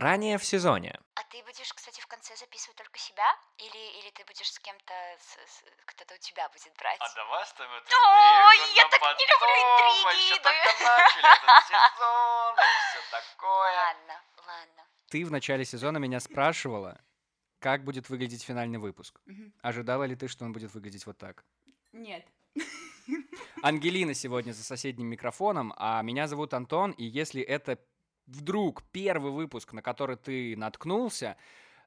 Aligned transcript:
Ранее 0.00 0.38
в 0.38 0.44
сезоне. 0.44 0.98
А 1.14 1.22
ты 1.24 1.42
будешь, 1.44 1.72
кстати, 1.74 2.00
в 2.00 2.06
конце 2.06 2.34
записывать 2.36 2.76
только 2.78 2.98
себя? 2.98 3.36
Или, 3.58 3.98
или 4.00 4.10
ты 4.10 4.24
будешь 4.24 4.50
с 4.50 4.58
кем-то, 4.58 4.94
с- 5.20 5.36
с- 5.52 5.64
кто-то 5.84 6.14
у 6.14 6.18
тебя 6.18 6.48
будет 6.48 6.72
брать? 6.78 6.96
А 7.00 7.14
давай 7.14 7.42
оставим 7.42 7.70
эту 7.72 7.86
Ой, 7.92 8.56
я 8.76 8.88
так 8.88 9.00
не 9.18 9.26
люблю 9.28 9.60
потом, 9.76 10.00
интриги, 10.00 10.32
Мы 10.32 10.38
только 10.40 10.84
начали 10.84 11.28
этот 11.36 11.66
сезон, 11.68 12.54
и 12.56 12.80
все 12.88 13.00
такое. 13.10 13.76
Ладно, 13.76 14.22
ладно. 14.46 14.82
Ты 15.10 15.24
в 15.26 15.30
начале 15.30 15.64
сезона 15.66 15.98
меня 15.98 16.18
спрашивала, 16.20 16.98
как 17.58 17.84
будет 17.84 18.08
выглядеть 18.08 18.42
финальный 18.42 18.78
выпуск. 18.78 19.20
Ожидала 19.60 20.04
ли 20.04 20.16
ты, 20.16 20.28
что 20.28 20.46
он 20.46 20.52
будет 20.54 20.72
выглядеть 20.72 21.04
вот 21.04 21.18
так? 21.18 21.44
Нет. 21.92 22.26
Ангелина 23.62 24.14
сегодня 24.14 24.52
за 24.52 24.64
соседним 24.64 25.08
микрофоном, 25.08 25.74
а 25.76 26.00
меня 26.02 26.26
зовут 26.26 26.54
Антон, 26.54 26.92
и 26.92 27.04
если 27.04 27.42
это 27.42 27.78
вдруг 28.30 28.82
первый 28.92 29.32
выпуск, 29.32 29.72
на 29.72 29.82
который 29.82 30.16
ты 30.16 30.56
наткнулся, 30.56 31.36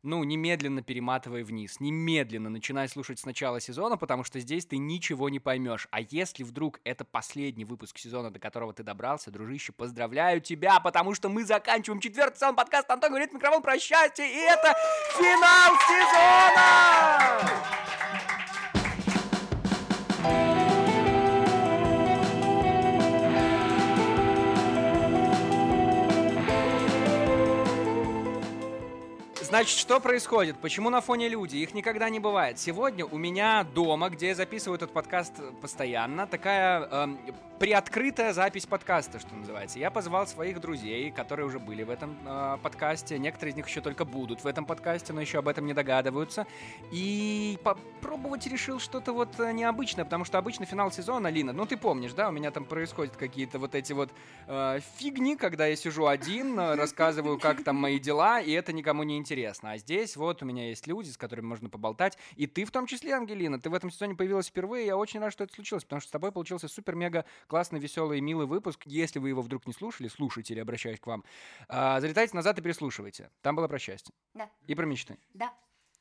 ну, 0.03 0.21
немедленно 0.25 0.83
перематывай 0.83 1.43
вниз, 1.43 1.79
немедленно 1.79 2.49
начинай 2.49 2.89
слушать 2.89 3.19
с 3.19 3.25
начала 3.25 3.61
сезона, 3.61 3.97
потому 3.97 4.25
что 4.25 4.39
здесь 4.41 4.65
ты 4.65 4.77
ничего 4.77 5.29
не 5.29 5.39
поймешь. 5.39 5.87
А 5.91 6.01
если 6.01 6.43
вдруг 6.43 6.81
это 6.83 7.05
последний 7.05 7.63
выпуск 7.63 7.97
сезона, 7.97 8.29
до 8.29 8.39
которого 8.39 8.73
ты 8.73 8.83
добрался, 8.83 9.31
дружище, 9.31 9.71
поздравляю 9.71 10.41
тебя, 10.41 10.81
потому 10.81 11.15
что 11.15 11.29
мы 11.29 11.45
заканчиваем 11.45 12.01
четвертый 12.01 12.35
сезон 12.35 12.55
подкаста 12.55 12.93
«Антон 12.93 13.11
говорит 13.11 13.31
микрофон 13.31 13.61
про 13.61 13.79
счастье», 13.79 14.27
и 14.27 14.37
это 14.37 14.75
финал 15.17 15.73
сезона! 15.87 17.23
Значит, 29.53 29.77
что 29.77 29.99
происходит? 29.99 30.57
Почему 30.57 30.89
на 30.89 30.99
фоне 30.99 31.29
люди? 31.29 31.57
Их 31.57 31.75
никогда 31.75 32.09
не 32.09 32.19
бывает. 32.19 32.57
Сегодня 32.57 33.05
у 33.05 33.19
меня 33.19 33.63
дома, 33.63 34.09
где 34.09 34.29
я 34.29 34.35
записываю 34.35 34.77
этот 34.77 34.91
подкаст 34.91 35.33
постоянно, 35.61 36.25
такая 36.25 36.87
эм, 36.89 37.19
приоткрытая 37.59 38.33
запись 38.33 38.65
подкаста, 38.65 39.19
что 39.19 39.35
называется. 39.35 39.79
Я 39.79 39.91
позвал 39.91 40.27
своих 40.27 40.59
друзей, 40.59 41.11
которые 41.11 41.45
уже 41.45 41.59
были 41.59 41.83
в 41.83 41.89
этом 41.89 42.17
э, 42.25 42.57
подкасте. 42.61 43.19
Некоторые 43.19 43.51
из 43.51 43.55
них 43.55 43.67
еще 43.67 43.79
только 43.79 44.05
будут 44.05 44.43
в 44.43 44.47
этом 44.47 44.65
подкасте, 44.65 45.13
но 45.13 45.21
еще 45.21 45.37
об 45.37 45.47
этом 45.47 45.65
не 45.65 45.73
догадываются. 45.73 46.47
И 46.91 47.57
попробовать 47.63 48.47
решил 48.47 48.79
что-то 48.79 49.13
вот 49.13 49.39
э, 49.39 49.51
необычное, 49.53 50.03
потому 50.03 50.25
что 50.25 50.39
обычно 50.39 50.65
финал 50.65 50.91
сезона, 50.91 51.27
Лина, 51.27 51.53
ну 51.53 51.65
ты 51.65 51.77
помнишь, 51.77 52.13
да, 52.13 52.29
у 52.29 52.31
меня 52.31 52.49
там 52.51 52.65
происходят 52.65 53.15
какие-то 53.15 53.59
вот 53.59 53.75
эти 53.75 53.93
вот 53.93 54.09
э, 54.47 54.79
фигни, 54.97 55.37
когда 55.37 55.67
я 55.67 55.75
сижу 55.75 56.07
один, 56.07 56.59
э, 56.59 56.75
рассказываю, 56.75 57.39
как 57.39 57.63
там 57.63 57.75
мои 57.75 57.99
дела, 57.99 58.41
и 58.41 58.51
это 58.51 58.73
никому 58.73 59.03
не 59.03 59.15
интересно. 59.17 59.42
А 59.45 59.77
здесь 59.77 60.15
вот 60.15 60.41
у 60.41 60.45
меня 60.45 60.69
есть 60.69 60.87
люди, 60.87 61.09
с 61.09 61.17
которыми 61.17 61.45
можно 61.45 61.69
поболтать, 61.69 62.17
и 62.35 62.47
ты 62.47 62.65
в 62.65 62.71
том 62.71 62.85
числе, 62.87 63.13
Ангелина, 63.13 63.59
ты 63.59 63.69
в 63.69 63.73
этом 63.73 63.91
сезоне 63.91 64.15
появилась 64.15 64.47
впервые, 64.47 64.85
я 64.85 64.97
очень 64.97 65.19
рад, 65.19 65.31
что 65.33 65.43
это 65.43 65.53
случилось, 65.53 65.83
потому 65.83 65.99
что 66.01 66.09
с 66.09 66.11
тобой 66.11 66.31
получился 66.31 66.67
супер-мега 66.67 67.25
классный, 67.47 67.79
веселый 67.79 68.19
и 68.19 68.21
милый 68.21 68.47
выпуск. 68.47 68.81
Если 68.85 69.19
вы 69.19 69.29
его 69.29 69.41
вдруг 69.41 69.67
не 69.67 69.73
слушали, 69.73 70.07
слушайте 70.07 70.53
или 70.53 70.61
обращаюсь 70.61 70.99
к 70.99 71.07
вам, 71.07 71.23
э, 71.69 71.99
залетайте 71.99 72.35
назад 72.35 72.59
и 72.59 72.61
переслушивайте. 72.61 73.29
Там 73.41 73.55
было 73.55 73.67
про 73.67 73.79
счастье. 73.79 74.13
Да. 74.33 74.49
И 74.67 74.75
про 74.75 74.85
мечты. 74.85 75.17
Да. 75.33 75.53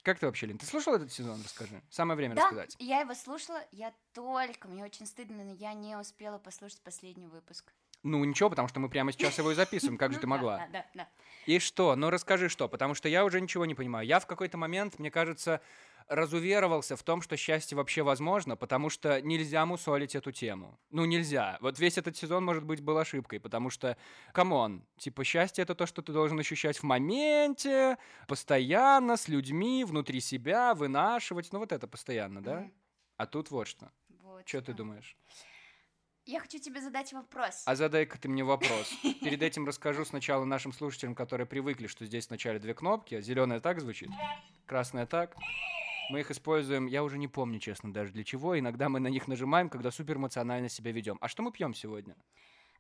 Как 0.03 0.19
ты 0.19 0.27
вообще, 0.27 0.47
Лин? 0.47 0.59
Ты 0.59 0.67
слушал 0.67 0.95
этот 0.95 1.13
сезон? 1.13 1.41
Расскажи. 1.45 1.81
Самое 1.89 2.17
время 2.17 2.35
Да, 2.35 2.43
рассказать. 2.43 2.75
я 2.81 3.01
его 3.01 3.15
слушала, 3.15 3.61
я 3.71 3.95
только, 4.13 4.67
мне 4.67 4.85
очень 4.85 5.07
стыдно, 5.07 5.45
но 5.45 5.53
я 5.55 5.75
не 5.75 5.97
успела 5.97 6.39
послушать 6.39 6.81
последний 6.83 7.29
выпуск. 7.29 7.73
Ну, 8.03 8.25
ничего, 8.25 8.51
потому 8.51 8.69
что 8.69 8.81
мы 8.81 8.89
прямо 8.89 9.13
сейчас 9.13 9.39
его 9.39 9.53
и 9.53 9.55
записываем. 9.55 9.97
Как 9.97 10.11
же 10.13 10.19
Ну 10.19 10.23
ты 10.23 10.27
могла? 10.27 10.59
Да, 10.59 10.69
да, 10.73 10.87
да. 10.95 11.09
И 11.47 11.59
что? 11.59 11.95
Ну, 11.97 12.11
расскажи 12.11 12.49
что, 12.49 12.69
потому 12.69 12.95
что 12.95 13.09
я 13.09 13.25
уже 13.25 13.41
ничего 13.41 13.65
не 13.65 13.75
понимаю. 13.75 14.07
Я 14.07 14.19
в 14.21 14.27
какой-то 14.27 14.59
момент, 14.59 14.99
мне 14.99 15.11
кажется, 15.11 15.61
разуверовался 16.09 16.97
в 16.97 17.03
том, 17.03 17.23
что 17.23 17.37
счастье 17.37 17.77
вообще 17.77 18.03
возможно, 18.03 18.57
потому 18.57 18.91
что 18.91 19.21
нельзя 19.23 19.65
мусолить 19.67 20.15
эту 20.15 20.33
тему. 20.33 20.79
Ну, 20.91 21.05
нельзя. 21.05 21.59
Вот 21.61 21.79
весь 21.79 21.97
этот 21.97 22.17
сезон, 22.17 22.45
может 22.45 22.65
быть, 22.65 22.81
был 22.81 22.99
ошибкой, 22.99 23.41
потому 23.41 23.71
что, 23.71 23.97
come 24.33 24.62
on, 24.62 24.85
типа, 24.99 25.25
счастье— 25.25 25.63
это 25.65 25.75
то, 25.75 25.87
что 25.87 26.03
ты 26.03 26.13
должен 26.13 26.39
ощущать 26.39 26.79
в 26.79 26.83
моменте, 26.83 27.99
постоянно, 28.29 29.17
с 29.17 29.29
людьми, 29.29 29.85
внутри 29.85 30.21
себя, 30.21 30.75
вынашивать. 30.75 31.53
Ну, 31.53 31.61
вот 31.61 31.73
это 31.73 31.87
постоянно, 31.87 32.43
да? 32.43 32.61
Мгм. 32.61 32.73
А 33.17 33.27
тут 33.27 33.51
вот 33.51 33.69
что. 33.69 33.91
Вот 34.23 34.49
Что 34.49 34.59
ты 34.61 34.73
что. 34.73 34.75
думаешь? 34.75 35.17
Я 36.25 36.39
хочу 36.39 36.59
тебе 36.59 36.81
задать 36.81 37.13
вопрос. 37.13 37.65
А 37.67 37.75
задай-ка 37.75 38.17
ты 38.17 38.29
мне 38.29 38.45
вопрос. 38.45 38.93
Перед 39.23 39.43
этим 39.43 39.67
расскажу 39.67 40.05
сначала 40.05 40.45
нашим 40.45 40.73
слушателям, 40.73 41.17
которые 41.17 41.47
привыкли, 41.49 41.89
что 41.89 42.07
здесь 42.07 42.29
вначале 42.29 42.61
две 42.61 42.75
кнопки. 42.75 43.21
Зеленая 43.21 43.59
так 43.59 43.81
звучит, 43.81 44.09
красная 44.67 45.07
так. 45.07 45.37
Мы 46.11 46.21
их 46.21 46.31
используем, 46.31 46.87
я 46.87 47.03
уже 47.03 47.19
не 47.19 47.27
помню, 47.27 47.59
честно, 47.59 47.93
даже 47.93 48.13
для 48.13 48.23
чего. 48.23 48.59
Иногда 48.59 48.89
мы 48.89 49.01
на 49.01 49.09
них 49.09 49.27
нажимаем, 49.27 49.69
когда 49.69 49.91
супер 49.91 50.17
эмоционально 50.17 50.69
себя 50.69 50.93
ведем. 50.93 51.19
А 51.21 51.29
что 51.29 51.43
мы 51.43 51.51
пьем 51.51 51.75
сегодня? 51.75 52.17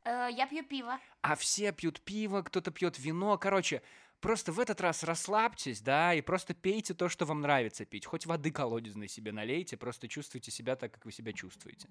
Э, 0.04 0.28
я 0.30 0.46
пью 0.46 0.64
пиво. 0.64 0.98
А 1.22 1.34
все 1.34 1.72
пьют 1.72 2.00
пиво, 2.00 2.42
кто-то 2.42 2.70
пьет 2.70 2.98
вино. 2.98 3.38
Короче, 3.38 3.82
просто 4.20 4.52
в 4.52 4.60
этот 4.60 4.80
раз 4.80 5.02
расслабьтесь, 5.02 5.80
да, 5.80 6.14
и 6.14 6.20
просто 6.20 6.54
пейте 6.54 6.94
то, 6.94 7.08
что 7.08 7.24
вам 7.24 7.40
нравится 7.40 7.84
пить. 7.84 8.06
Хоть 8.06 8.26
воды 8.26 8.50
колодезной 8.52 9.08
себе 9.08 9.32
налейте, 9.32 9.76
просто 9.76 10.08
чувствуйте 10.08 10.50
себя 10.50 10.76
так, 10.76 10.92
как 10.92 11.04
вы 11.04 11.12
себя 11.12 11.32
чувствуете. 11.32 11.88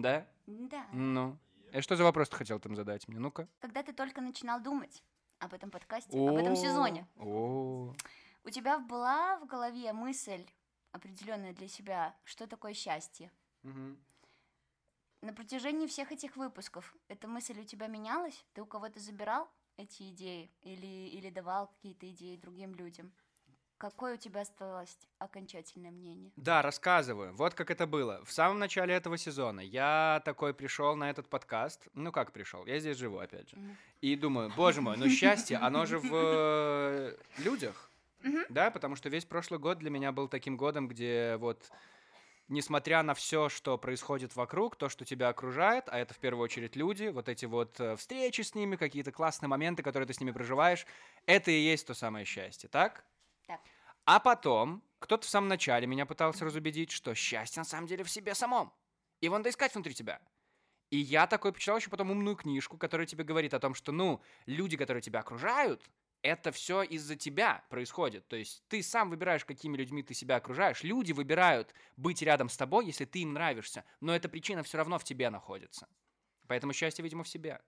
Да? 0.00 0.26
Да. 0.46 0.86
Ну. 0.92 1.38
А 1.72 1.82
что 1.82 1.96
за 1.96 2.04
вопрос 2.04 2.28
ты 2.28 2.36
хотел 2.36 2.58
там 2.58 2.74
задать 2.74 3.06
мне? 3.08 3.18
Ну-ка. 3.18 3.48
Когда 3.60 3.82
ты 3.82 3.92
только 3.92 4.20
начинал 4.20 4.60
думать 4.60 5.02
об 5.38 5.54
этом 5.54 5.70
подкасте, 5.70 6.16
об 6.18 6.36
этом 6.36 6.56
сезоне, 6.56 7.06
у 7.16 7.94
тебя 8.50 8.78
была 8.78 9.38
в 9.38 9.46
голове 9.46 9.92
мысль 9.92 10.44
определенная 10.92 11.52
для 11.52 11.68
себя, 11.68 12.16
что 12.24 12.46
такое 12.46 12.74
счастье? 12.74 13.30
На 15.22 15.34
протяжении 15.34 15.86
всех 15.86 16.12
этих 16.12 16.36
выпусков 16.36 16.96
эта 17.08 17.28
мысль 17.28 17.60
у 17.60 17.64
тебя 17.64 17.88
менялась? 17.88 18.44
Ты 18.54 18.62
у 18.62 18.66
кого-то 18.66 18.98
забирал 19.00 19.50
эти 19.76 20.08
идеи 20.10 20.50
или, 20.62 21.08
или 21.10 21.28
давал 21.28 21.68
какие-то 21.68 22.10
идеи 22.10 22.36
другим 22.36 22.74
людям? 22.74 23.12
Какое 23.80 24.16
у 24.16 24.16
тебя 24.18 24.42
осталось 24.42 24.94
окончательное 25.18 25.90
мнение? 25.90 26.32
Да, 26.36 26.60
рассказываю. 26.60 27.34
Вот 27.34 27.54
как 27.54 27.70
это 27.70 27.86
было. 27.86 28.22
В 28.26 28.30
самом 28.30 28.58
начале 28.58 28.92
этого 28.92 29.16
сезона 29.16 29.60
я 29.60 30.20
такой 30.26 30.52
пришел 30.52 30.96
на 30.96 31.08
этот 31.08 31.30
подкаст. 31.30 31.88
Ну 31.94 32.12
как 32.12 32.32
пришел? 32.32 32.66
Я 32.66 32.78
здесь 32.78 32.98
живу, 32.98 33.20
опять 33.20 33.48
же. 33.48 33.56
Мгм. 33.56 33.78
И 34.02 34.16
думаю, 34.16 34.52
боже 34.54 34.82
мой, 34.82 34.98
ну 34.98 35.08
счастье, 35.08 35.56
оно 35.56 35.86
же 35.86 35.98
в 35.98 36.10
э, 36.12 37.16
людях. 37.38 37.90
Да, 38.50 38.70
потому 38.70 38.96
что 38.96 39.08
весь 39.08 39.24
прошлый 39.24 39.58
год 39.58 39.78
для 39.78 39.88
меня 39.88 40.12
был 40.12 40.28
таким 40.28 40.58
годом, 40.58 40.86
где 40.86 41.38
вот 41.38 41.70
несмотря 42.48 43.02
на 43.02 43.14
все, 43.14 43.48
что 43.48 43.78
происходит 43.78 44.36
вокруг, 44.36 44.76
то, 44.76 44.90
что 44.90 45.06
тебя 45.06 45.30
окружает, 45.30 45.84
а 45.88 45.98
это 45.98 46.12
в 46.12 46.18
первую 46.18 46.44
очередь 46.44 46.76
люди, 46.76 47.06
вот 47.06 47.30
эти 47.30 47.46
вот 47.46 47.80
э, 47.80 47.96
встречи 47.96 48.42
с 48.42 48.54
ними, 48.54 48.76
какие-то 48.76 49.10
классные 49.10 49.48
моменты, 49.48 49.82
которые 49.82 50.06
ты 50.06 50.12
с 50.12 50.20
ними 50.20 50.32
проживаешь, 50.32 50.84
это 51.24 51.50
и 51.50 51.58
есть 51.58 51.86
то 51.86 51.94
самое 51.94 52.26
счастье, 52.26 52.68
так? 52.68 53.06
Так. 53.50 53.60
А 54.04 54.20
потом 54.20 54.82
кто-то 55.00 55.26
в 55.26 55.30
самом 55.30 55.48
начале 55.48 55.86
меня 55.86 56.06
пытался 56.06 56.44
разубедить, 56.44 56.92
что 56.92 57.14
счастье 57.14 57.60
на 57.60 57.64
самом 57.64 57.88
деле 57.88 58.04
в 58.04 58.10
себе 58.10 58.34
самом. 58.34 58.72
Его 59.20 59.36
надо 59.36 59.50
искать 59.50 59.74
внутри 59.74 59.92
тебя. 59.92 60.20
И 60.90 60.98
я 60.98 61.26
такой 61.26 61.52
почитал 61.52 61.76
еще 61.78 61.90
потом 61.90 62.10
умную 62.10 62.36
книжку, 62.36 62.76
которая 62.76 63.06
тебе 63.06 63.24
говорит 63.24 63.54
о 63.54 63.60
том, 63.60 63.74
что, 63.74 63.92
ну, 63.92 64.22
люди, 64.46 64.76
которые 64.76 65.02
тебя 65.02 65.20
окружают, 65.20 65.90
это 66.22 66.52
все 66.52 66.82
из-за 66.82 67.16
тебя 67.16 67.64
происходит. 67.70 68.28
То 68.28 68.36
есть 68.36 68.62
ты 68.68 68.82
сам 68.82 69.10
выбираешь, 69.10 69.44
какими 69.44 69.76
людьми 69.76 70.02
ты 70.02 70.14
себя 70.14 70.36
окружаешь. 70.36 70.82
Люди 70.82 71.12
выбирают 71.12 71.74
быть 71.96 72.22
рядом 72.22 72.48
с 72.48 72.56
тобой, 72.56 72.86
если 72.86 73.04
ты 73.04 73.20
им 73.20 73.32
нравишься. 73.32 73.84
Но 74.00 74.14
эта 74.14 74.28
причина 74.28 74.62
все 74.62 74.78
равно 74.78 74.98
в 74.98 75.04
тебе 75.04 75.30
находится. 75.30 75.88
Поэтому 76.46 76.72
счастье, 76.72 77.02
видимо, 77.02 77.24
в 77.24 77.28
себе. 77.28 77.60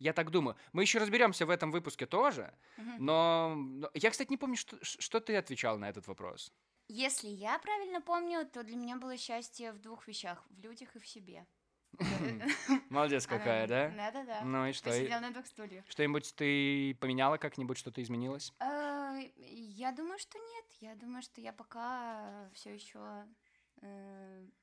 Я 0.00 0.12
так 0.12 0.30
думаю. 0.30 0.56
Мы 0.72 0.82
еще 0.82 0.98
разберемся 0.98 1.46
в 1.46 1.50
этом 1.50 1.70
выпуске 1.70 2.06
тоже. 2.06 2.52
Но 2.98 3.54
но 3.56 3.90
я, 3.94 4.10
кстати, 4.10 4.30
не 4.30 4.36
помню, 4.38 4.56
что, 4.56 4.76
что 4.82 5.20
ты 5.20 5.36
отвечал 5.36 5.78
на 5.78 5.88
этот 5.88 6.08
вопрос. 6.08 6.52
Если 6.88 7.28
я 7.28 7.58
правильно 7.58 8.00
помню, 8.00 8.44
то 8.46 8.64
для 8.64 8.76
меня 8.76 8.96
было 8.96 9.16
счастье 9.16 9.72
в 9.72 9.78
двух 9.78 10.08
вещах: 10.08 10.44
в 10.50 10.58
людях 10.60 10.96
и 10.96 10.98
в 10.98 11.06
себе. 11.06 11.46
Молодец 12.90 13.26
какая, 13.26 13.66
да? 13.66 13.88
Да-да-да. 13.90 14.40
Ну 14.44 14.66
и 14.66 14.72
что? 14.72 14.90
И- 14.90 14.92
Посидел 15.00 15.20
на 15.20 15.30
двух 15.32 15.46
стульях. 15.46 15.84
Что-нибудь 15.88 16.34
ты 16.34 16.94
поменяла 17.00 17.36
как-нибудь, 17.36 17.78
что-то 17.78 18.00
изменилось? 18.02 18.52
Э, 18.60 19.20
Я 19.36 19.92
думаю, 19.92 20.18
что 20.18 20.38
нет. 20.38 20.64
Я 20.80 20.94
думаю, 20.94 21.22
что 21.22 21.40
я 21.40 21.52
пока 21.52 22.48
все 22.54 22.74
еще 22.74 23.26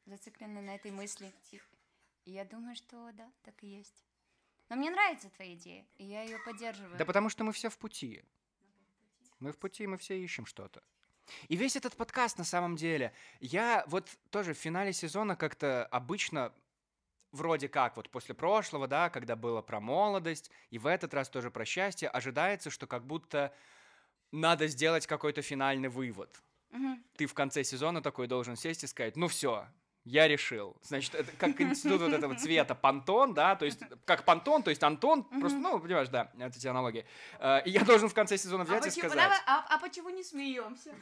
зациклена 0.06 0.62
на 0.62 0.76
этой 0.76 0.92
мысли. 0.92 1.34
Я 2.26 2.46
думаю, 2.46 2.76
что 2.76 3.12
да, 3.14 3.32
так 3.44 3.64
и 3.64 3.68
есть. 3.68 4.04
Но 4.70 4.76
мне 4.76 4.90
нравится 4.90 5.30
твоя 5.30 5.54
идея, 5.54 5.86
и 5.98 6.06
я 6.06 6.24
ее 6.24 6.40
поддерживаю. 6.40 6.98
Да 6.98 7.06
потому 7.06 7.30
что 7.30 7.44
мы 7.44 7.54
все 7.54 7.70
в 7.70 7.78
пути. 7.78 8.24
Мы 9.40 9.52
в 9.52 9.58
пути, 9.58 9.88
мы 9.88 9.98
все 9.98 10.18
ищем 10.22 10.46
что-то. 10.46 10.84
И 11.48 11.56
весь 11.56 11.76
этот 11.76 11.96
подкаст 11.96 12.38
на 12.38 12.44
самом 12.44 12.76
деле, 12.76 13.14
я 13.40 13.84
вот 13.88 14.10
тоже 14.30 14.54
в 14.54 14.58
финале 14.58 14.94
сезона 14.94 15.36
как-то 15.36 15.86
обычно 15.86 16.54
вроде 17.32 17.68
как 17.68 17.98
вот 17.98 18.10
после 18.10 18.34
прошлого, 18.34 18.88
да, 18.88 19.10
когда 19.10 19.36
было 19.36 19.62
про 19.62 19.80
молодость, 19.80 20.50
и 20.70 20.80
в 20.80 20.88
этот 20.88 21.14
раз 21.14 21.30
тоже 21.30 21.52
про 21.52 21.66
счастье, 21.66 22.10
ожидается, 22.10 22.70
что 22.70 22.88
как 22.88 23.06
будто 23.06 23.54
надо 24.32 24.68
сделать 24.68 25.08
какой-то 25.08 25.42
финальный 25.42 25.90
вывод. 25.90 26.42
Мгм. 26.72 27.04
Ты 27.16 27.26
в 27.26 27.34
конце 27.34 27.64
сезона 27.64 28.02
такой 28.02 28.28
должен 28.28 28.56
сесть 28.56 28.84
и 28.84 28.88
сказать, 28.88 29.16
ну 29.16 29.28
все, 29.28 29.68
я 30.08 30.28
решил. 30.28 30.76
Значит, 30.82 31.16
это 31.16 31.32
как 31.38 31.60
институт 31.60 32.02
вот 32.02 32.14
этого 32.14 32.36
цвета 32.36 32.76
Пантон, 32.76 33.34
да, 33.34 33.56
то 33.56 33.66
есть 33.66 33.80
как 34.06 34.24
Пантон, 34.24 34.64
то 34.64 34.70
есть 34.70 34.82
Антон, 34.84 35.24
просто, 35.24 35.58
ну, 35.58 35.80
понимаешь, 35.80 36.08
да, 36.10 36.32
это 36.40 36.58
эти 36.58 36.68
аналогии. 36.68 37.06
Э, 37.40 37.62
И 37.66 37.72
я 37.72 37.84
должен 37.84 38.08
в 38.10 38.14
конце 38.14 38.38
сезона 38.38 38.64
взять 38.64 38.86
и 38.86 38.90
почему, 38.90 39.10
сказать. 39.10 39.18
давай, 39.18 39.38
а, 39.46 39.66
а 39.70 39.80
почему 39.80 40.10
не 40.10 40.24
смеемся? 40.24 40.96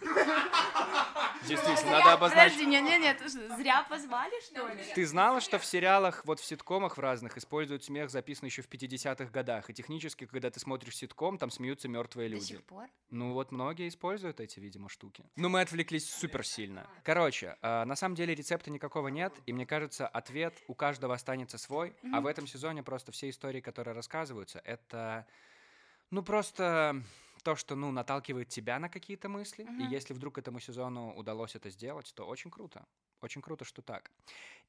Действительно, 1.47 1.91
надо 1.91 2.13
обозначить. 2.13 2.53
Подожди, 2.53 2.65
нет, 2.65 2.83
нет, 2.83 3.01
нет, 3.21 3.31
зря 3.57 3.85
позвали, 3.89 4.33
что 4.43 4.67
ли? 4.67 4.83
Ты 4.95 5.05
знала, 5.05 5.41
что 5.41 5.59
в 5.59 5.65
сериалах, 5.65 6.25
вот 6.25 6.39
в 6.39 6.45
ситкомах 6.45 6.97
в 6.97 6.99
разных, 6.99 7.37
используют 7.37 7.83
смех, 7.83 8.09
записанный 8.09 8.49
еще 8.49 8.61
в 8.61 8.69
50-х 8.69 9.25
годах. 9.25 9.69
И 9.69 9.73
технически, 9.73 10.25
когда 10.25 10.49
ты 10.49 10.59
смотришь 10.59 10.95
ситком, 10.97 11.37
там 11.37 11.51
смеются 11.51 11.87
мертвые 11.87 12.29
До 12.29 12.35
люди. 12.35 12.45
сих 12.45 12.63
пор? 12.63 12.85
Ну 13.11 13.33
вот 13.33 13.51
многие 13.51 13.87
используют 13.87 14.39
эти, 14.39 14.59
видимо, 14.59 14.89
штуки. 14.89 15.23
Ну 15.35 15.49
мы 15.49 15.61
отвлеклись 15.61 16.09
супер 16.11 16.45
сильно. 16.45 16.87
Короче, 17.03 17.57
э, 17.61 17.83
на 17.85 17.95
самом 17.95 18.15
деле 18.15 18.33
рецепта 18.33 18.71
никакого 18.71 18.94
нет, 19.09 19.41
и 19.45 19.53
мне 19.53 19.65
кажется, 19.65 20.07
ответ 20.07 20.63
у 20.67 20.75
каждого 20.75 21.13
останется 21.13 21.57
свой. 21.57 21.95
А 22.11 22.21
в 22.21 22.25
этом 22.27 22.47
сезоне 22.47 22.83
просто 22.83 23.11
все 23.11 23.29
истории, 23.29 23.61
которые 23.61 23.93
рассказываются, 23.95 24.59
это, 24.59 25.27
ну 26.11 26.23
просто 26.23 27.03
то, 27.43 27.55
что, 27.55 27.75
ну, 27.75 27.91
наталкивает 27.91 28.49
тебя 28.49 28.79
на 28.79 28.89
какие-то 28.89 29.29
мысли. 29.29 29.63
И 29.77 29.83
Мгм. 29.83 29.93
если 29.93 30.13
вдруг 30.13 30.37
этому 30.37 30.59
сезону 30.59 31.13
удалось 31.15 31.55
это 31.55 31.69
сделать, 31.69 32.13
то 32.15 32.25
очень 32.27 32.51
круто. 32.51 32.85
Очень 33.21 33.41
круто, 33.41 33.65
что 33.65 33.81
так. 33.81 34.11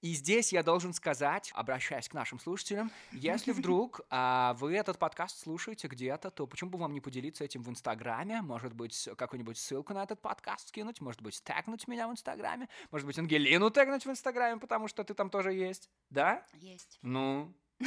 И 0.02 0.12
здесь 0.12 0.52
я 0.52 0.62
должен 0.62 0.92
сказать, 0.92 1.50
обращаясь 1.54 2.08
к 2.08 2.14
нашим 2.14 2.38
слушателям, 2.38 2.90
если 3.12 3.52
вдруг 3.52 4.02
а, 4.10 4.54
вы 4.54 4.74
этот 4.74 4.98
подкаст 4.98 5.38
слушаете 5.38 5.88
где-то, 5.88 6.30
то 6.30 6.46
почему 6.46 6.70
бы 6.70 6.78
вам 6.78 6.92
не 6.92 7.00
поделиться 7.00 7.44
этим 7.44 7.62
в 7.62 7.70
Инстаграме? 7.70 8.42
Может 8.42 8.74
быть, 8.74 9.08
какую-нибудь 9.16 9.58
ссылку 9.58 9.94
на 9.94 10.02
этот 10.02 10.20
подкаст 10.20 10.68
скинуть? 10.68 11.00
Может 11.00 11.22
быть, 11.22 11.42
тегнуть 11.42 11.88
меня 11.88 12.08
в 12.08 12.12
Инстаграме? 12.12 12.68
Может 12.90 13.06
быть, 13.06 13.18
Ангелину 13.18 13.70
тегнуть 13.70 14.04
в 14.04 14.10
Инстаграме, 14.10 14.60
потому 14.60 14.88
что 14.88 15.02
ты 15.02 15.14
там 15.14 15.30
тоже 15.30 15.52
есть? 15.52 15.90
Да? 16.10 16.44
Есть. 16.54 16.98
Ну... 17.02 17.54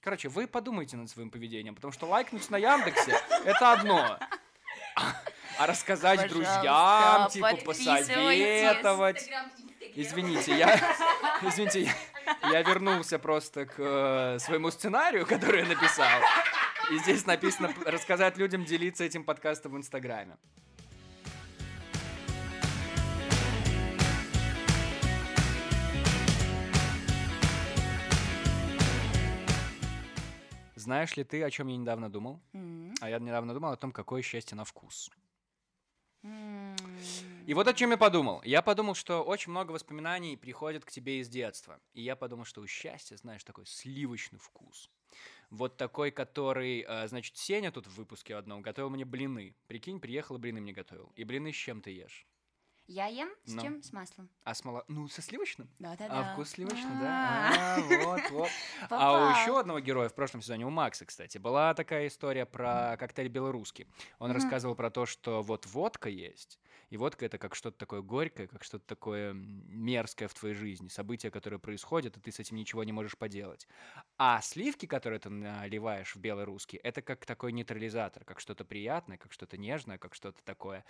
Короче, 0.00 0.28
вы 0.30 0.46
подумайте 0.46 0.96
над 0.96 1.10
своим 1.10 1.30
поведением, 1.30 1.74
потому 1.74 1.92
что 1.92 2.06
лайкнуть 2.06 2.48
на 2.48 2.56
Яндексе— 2.56 3.20
это 3.44 3.72
одно. 3.72 4.18
А 5.60 5.66
рассказать 5.66 6.26
друзьям, 6.30 7.28
типа, 7.28 7.54
посоветовать... 7.62 9.28
Извините, 9.94 10.56
я, 10.56 10.80
извините, 11.42 11.82
я, 11.82 12.50
я 12.50 12.62
вернулся 12.62 13.18
просто 13.18 13.66
к 13.66 13.74
э, 13.76 14.38
своему 14.38 14.70
сценарию, 14.70 15.26
который 15.26 15.60
я 15.60 15.66
написал. 15.68 16.08
И 16.90 16.96
здесь 17.00 17.26
написано 17.26 17.74
рассказать 17.84 18.38
людям 18.38 18.64
делиться 18.64 19.04
этим 19.04 19.22
подкастом 19.22 19.72
в 19.72 19.76
Инстаграме. 19.76 20.38
Знаешь 30.74 31.16
ли 31.16 31.24
ты, 31.24 31.42
о 31.42 31.50
чем 31.50 31.66
я 31.68 31.76
недавно 31.76 32.10
думал? 32.10 32.40
М, 32.54 32.94
А 33.02 33.10
я 33.10 33.18
недавно 33.18 33.52
думал 33.52 33.72
о 33.72 33.76
том, 33.76 33.92
какое 33.92 34.22
счастье 34.22 34.56
на 34.56 34.64
вкус. 34.64 35.10
И 36.22 37.54
вот 37.54 37.66
о 37.66 37.72
чем 37.72 37.90
я 37.90 37.96
подумал. 37.96 38.42
Я 38.44 38.62
подумал, 38.62 38.94
что 38.94 39.22
очень 39.22 39.50
много 39.50 39.72
воспоминаний 39.72 40.36
приходит 40.36 40.84
к 40.84 40.90
тебе 40.90 41.20
из 41.20 41.28
детства. 41.28 41.80
И 41.94 42.02
я 42.02 42.14
подумал, 42.14 42.44
что 42.44 42.60
у 42.60 42.66
счастья, 42.66 43.16
знаешь, 43.16 43.42
такой 43.44 43.66
сливочный 43.66 44.38
вкус. 44.38 44.90
Вот 45.50 45.76
такой, 45.76 46.10
который, 46.12 46.84
э, 46.86 47.08
значит, 47.08 47.36
Сеня 47.36 47.72
тут 47.72 47.86
в 47.86 47.94
выпуске 47.96 48.36
одном 48.36 48.62
готовил 48.62 48.90
мне 48.90 49.04
блины. 49.04 49.56
Прикинь, 49.66 49.98
приехал 49.98 50.36
и 50.36 50.38
блины 50.38 50.60
мне 50.60 50.72
готовил. 50.72 51.12
И 51.16 51.24
блины 51.24 51.52
с 51.52 51.56
чем 51.56 51.82
ты 51.82 51.90
ешь? 51.90 52.26
Я 52.92 53.06
ем 53.06 53.30
с 53.44 53.52
Ну. 53.52 53.62
чем? 53.62 53.82
С 53.84 53.92
маслом. 53.92 54.28
А 54.42 54.52
с 54.52 54.64
моло... 54.64 54.84
Ну, 54.88 55.06
со 55.06 55.22
сливочным? 55.22 55.70
Да-да-да. 55.78 56.32
А 56.32 56.32
вкус 56.32 56.50
сливочный, 56.50 56.90
А, 56.96 57.00
да? 57.00 57.76
А, 57.76 58.04
вот, 58.04 58.30
вот. 58.32 58.48
А 58.90 59.12
у 59.12 59.30
еще 59.30 59.60
одного 59.60 59.78
героя 59.78 60.08
в 60.08 60.14
прошлом 60.14 60.42
сезоне, 60.42 60.66
у 60.66 60.70
Макса, 60.70 61.06
кстати, 61.06 61.38
была 61.38 61.72
такая 61.74 62.08
история 62.08 62.46
про 62.46 62.96
коктейль 62.98 63.28
белорусский. 63.28 63.86
Он 64.18 64.32
рассказывал 64.32 64.74
про 64.74 64.90
то, 64.90 65.06
что 65.06 65.40
вот 65.40 65.66
водка 65.66 66.08
есть, 66.08 66.58
и 66.88 66.96
водка 66.96 67.26
это 67.26 67.38
как 67.38 67.54
что-то 67.54 67.78
такое 67.78 68.02
горькое, 68.02 68.48
как 68.48 68.64
что-то 68.64 68.84
такое 68.88 69.34
мерзкое 69.34 70.26
в 70.26 70.34
твоей 70.34 70.56
жизни, 70.56 70.88
событие, 70.88 71.30
которое 71.30 71.58
происходит, 71.58 72.16
и 72.16 72.20
ты 72.20 72.32
с 72.32 72.40
этим 72.40 72.56
ничего 72.56 72.82
не 72.82 72.90
можешь 72.90 73.16
поделать. 73.16 73.68
А 74.18 74.40
сливки, 74.40 74.86
которые 74.86 75.20
ты 75.20 75.30
наливаешь 75.30 76.16
в 76.16 76.18
белорусский, 76.18 76.80
это 76.80 77.02
как 77.02 77.24
такой 77.24 77.52
нейтрализатор, 77.52 78.24
как 78.24 78.40
что-то 78.40 78.64
приятное, 78.64 79.16
как 79.16 79.30
что-то 79.30 79.56
нежное, 79.56 79.96
как 79.98 80.12
что-то 80.16 80.42
такое, 80.42 80.84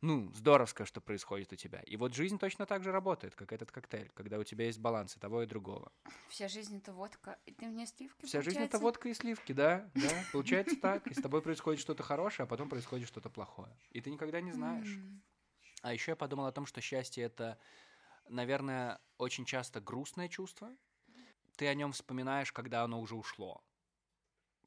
ну, 0.00 0.32
здоровское, 0.32 0.86
что 0.86 1.00
происходит 1.00 1.52
у 1.52 1.56
тебя. 1.56 1.80
И 1.80 1.96
вот 1.96 2.14
жизнь 2.14 2.38
точно 2.38 2.66
так 2.66 2.82
же 2.82 2.90
работает, 2.90 3.34
как 3.34 3.52
этот 3.52 3.70
коктейль, 3.70 4.10
когда 4.14 4.38
у 4.38 4.44
тебя 4.44 4.66
есть 4.66 4.78
баланс 4.78 5.16
и 5.16 5.20
того, 5.20 5.42
и 5.42 5.46
другого. 5.46 5.92
Вся 6.28 6.48
жизнь 6.48 6.78
это 6.78 6.92
водка. 6.92 7.38
И 7.44 7.52
ты 7.52 7.66
мне 7.66 7.86
сливки, 7.86 8.24
Вся 8.24 8.40
жизнь 8.40 8.56
это 8.56 8.78
получается? 8.78 8.78
водка 8.78 9.08
и 9.08 9.14
сливки, 9.14 9.52
да, 9.52 9.90
да, 9.94 10.10
получается 10.32 10.76
так. 10.76 11.06
И 11.06 11.14
с 11.14 11.22
тобой 11.22 11.42
происходит 11.42 11.80
что-то 11.80 12.02
хорошее, 12.02 12.44
а 12.44 12.46
потом 12.46 12.68
происходит 12.68 13.08
что-то 13.08 13.28
плохое. 13.28 13.76
И 13.90 14.00
ты 14.00 14.10
никогда 14.10 14.40
не 14.40 14.52
знаешь. 14.52 14.98
А 15.82 15.92
еще 15.92 16.12
я 16.12 16.16
подумал 16.16 16.46
о 16.46 16.52
том, 16.52 16.66
что 16.66 16.80
счастье 16.80 17.24
это, 17.24 17.58
наверное, 18.28 19.00
очень 19.18 19.44
часто 19.44 19.80
грустное 19.80 20.28
чувство. 20.28 20.70
Ты 21.56 21.66
о 21.66 21.74
нем 21.74 21.92
вспоминаешь, 21.92 22.52
когда 22.52 22.84
оно 22.84 23.00
уже 23.00 23.14
ушло. 23.16 23.62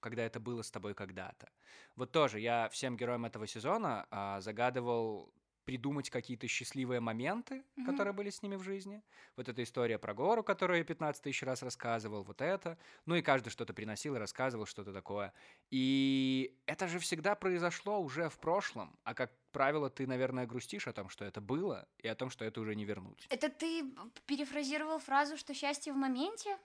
Когда 0.04 0.24
это 0.24 0.40
было 0.42 0.62
с 0.62 0.70
тобой 0.72 0.94
когда-то. 0.94 1.50
Вот 1.96 2.12
тоже 2.12 2.40
я 2.42 2.68
всем 2.70 2.98
героям 2.98 3.24
этого 3.26 3.48
сезона 3.48 4.06
а, 4.12 4.42
загадывал 4.42 5.34
придумать 5.66 6.10
какие-то 6.10 6.46
счастливые 6.48 7.00
моменты, 7.00 7.64
Мгм. 7.78 7.86
которые 7.86 8.14
были 8.14 8.30
с 8.30 8.42
ними 8.44 8.58
в 8.58 8.64
жизни. 8.64 9.02
Вот 9.38 9.48
эта 9.48 9.64
история 9.64 9.98
про 9.98 10.14
гору, 10.14 10.44
которую 10.44 10.80
я 10.80 10.84
15 10.84 11.24
тысяч 11.24 11.42
раз 11.44 11.64
рассказывал, 11.64 12.24
вот 12.24 12.42
это. 12.42 12.78
Ну 13.06 13.16
и 13.16 13.22
каждый 13.22 13.50
что-то 13.50 13.74
приносил 13.74 14.16
и 14.16 14.20
рассказывал 14.20 14.66
что-то 14.66 14.92
такое. 14.92 15.32
И 15.72 16.54
это 16.66 16.88
же 16.90 17.00
всегда 17.00 17.36
произошло 17.36 18.02
уже 18.02 18.28
в 18.28 18.38
прошлом. 18.40 19.00
А 19.06 19.14
как 19.14 19.32
правило, 19.54 19.90
ты, 19.90 20.06
наверное, 20.06 20.46
грустишь 20.46 20.88
о 20.88 20.92
том, 20.94 21.08
что 21.08 21.24
это 21.24 21.40
было, 21.40 21.88
и 22.04 22.10
о 22.10 22.16
том, 22.16 22.30
что 22.30 22.44
это 22.44 22.60
уже 22.60 22.76
не 22.76 22.84
вернуть. 22.86 23.26
Это 23.30 23.48
ты 23.48 23.86
перефразировал 24.26 25.00
фразу, 25.00 25.38
что 25.38 25.54
счастье 25.54 25.94
в 25.94 25.96
моменте? 25.96 26.58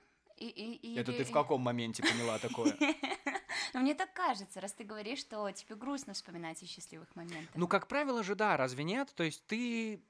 И, 0.46 0.46
и- 0.74 0.96
Это 0.96 1.10
или- 1.12 1.18
ты 1.18 1.24
в 1.24 1.32
каком 1.32 1.60
моменте 1.62 2.02
поняла 2.02 2.38
такое? 2.38 2.76
Ну, 3.74 3.80
мне 3.80 3.94
так 3.94 4.12
кажется, 4.14 4.60
раз 4.62 4.72
ты 4.72 4.82
говоришь, 4.84 5.18
что 5.18 5.50
тебе 5.50 5.74
грустно 5.76 6.14
вспоминать 6.14 6.62
о 6.62 6.66
счастливых 6.66 7.14
моментах. 7.14 7.54
Ну, 7.54 7.68
как 7.68 7.86
правило 7.86 8.22
же, 8.22 8.34
да, 8.34 8.56
разве 8.56 8.82
нет? 8.82 9.12
То 9.14 9.24
есть 9.24 9.44
ты... 9.46 10.00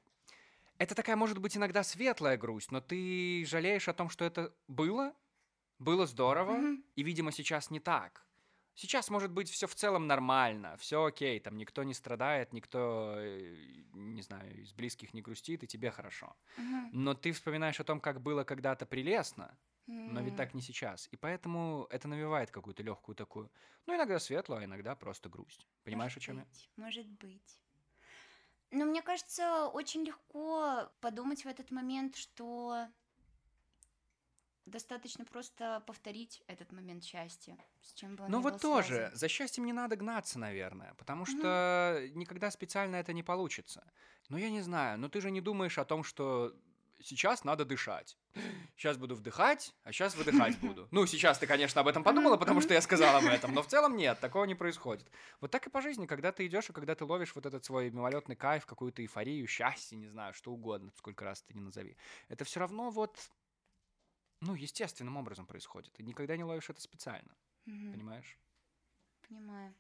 Это 0.79 0.95
такая, 0.95 1.17
может 1.17 1.39
быть, 1.39 1.57
иногда 1.57 1.83
светлая 1.83 2.37
грусть, 2.37 2.71
но 2.71 2.81
ты 2.81 3.45
жалеешь 3.47 3.89
о 3.89 3.95
том, 3.95 4.11
что 4.11 4.25
это 4.25 4.55
было, 4.69 5.13
было 5.81 6.07
здорово, 6.07 6.53
Мгм. 6.53 6.85
и, 6.95 7.03
видимо, 7.03 7.33
сейчас 7.33 7.71
не 7.71 7.81
так. 7.81 8.25
Сейчас, 8.75 9.11
может 9.11 9.33
быть, 9.33 9.51
все 9.51 9.67
в 9.67 9.75
целом 9.75 10.07
нормально, 10.07 10.77
все 10.77 11.05
окей, 11.05 11.41
там 11.41 11.57
никто 11.57 11.83
не 11.83 11.95
страдает, 11.95 12.53
никто, 12.53 13.15
э, 13.19 13.57
не 13.93 14.23
знаю, 14.23 14.57
из 14.63 14.73
близких 14.73 15.13
не 15.15 15.21
грустит, 15.21 15.65
и 15.65 15.67
тебе 15.67 15.91
хорошо. 15.91 16.37
Мгм. 16.57 16.91
Но 16.93 17.15
ты 17.15 17.33
вспоминаешь 17.33 17.81
о 17.81 17.85
том, 17.85 17.99
как 18.01 18.21
было 18.23 18.45
когда-то 18.45 18.87
прелестно, 18.87 19.59
но 20.05 20.21
ведь 20.23 20.37
так 20.37 20.55
не 20.55 20.63
сейчас. 20.63 21.09
И 21.13 21.17
поэтому 21.17 21.87
это 21.91 22.09
навевает 22.09 22.51
какую-то 22.51 22.83
легкую 22.83 23.17
такую, 23.17 23.51
ну, 23.87 23.95
иногда 23.97 24.19
светлую, 24.19 24.61
а 24.61 24.65
иногда 24.65 24.95
просто 24.97 25.29
грусть. 25.29 25.67
Понимаешь, 25.85 26.17
о 26.17 26.21
Может 26.21 26.21
чем 26.21 26.39
я? 26.39 26.45
быть, 26.45 26.71
Может 26.77 27.07
быть. 27.09 27.63
Но 28.71 28.85
мне 28.85 29.03
кажется, 29.03 29.67
очень 29.69 30.05
легко 30.05 30.91
подумать 31.01 31.45
в 31.45 31.49
этот 31.49 31.71
момент, 31.71 32.17
что 32.17 32.89
достаточно 34.67 35.25
просто 35.25 35.83
повторить 35.87 36.43
этот 36.47 36.73
момент 36.73 37.03
счастья, 37.03 37.57
с 37.81 37.95
чем 37.95 38.17
бы 38.17 38.25
он 38.25 38.31
Ну 38.31 38.41
вот 38.41 38.61
тоже, 38.61 38.95
связан. 38.95 39.17
за 39.17 39.29
счастьем 39.29 39.65
не 39.65 39.73
надо 39.73 39.97
гнаться, 39.97 40.39
наверное, 40.39 40.95
потому 40.95 41.25
что 41.25 42.07
никогда 42.15 42.51
специально 42.51 42.97
это 42.97 43.13
не 43.15 43.23
получится. 43.23 43.91
Но 44.29 44.37
я 44.39 44.51
не 44.51 44.61
знаю, 44.61 44.99
но 44.99 45.09
ты 45.09 45.21
же 45.23 45.31
не 45.31 45.41
думаешь 45.41 45.79
о 45.79 45.85
том, 45.87 46.05
что 46.05 46.55
сейчас 47.01 47.45
надо 47.45 47.65
дышать. 47.65 48.19
Сейчас 48.77 48.97
буду 48.97 49.15
вдыхать, 49.15 49.75
а 49.85 49.93
сейчас 49.93 50.15
выдыхать 50.15 50.59
буду. 50.61 50.89
Ну, 50.91 51.07
сейчас 51.07 51.39
ты, 51.39 51.47
конечно, 51.47 51.81
об 51.81 51.89
этом 51.89 52.03
подумала, 52.05 52.37
потому 52.37 52.61
что 52.61 52.75
я 52.75 52.81
сказал 52.81 53.17
об 53.17 53.25
этом, 53.25 53.53
но 53.55 53.63
в 53.63 53.67
целом 53.67 53.97
нет, 53.97 54.19
такого 54.21 54.45
не 54.45 54.55
происходит. 54.55 55.11
Вот 55.41 55.51
так 55.51 55.67
и 55.67 55.71
по 55.71 55.81
жизни, 55.83 56.07
когда 56.07 56.33
ты 56.33 56.47
идешь 56.47 56.71
и 56.71 56.73
когда 56.73 56.95
ты 56.95 57.05
ловишь 57.05 57.35
вот 57.35 57.47
этот 57.47 57.65
свой 57.65 57.91
мимолетный 57.91 58.37
кайф, 58.37 58.67
какую-то 58.67 59.03
эйфорию, 59.03 59.47
счастье, 59.47 59.97
не 59.99 60.07
знаю, 60.09 60.35
что 60.35 60.53
угодно, 60.53 60.93
сколько 60.97 61.25
раз 61.25 61.43
ты 61.43 61.55
не 61.55 61.61
назови. 61.61 61.97
Это 62.29 62.45
все 62.45 62.61
равно 62.61 62.91
вот, 62.91 63.19
ну, 64.41 64.55
естественным 64.55 65.17
образом 65.17 65.47
происходит. 65.47 65.93
Ты 65.93 66.03
никогда 66.03 66.37
не 66.37 66.45
ловишь 66.45 66.71
это 66.71 66.81
специально, 66.81 67.35
Мгм, 67.67 67.93
понимаешь? 67.93 68.39
Понимаю. 69.29 69.75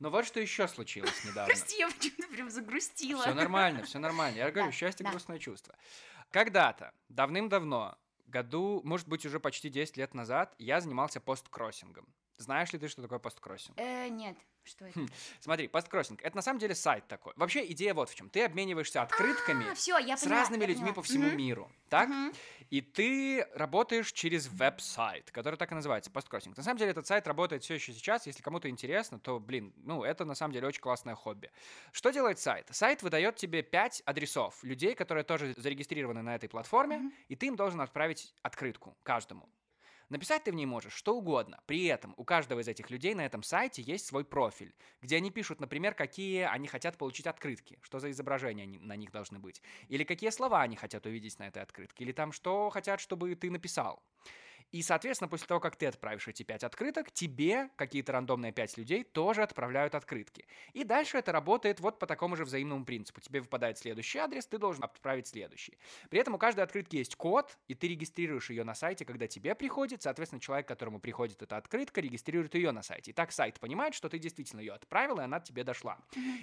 Но 0.00 0.10
вот 0.10 0.26
что 0.26 0.40
еще 0.40 0.66
случилось 0.66 1.24
недавно. 1.24 1.46
Прости, 1.46 1.78
я 1.78 1.88
почему-то 1.88 2.28
прям 2.32 2.50
загрустила. 2.50 3.22
Все 3.22 3.34
нормально, 3.34 3.84
все 3.84 3.98
нормально. 3.98 4.36
Я 4.38 4.50
говорю, 4.50 4.66
Да, 4.70 4.72
счастье 4.72 5.04
да. 5.04 5.10
грустное 5.10 5.38
чувство. 5.38 5.74
Когда-то, 6.34 6.92
давным-давно, 7.10 7.96
году, 8.26 8.80
может 8.82 9.06
быть, 9.06 9.24
уже 9.24 9.38
почти 9.38 9.70
10 9.70 9.96
лет 9.96 10.14
назад, 10.14 10.52
я 10.58 10.80
занимался 10.80 11.20
посткроссингом. 11.20 12.12
Знаешь 12.36 12.72
ли 12.72 12.78
ты, 12.78 12.88
что 12.88 13.02
такое 13.02 13.18
посткроссинг? 13.18 13.78
Э, 13.78 14.08
нет, 14.08 14.36
что 14.64 14.86
это? 14.86 14.98
Смотри, 15.40 15.68
посткроссинг— 15.68 16.20
это 16.22 16.34
на 16.36 16.42
самом 16.42 16.58
деле 16.58 16.74
сайт 16.74 17.06
такой. 17.06 17.32
Вообще 17.36 17.64
идея 17.72 17.94
вот 17.94 18.10
в 18.10 18.14
чем. 18.14 18.28
Ты 18.28 18.44
обмениваешься 18.44 19.02
открытками 19.02 19.70
А, 19.70 19.74
все, 19.74 19.98
я 19.98 20.16
с 20.16 20.22
поняла, 20.22 20.40
разными 20.40 20.62
я 20.62 20.66
людьми 20.68 20.80
поняла. 20.82 20.94
по 20.94 21.02
всему 21.02 21.28
Мгм, 21.28 21.36
миру, 21.36 21.70
так? 21.88 22.08
мгм. 22.08 22.32
И 22.70 22.80
ты 22.80 23.46
работаешь 23.54 24.10
через 24.12 24.48
веб-сайт, 24.48 25.30
который 25.30 25.56
так 25.56 25.70
и 25.70 25.74
называется, 25.76 26.10
посткроссинг. 26.10 26.56
На 26.56 26.62
самом 26.64 26.78
деле 26.78 26.90
этот 26.90 27.06
сайт 27.06 27.26
работает 27.28 27.62
все 27.62 27.74
еще 27.74 27.92
сейчас. 27.92 28.26
Если 28.26 28.42
кому-то 28.42 28.68
интересно, 28.68 29.20
то, 29.20 29.38
блин, 29.38 29.72
ну, 29.76 30.02
это 30.02 30.24
на 30.24 30.34
самом 30.34 30.54
деле 30.54 30.66
очень 30.66 30.80
классное 30.80 31.14
хобби. 31.14 31.52
Что 31.92 32.10
делает 32.10 32.40
сайт? 32.40 32.66
Сайт 32.70 33.02
выдает 33.02 33.36
тебе 33.36 33.62
5 33.62 34.02
адресов 34.06 34.64
людей, 34.64 34.94
которые 34.96 35.22
тоже 35.24 35.54
зарегистрированы 35.56 36.22
на 36.22 36.34
этой 36.34 36.48
платформе, 36.48 36.98
Мгм. 36.98 37.12
и 37.28 37.36
ты 37.36 37.46
им 37.46 37.54
должен 37.56 37.80
отправить 37.80 38.34
открытку 38.42 38.96
каждому. 39.04 39.48
Написать 40.08 40.44
ты 40.44 40.52
в 40.52 40.54
ней 40.54 40.66
можешь 40.66 40.92
что 40.92 41.16
угодно. 41.16 41.60
При 41.66 41.84
этом 41.84 42.14
у 42.16 42.24
каждого 42.24 42.60
из 42.60 42.68
этих 42.68 42.90
людей 42.90 43.14
на 43.14 43.24
этом 43.24 43.42
сайте 43.42 43.82
есть 43.82 44.06
свой 44.06 44.24
профиль, 44.24 44.74
где 45.00 45.16
они 45.16 45.30
пишут, 45.30 45.60
например, 45.60 45.94
какие 45.94 46.42
они 46.42 46.68
хотят 46.68 46.98
получить 46.98 47.26
открытки, 47.26 47.78
что 47.82 47.98
за 47.98 48.10
изображения 48.10 48.66
на 48.66 48.96
них 48.96 49.10
должны 49.10 49.38
быть, 49.38 49.62
или 49.88 50.04
какие 50.04 50.30
слова 50.30 50.62
они 50.62 50.76
хотят 50.76 51.06
увидеть 51.06 51.38
на 51.38 51.48
этой 51.48 51.62
открытке, 51.62 52.04
или 52.04 52.12
там 52.12 52.32
что 52.32 52.70
хотят, 52.70 53.00
чтобы 53.00 53.34
ты 53.34 53.50
написал. 53.50 54.02
И, 54.74 54.82
соответственно, 54.82 55.28
после 55.28 55.46
того, 55.46 55.60
как 55.60 55.76
ты 55.76 55.86
отправишь 55.86 56.26
эти 56.26 56.42
пять 56.42 56.64
открыток, 56.64 57.12
тебе 57.12 57.70
какие-то 57.76 58.10
рандомные 58.10 58.50
пять 58.50 58.76
людей 58.76 59.04
тоже 59.04 59.44
отправляют 59.44 59.94
открытки. 59.94 60.48
И 60.72 60.82
дальше 60.82 61.16
это 61.16 61.30
работает 61.30 61.78
вот 61.78 62.00
по 62.00 62.08
такому 62.08 62.34
же 62.34 62.44
взаимному 62.44 62.84
принципу. 62.84 63.20
Тебе 63.20 63.40
выпадает 63.40 63.78
следующий 63.78 64.18
адрес, 64.18 64.48
ты 64.48 64.58
должен 64.58 64.82
отправить 64.82 65.28
следующий. 65.28 65.78
При 66.10 66.18
этом 66.18 66.34
у 66.34 66.38
каждой 66.38 66.64
открытки 66.64 66.96
есть 66.96 67.14
код, 67.14 67.56
и 67.68 67.76
ты 67.76 67.86
регистрируешь 67.86 68.50
ее 68.50 68.64
на 68.64 68.74
сайте, 68.74 69.04
когда 69.04 69.28
тебе 69.28 69.54
приходит. 69.54 70.02
Соответственно, 70.02 70.40
человек, 70.40 70.66
которому 70.66 70.98
приходит 70.98 71.40
эта 71.40 71.56
открытка, 71.56 72.00
регистрирует 72.00 72.56
ее 72.56 72.72
на 72.72 72.82
сайте. 72.82 73.12
И 73.12 73.14
так 73.14 73.30
сайт 73.30 73.60
понимает, 73.60 73.94
что 73.94 74.08
ты 74.08 74.18
действительно 74.18 74.58
ее 74.58 74.72
отправил, 74.72 75.20
и 75.20 75.22
она 75.22 75.38
тебе 75.38 75.62
дошла. 75.62 75.98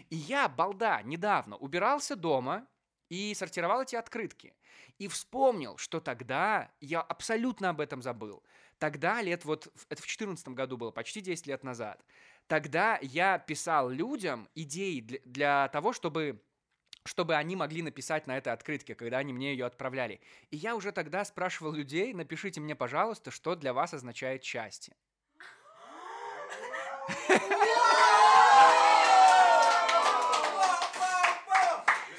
И 0.09 0.15
я, 0.15 0.47
балда, 0.47 1.01
недавно 1.01 1.57
убирался 1.57 2.15
дома 2.15 2.65
и 3.11 3.33
сортировал 3.35 3.81
эти 3.81 3.97
открытки. 3.97 4.53
И 4.97 5.09
вспомнил, 5.09 5.75
что 5.75 5.99
тогда 5.99 6.71
я 6.79 7.01
абсолютно 7.01 7.69
об 7.69 7.81
этом 7.81 8.01
забыл. 8.01 8.41
Тогда, 8.79 9.21
лет 9.21 9.43
вот, 9.43 9.67
это 9.89 10.01
в 10.01 10.05
2014 10.05 10.47
году 10.49 10.77
было, 10.77 10.91
почти 10.91 11.19
10 11.19 11.45
лет 11.45 11.61
назад, 11.65 12.01
тогда 12.47 12.97
я 13.01 13.37
писал 13.37 13.89
людям 13.89 14.47
идеи 14.55 15.01
для, 15.01 15.19
для 15.25 15.67
того, 15.67 15.91
чтобы 15.91 16.41
чтобы 17.03 17.35
они 17.35 17.55
могли 17.55 17.81
написать 17.81 18.27
на 18.27 18.37
этой 18.37 18.53
открытке, 18.53 18.93
когда 18.93 19.17
они 19.17 19.33
мне 19.33 19.53
ее 19.53 19.65
отправляли. 19.65 20.21
И 20.51 20.57
я 20.57 20.75
уже 20.75 20.91
тогда 20.91 21.25
спрашивал 21.25 21.73
людей, 21.73 22.13
напишите 22.13 22.61
мне, 22.61 22.75
пожалуйста, 22.75 23.31
что 23.31 23.55
для 23.55 23.73
вас 23.73 23.95
означает 23.95 24.43
счастье. 24.43 24.95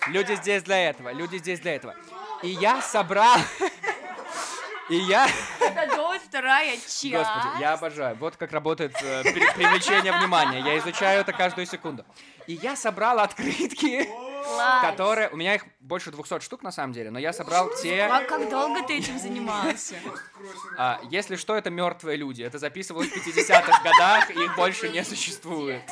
Люди 0.08 0.34
здесь 0.34 0.62
для 0.62 0.90
этого, 0.90 1.12
люди 1.12 1.36
здесь 1.36 1.60
для 1.60 1.76
этого. 1.76 1.94
И 2.42 2.48
я 2.48 2.82
собрал... 2.82 3.38
И 4.88 4.96
я... 4.96 5.26
Это 5.60 5.96
до 5.96 6.18
вторая 6.18 6.72
часть. 6.76 7.10
Господи, 7.10 7.60
я 7.60 7.74
обожаю. 7.74 8.16
Вот 8.16 8.36
как 8.36 8.52
работает 8.52 8.92
э, 9.00 9.22
при- 9.22 9.52
привлечение 9.52 10.12
внимания. 10.12 10.60
Я 10.60 10.76
изучаю 10.78 11.20
это 11.20 11.32
каждую 11.32 11.66
секунду. 11.66 12.04
И 12.46 12.54
я 12.54 12.76
собрал 12.76 13.20
открытки, 13.20 14.06
Класс. 14.42 14.82
которые... 14.82 15.28
У 15.30 15.36
меня 15.36 15.54
их 15.54 15.64
больше 15.80 16.10
200 16.10 16.40
штук, 16.40 16.62
на 16.62 16.72
самом 16.72 16.92
деле, 16.92 17.10
но 17.10 17.18
я 17.18 17.32
собрал 17.32 17.70
те... 17.82 18.02
А 18.02 18.24
как 18.24 18.48
долго 18.48 18.82
ты 18.86 18.98
этим 18.98 19.18
занимался? 19.18 19.96
а, 20.76 21.00
если 21.10 21.36
что, 21.36 21.56
это 21.56 21.70
мертвые 21.70 22.16
люди. 22.16 22.42
Это 22.42 22.58
записывалось 22.58 23.08
в 23.08 23.16
50-х 23.16 23.82
годах, 23.82 24.30
и 24.30 24.44
их 24.44 24.56
больше 24.56 24.88
не 24.88 25.04
существует. 25.04 25.82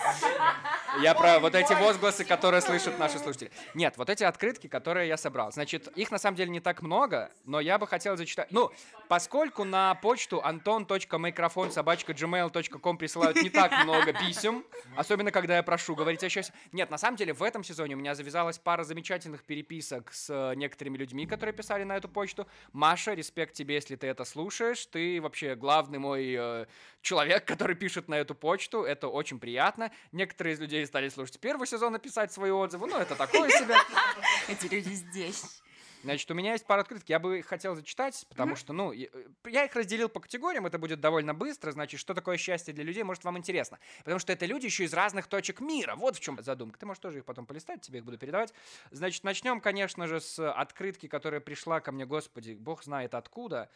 Я 1.00 1.14
про 1.14 1.38
вот 1.38 1.54
эти 1.54 1.73
возгласы, 1.73 2.25
которые 2.25 2.61
слышат 2.61 2.99
наши 2.99 3.19
слушатели. 3.19 3.50
Нет, 3.75 3.95
вот 3.97 4.11
эти 4.11 4.25
открытки, 4.25 4.66
которые 4.66 5.09
я 5.09 5.16
собрал. 5.16 5.52
Значит, 5.52 5.87
их 5.97 6.11
на 6.11 6.19
самом 6.19 6.37
деле 6.37 6.50
не 6.50 6.61
так 6.61 6.83
много, 6.83 7.30
но 7.45 7.61
я 7.61 7.78
бы 7.78 7.87
хотел 7.87 8.16
зачитать. 8.16 8.49
Ну, 8.50 8.71
поскольку 9.09 9.64
на 9.64 9.95
почту 9.97 10.42
anton.microfonsobachka.gmail.com 10.45 12.99
присылают 12.99 13.42
не 13.42 13.50
так 13.50 13.85
много 13.85 14.12
писем, 14.12 14.64
особенно 14.97 15.30
когда 15.30 15.57
я 15.57 15.62
прошу 15.62 15.95
говорить 15.95 16.23
о 16.25 16.28
счастье. 16.28 16.54
Нет, 16.73 16.90
на 16.90 16.99
самом 16.99 17.16
деле 17.16 17.33
в 17.33 17.42
этом 17.42 17.62
сезоне 17.62 17.95
у 17.95 17.99
меня 17.99 18.14
завязалась 18.40 18.59
пара 18.59 18.85
замечательных 18.85 19.44
переписок 19.44 20.12
с 20.12 20.30
э, 20.30 20.54
некоторыми 20.54 20.97
людьми, 20.97 21.26
которые 21.26 21.52
писали 21.52 21.85
на 21.85 21.97
эту 21.97 22.09
почту. 22.09 22.47
Маша, 22.73 23.14
респект 23.14 23.54
тебе, 23.54 23.75
если 23.75 23.97
ты 23.97 24.06
это 24.06 24.25
слушаешь. 24.25 24.87
Ты 24.87 25.20
вообще 25.20 25.54
главный 25.54 25.99
мой 25.99 26.35
э, 26.38 26.66
человек, 27.02 27.44
который 27.52 27.76
пишет 27.76 28.09
на 28.09 28.14
эту 28.14 28.35
почту. 28.35 28.82
Это 28.82 29.09
очень 29.09 29.38
приятно. 29.38 29.90
Некоторые 30.12 30.54
из 30.54 30.61
людей 30.61 30.87
стали 30.87 31.11
слушать 31.11 31.38
первый 31.38 31.66
сезон 31.66 31.97
и 31.97 31.99
писать 31.99 32.32
свои 32.32 32.50
отзывы. 32.50 32.87
Ну, 32.87 32.97
это 32.97 33.14
такое 33.14 33.50
себе. 33.50 33.75
Эти 34.49 34.66
люди 34.75 34.94
здесь. 34.94 35.62
Значит, 36.02 36.30
у 36.30 36.35
меня 36.35 36.52
есть 36.52 36.66
пара 36.66 36.80
открыток, 36.80 37.09
я 37.09 37.19
бы 37.19 37.40
их 37.40 37.47
хотел 37.47 37.75
зачитать, 37.75 38.25
потому 38.28 38.57
что, 38.57 38.73
ну, 38.73 38.92
я, 38.92 39.09
э, 39.12 39.26
я 39.50 39.64
их 39.64 39.75
разделил 39.75 40.09
по 40.09 40.21
категориям, 40.21 40.66
это 40.66 40.78
будет 40.78 41.00
довольно 41.00 41.35
быстро, 41.35 41.73
значит, 41.73 42.00
что 42.00 42.14
такое 42.14 42.37
счастье 42.37 42.73
для 42.73 42.85
людей, 42.85 43.02
может, 43.02 43.25
вам 43.25 43.37
интересно. 43.38 43.78
Потому 43.99 44.19
что 44.19 44.33
это 44.33 44.47
люди 44.47 44.66
еще 44.66 44.85
из 44.85 44.95
разных 44.95 45.26
точек 45.26 45.61
мира, 45.61 45.97
вот 45.97 46.16
в 46.16 46.21
чем 46.21 46.42
задумка. 46.42 46.78
Ты 46.78 46.87
можешь 46.87 47.00
тоже 47.00 47.19
их 47.19 47.25
потом 47.25 47.47
полистать, 47.47 47.83
тебе 47.83 47.99
их 47.99 48.04
буду 48.04 48.19
передавать. 48.19 48.54
Значит, 48.90 49.25
начнем, 49.25 49.61
конечно 49.61 50.07
же, 50.07 50.21
с 50.21 50.50
открытки, 50.50 51.07
которая 51.07 51.40
пришла 51.40 51.80
ко 51.80 51.92
мне, 51.92 52.07
господи, 52.07 52.54
бог 52.54 52.83
знает 52.83 53.14
откуда, 53.14 53.69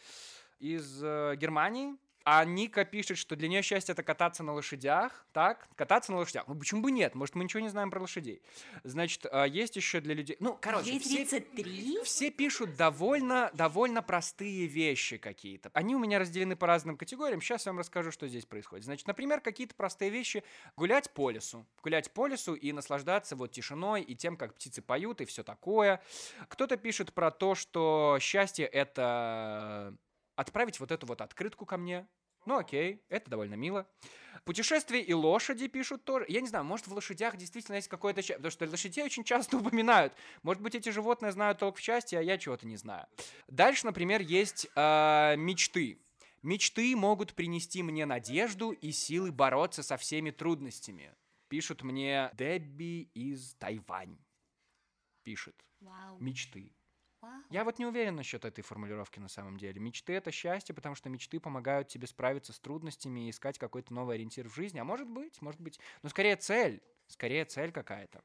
из 0.61 1.03
э, 1.03 1.35
Германии. 1.37 1.95
А 2.25 2.45
Ника 2.47 2.87
пишет, 2.87 3.19
что 3.19 3.37
для 3.37 3.49
нее 3.49 3.61
счастье 3.61 3.93
это 3.93 4.03
кататься 4.03 4.43
на 4.43 4.55
лошадях, 4.55 5.27
так? 5.33 5.69
Кататься 5.77 6.11
на 6.11 6.19
лошадях. 6.19 6.49
Ну 6.49 6.55
почему 6.55 6.81
бы 6.81 6.91
нет? 6.91 7.15
Может, 7.15 7.35
мы 7.35 7.45
ничего 7.45 7.61
не 7.61 7.69
знаем 7.69 7.91
про 7.91 8.01
лошадей. 8.01 8.41
Значит, 8.83 9.27
э, 9.31 9.45
есть 9.49 9.77
еще 9.77 10.01
для 10.01 10.15
людей. 10.15 10.37
Ну, 10.41 10.57
короче, 10.59 10.91
Ей 10.93 11.01
все 11.01 11.27
33? 11.27 12.03
все 12.05 12.31
пишут 12.31 12.77
довольно, 12.77 13.51
довольно 13.53 14.03
простые 14.03 14.67
вещи 14.67 15.19
какие-то. 15.19 15.71
Они 15.75 15.95
у 15.95 15.99
меня 15.99 16.19
разделены 16.19 16.57
по 16.57 16.67
разным 16.67 16.97
категориям. 16.97 17.43
Сейчас 17.43 17.67
я 17.67 17.73
вам 17.73 17.81
расскажу, 17.81 18.11
что 18.11 18.27
здесь 18.27 18.47
происходит. 18.47 18.87
Значит, 18.87 19.07
например, 19.07 19.43
какие-то 19.43 19.75
простые 19.75 20.11
вещи. 20.11 20.45
Гулять 20.77 21.11
по 21.11 21.29
лесу. 21.31 21.67
Гулять 21.83 22.11
по 22.11 22.27
лесу 22.27 22.55
и 22.55 22.73
наслаждаться 22.73 23.37
вот 23.37 23.53
тишиной 23.53 24.01
и 24.01 24.15
тем, 24.15 24.39
как 24.39 24.55
птицы 24.55 24.81
поют 24.81 25.21
и 25.21 25.27
все 25.27 25.43
такое. 25.43 26.03
Кто-то 26.49 26.79
пишет 26.79 27.13
про 27.13 27.31
то, 27.31 27.55
что 27.55 28.17
счастье— 28.19 28.65
это 28.73 29.95
отправить 30.37 30.81
вот 30.81 30.91
эту 30.91 31.07
вот 31.07 31.21
открытку 31.21 31.67
ко 31.67 31.77
мне. 31.77 32.07
Ну 32.47 32.59
окей, 32.59 33.03
это 33.09 33.31
довольно 33.31 33.55
мило. 33.55 33.87
Путешествия 34.45 35.01
и 35.01 35.15
лошади 35.15 35.69
пишут 35.69 36.05
тоже. 36.05 36.27
Я 36.29 36.43
не 36.43 36.49
знаю, 36.49 36.65
может 36.65 36.87
в 36.87 36.93
лошадях 36.93 37.37
действительно 37.37 37.77
есть 37.77 37.89
какое-то 37.89 38.21
потому 38.23 38.51
что 38.51 38.69
лошадей 38.69 39.05
очень 39.05 39.25
часто 39.25 39.57
упоминают. 39.59 40.13
Может 40.43 40.63
быть 40.63 40.75
эти 40.75 40.91
животные 40.91 41.33
знают 41.33 41.59
толк 41.59 41.79
в 41.79 41.81
счастье, 41.81 42.19
а 42.19 42.23
я 42.23 42.37
чего-то 42.37 42.67
не 42.67 42.77
знаю. 42.77 43.07
Дальше, 43.49 43.87
например, 43.87 44.21
есть 44.21 44.67
э, 44.77 45.35
мечты. 45.37 45.99
Мечты 46.43 46.95
могут 46.95 47.33
принести 47.33 47.83
мне 47.83 48.05
надежду 48.05 48.73
и 48.73 48.93
силы 48.93 49.33
бороться 49.33 49.83
со 49.83 49.97
всеми 49.97 50.31
трудностями. 50.31 51.15
Пишут 51.49 51.83
мне 51.83 52.31
Дебби 52.35 53.11
из 53.15 53.55
Тайвань. 53.55 54.19
Пишет. 55.23 55.65
Вау. 55.81 56.19
Мечты. 56.19 56.75
Вау. 57.25 57.43
Я 57.51 57.65
вот 57.65 57.79
не 57.79 57.87
уверен 57.87 58.17
насчет 58.17 58.45
этой 58.45 58.63
формулировки 58.63 59.19
на 59.19 59.29
самом 59.29 59.57
деле. 59.57 59.81
Мечты— 59.81 60.13
это 60.15 60.31
счастье, 60.31 60.75
потому 60.75 60.95
что 60.95 61.09
мечты 61.09 61.41
помогают 61.41 61.89
тебе 61.89 62.07
справиться 62.07 62.53
с 62.53 62.59
трудностями 62.59 63.27
и 63.27 63.31
искать 63.31 63.59
какой-то 63.59 63.95
новый 63.95 64.17
ориентир 64.17 64.49
в 64.49 64.55
жизни. 64.55 64.79
А 64.79 64.85
может 64.85 65.09
быть, 65.09 65.41
может 65.41 65.61
быть. 65.61 65.81
Но 66.03 66.09
скорее 66.09 66.37
цель. 66.37 66.83
Скорее 67.07 67.45
цель 67.45 67.73
какая-то. 67.73 68.23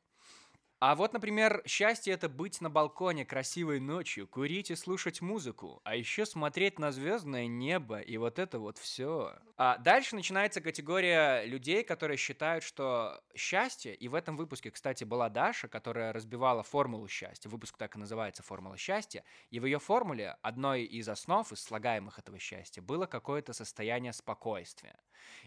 А 0.79 0.95
вот, 0.95 1.11
например, 1.11 1.61
счастье— 1.65 2.13
это 2.15 2.29
быть 2.29 2.61
на 2.61 2.69
балконе 2.69 3.25
красивой 3.25 3.81
ночью, 3.81 4.27
курить 4.29 4.71
и 4.71 4.75
слушать 4.75 5.19
музыку, 5.19 5.81
а 5.83 5.95
еще 5.97 6.25
смотреть 6.25 6.79
на 6.79 6.93
звездное 6.93 7.47
небо, 7.47 7.99
и 7.99 8.15
вот 8.15 8.39
это 8.39 8.59
вот 8.59 8.77
все. 8.77 9.33
А 9.57 9.77
дальше 9.77 10.15
начинается 10.15 10.61
категория 10.61 11.43
людей, 11.43 11.83
которые 11.83 12.15
считают, 12.15 12.63
что 12.63 13.21
счастье, 13.35 13.93
и 13.93 14.07
в 14.07 14.15
этом 14.15 14.37
выпуске, 14.37 14.71
кстати, 14.71 15.03
была 15.03 15.27
Даша, 15.27 15.67
которая 15.67 16.13
разбивала 16.13 16.63
формулу 16.63 17.09
счастья, 17.09 17.49
выпуск 17.49 17.77
так 17.77 17.97
и 17.97 17.99
называется 17.99 18.41
«Формула 18.41 18.77
счастья», 18.77 19.25
и 19.49 19.59
в 19.59 19.65
ее 19.65 19.79
формуле 19.79 20.37
одной 20.41 20.83
из 20.83 21.09
основ, 21.09 21.51
из 21.51 21.59
слагаемых 21.61 22.19
этого 22.19 22.39
счастья, 22.39 22.81
было 22.81 23.05
какое-то 23.05 23.51
состояние 23.51 24.13
спокойствия. 24.13 24.97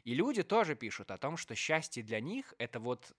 И 0.04 0.12
люди 0.12 0.42
тоже 0.42 0.74
пишут 0.74 1.10
о 1.10 1.16
том, 1.16 1.38
что 1.38 1.54
счастье 1.54 2.02
для 2.02 2.20
них— 2.20 2.52
это 2.58 2.80
вот 2.80 3.12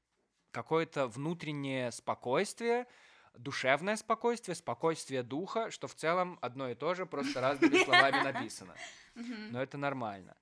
какое-то 0.54 1.08
внутреннее 1.08 1.92
спокойствие, 1.92 2.88
душевное 3.34 3.98
спокойствие, 3.98 4.56
спокойствие 4.56 5.24
духа, 5.24 5.72
что 5.72 5.88
в 5.88 5.96
целом 5.96 6.38
одно 6.42 6.70
и 6.70 6.76
то 6.76 6.94
же, 6.94 7.06
просто 7.06 7.42
разными 7.42 7.84
словами 7.84 8.24
написано. 8.32 8.76
Но 9.16 9.62
это 9.62 9.78
нормально. 9.78 10.38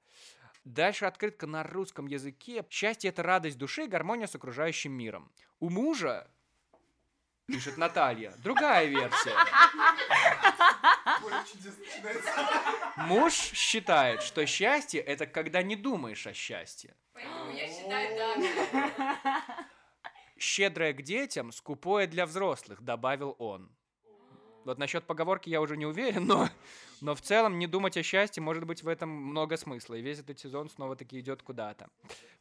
Дальше 0.65 1.05
открытка 1.05 1.47
на 1.47 1.63
русском 1.63 2.05
языке. 2.05 2.63
Счастье— 2.69 3.09
это 3.11 3.23
радость 3.23 3.57
души, 3.57 3.87
гармония 3.87 4.27
с 4.27 4.35
окружающим 4.35 4.91
миром. 4.91 5.31
У 5.59 5.69
мужа 5.69 6.29
Пишет 7.47 7.77
Наталья. 7.77 8.33
Другая 8.37 8.85
версия. 8.85 9.35
Муж 12.95 13.33
считает, 13.33 14.21
что 14.21 14.45
счастье 14.45 15.01
это 15.01 15.25
когда 15.25 15.61
не 15.61 15.75
думаешь 15.75 16.25
о 16.27 16.33
счастье. 16.33 16.95
Я 17.53 17.67
считаю, 17.67 18.15
да. 18.71 19.67
Щедрое 20.41 20.93
к 20.93 21.03
детям, 21.03 21.51
скупое 21.51 22.07
для 22.07 22.25
взрослых, 22.25 22.81
добавил 22.81 23.35
он. 23.37 23.69
Вот 24.65 24.79
насчет 24.79 25.05
поговорки 25.05 25.49
я 25.49 25.61
уже 25.61 25.77
не 25.77 25.85
уверен, 25.85 26.25
но, 26.25 26.49
но 26.99 27.13
в 27.13 27.21
целом 27.21 27.59
не 27.59 27.67
думать 27.67 27.95
о 27.95 28.01
счастье, 28.01 28.41
может 28.41 28.65
быть, 28.65 28.81
в 28.81 28.87
этом 28.87 29.09
много 29.09 29.55
смысла. 29.55 29.93
И 29.95 30.01
весь 30.01 30.19
этот 30.19 30.39
сезон 30.39 30.67
снова 30.69 30.95
таки 30.95 31.19
идет 31.19 31.43
куда-то. 31.43 31.89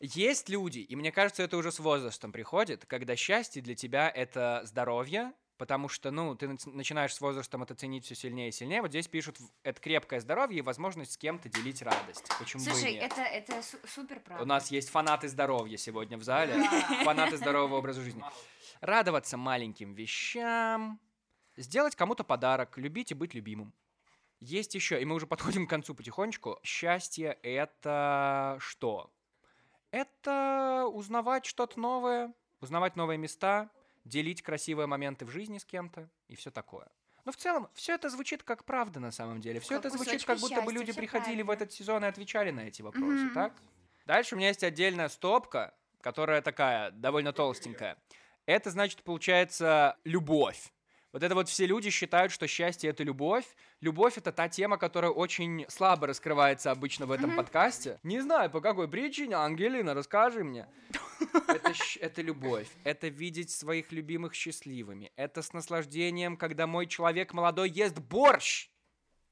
Есть 0.00 0.49
люди, 0.49 0.78
и 0.78 0.97
мне 0.97 1.12
кажется, 1.12 1.42
это 1.42 1.59
уже 1.59 1.71
с 1.71 1.78
возрастом 1.78 2.33
приходит, 2.33 2.87
когда 2.87 3.16
счастье 3.16 3.61
для 3.61 3.75
тебя 3.75 4.09
это 4.09 4.62
здоровье, 4.64 5.35
потому 5.61 5.90
что, 5.90 6.11
ну, 6.11 6.35
ты 6.35 6.49
начинаешь 6.64 7.12
с 7.14 7.21
возрастом 7.21 7.62
это 7.62 7.75
ценить 7.75 8.07
все 8.07 8.14
сильнее 8.14 8.49
и 8.49 8.50
сильнее. 8.50 8.81
Вот 8.81 8.88
здесь 8.88 9.09
пишут, 9.09 9.37
это 9.62 9.79
крепкое 9.79 10.19
здоровье 10.21 10.61
и 10.61 10.62
возможность 10.62 11.12
с 11.12 11.17
кем-то 11.19 11.50
делить 11.50 11.83
радость. 11.83 12.25
Почему 12.38 12.64
бы 12.64 12.71
и 12.71 12.73
Слушай, 12.73 12.95
нет? 12.95 13.12
это, 13.12 13.21
это 13.21 13.62
су- 13.62 13.76
супер 13.87 14.21
правда. 14.21 14.43
У 14.43 14.47
нас 14.47 14.71
есть 14.71 14.88
фанаты 14.88 15.29
здоровья 15.29 15.76
сегодня 15.76 16.17
в 16.17 16.23
зале, 16.23 16.55
фанаты 17.05 17.37
здорового 17.37 17.76
образа 17.76 18.00
жизни. 18.00 18.25
Радоваться 18.81 19.37
маленьким 19.37 19.93
вещам, 19.93 20.99
сделать 21.59 21.95
кому-то 21.95 22.25
подарок, 22.25 22.79
любить 22.79 23.11
и 23.11 23.14
быть 23.14 23.35
любимым. 23.35 23.75
Есть 24.38 24.75
еще, 24.75 24.99
и 24.99 25.05
мы 25.05 25.14
уже 25.14 25.26
подходим 25.26 25.67
к 25.67 25.71
концу 25.71 25.95
потихонечку. 25.95 26.59
Счастье— 26.62 27.38
это 27.43 28.57
что? 28.61 29.11
Это 29.90 30.87
узнавать 30.90 31.45
что-то 31.45 31.79
новое, 31.79 32.33
узнавать 32.62 32.97
новые 32.97 33.19
места, 33.19 33.69
делить 34.04 34.42
красивые 34.42 34.87
моменты 34.87 35.25
в 35.25 35.30
жизни 35.30 35.59
с 35.59 35.64
кем-то 35.64 36.09
и 36.28 36.35
все 36.37 36.50
такое. 36.50 36.88
Но 37.25 37.33
в 37.33 37.37
целом, 37.37 37.69
все 37.75 37.95
это 37.95 38.09
звучит 38.09 38.42
как 38.42 38.64
правда 38.64 38.99
на 38.99 39.11
самом 39.11 39.40
деле. 39.40 39.61
Все 39.61 39.76
Как 39.76 39.85
это 39.87 39.90
звучит, 39.97 40.25
как 40.25 40.38
будто 40.40 40.62
бы 40.62 40.73
люди 40.73 40.92
приходили 40.92 41.42
в 41.42 41.47
правильно. 41.47 41.64
этот 41.64 41.73
сезон 41.75 42.04
и 42.04 42.09
отвечали 42.09 42.50
на 42.50 42.61
эти 42.61 42.80
вопросы, 42.83 43.25
Мгм. 43.25 43.35
так? 43.35 43.52
Дальше 44.07 44.35
у 44.35 44.38
меня 44.38 44.49
есть 44.49 44.64
отдельная 44.64 45.09
стопка, 45.09 45.75
которая 46.00 46.40
такая, 46.40 46.90
довольно 46.92 47.33
толстенькая. 47.33 47.99
Это 48.47 48.71
значит, 48.71 49.02
получается, 49.02 49.97
любовь. 50.04 50.73
Вот 51.12 51.23
это 51.23 51.35
вот 51.35 51.49
все 51.49 51.66
люди 51.66 51.90
считают, 51.90 52.33
что 52.33 52.47
счастье— 52.47 52.88
это 52.90 53.02
любовь. 53.04 53.45
Любовь— 53.80 54.14
это 54.18 54.30
та 54.30 54.49
тема, 54.49 54.76
которая 54.76 55.10
очень 55.10 55.64
слабо 55.68 56.06
раскрывается 56.06 56.70
обычно 56.70 57.06
в 57.06 57.12
этом 57.12 57.34
подкасте. 57.34 57.99
Не 58.02 58.20
знаю, 58.20 58.50
по 58.50 58.60
какой 58.60 58.88
причине, 58.88 59.37
Ангелина, 59.37 59.94
расскажи 59.94 60.44
мне. 60.44 60.66
Это, 61.49 61.72
это 62.00 62.20
любовь. 62.20 62.68
Это 62.84 63.08
видеть 63.08 63.50
своих 63.50 63.90
любимых 63.90 64.34
счастливыми. 64.34 65.12
Это 65.16 65.40
с 65.40 65.54
наслаждением, 65.54 66.37
когда 66.37 66.66
мой 66.66 66.87
человек 66.87 67.32
молодой 67.32 67.70
ест 67.70 67.99
борщ. 67.99 68.68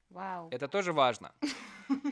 Вау. 0.09 0.49
Это 0.51 0.69
тоже 0.69 0.93
важно. 0.93 1.33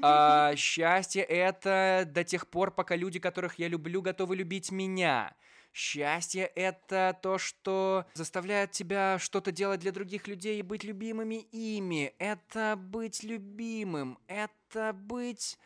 А, 0.01 0.57
счастье 0.57 1.23
это 1.23 2.05
до 2.07 2.25
тех 2.25 2.49
пор, 2.49 2.71
пока 2.71 2.97
люди, 2.97 3.19
которых 3.19 3.59
я 3.59 3.69
люблю, 3.69 4.01
готовы 4.01 4.35
любить 4.35 4.71
меня. 4.71 5.37
Счастье 5.77 6.47
это 6.55 7.19
то, 7.23 7.37
что 7.37 8.07
заставляет 8.15 8.71
тебя 8.71 9.19
что-то 9.19 9.53
делать 9.53 9.81
для 9.81 9.93
других 9.93 10.27
людей 10.27 10.59
и 10.59 10.63
быть 10.63 10.85
любимыми 10.85 11.35
ими. 11.53 12.15
Это 12.19 12.77
быть 12.79 13.23
любимым. 13.23 14.19
Это 14.27 14.95
быть... 14.95 15.59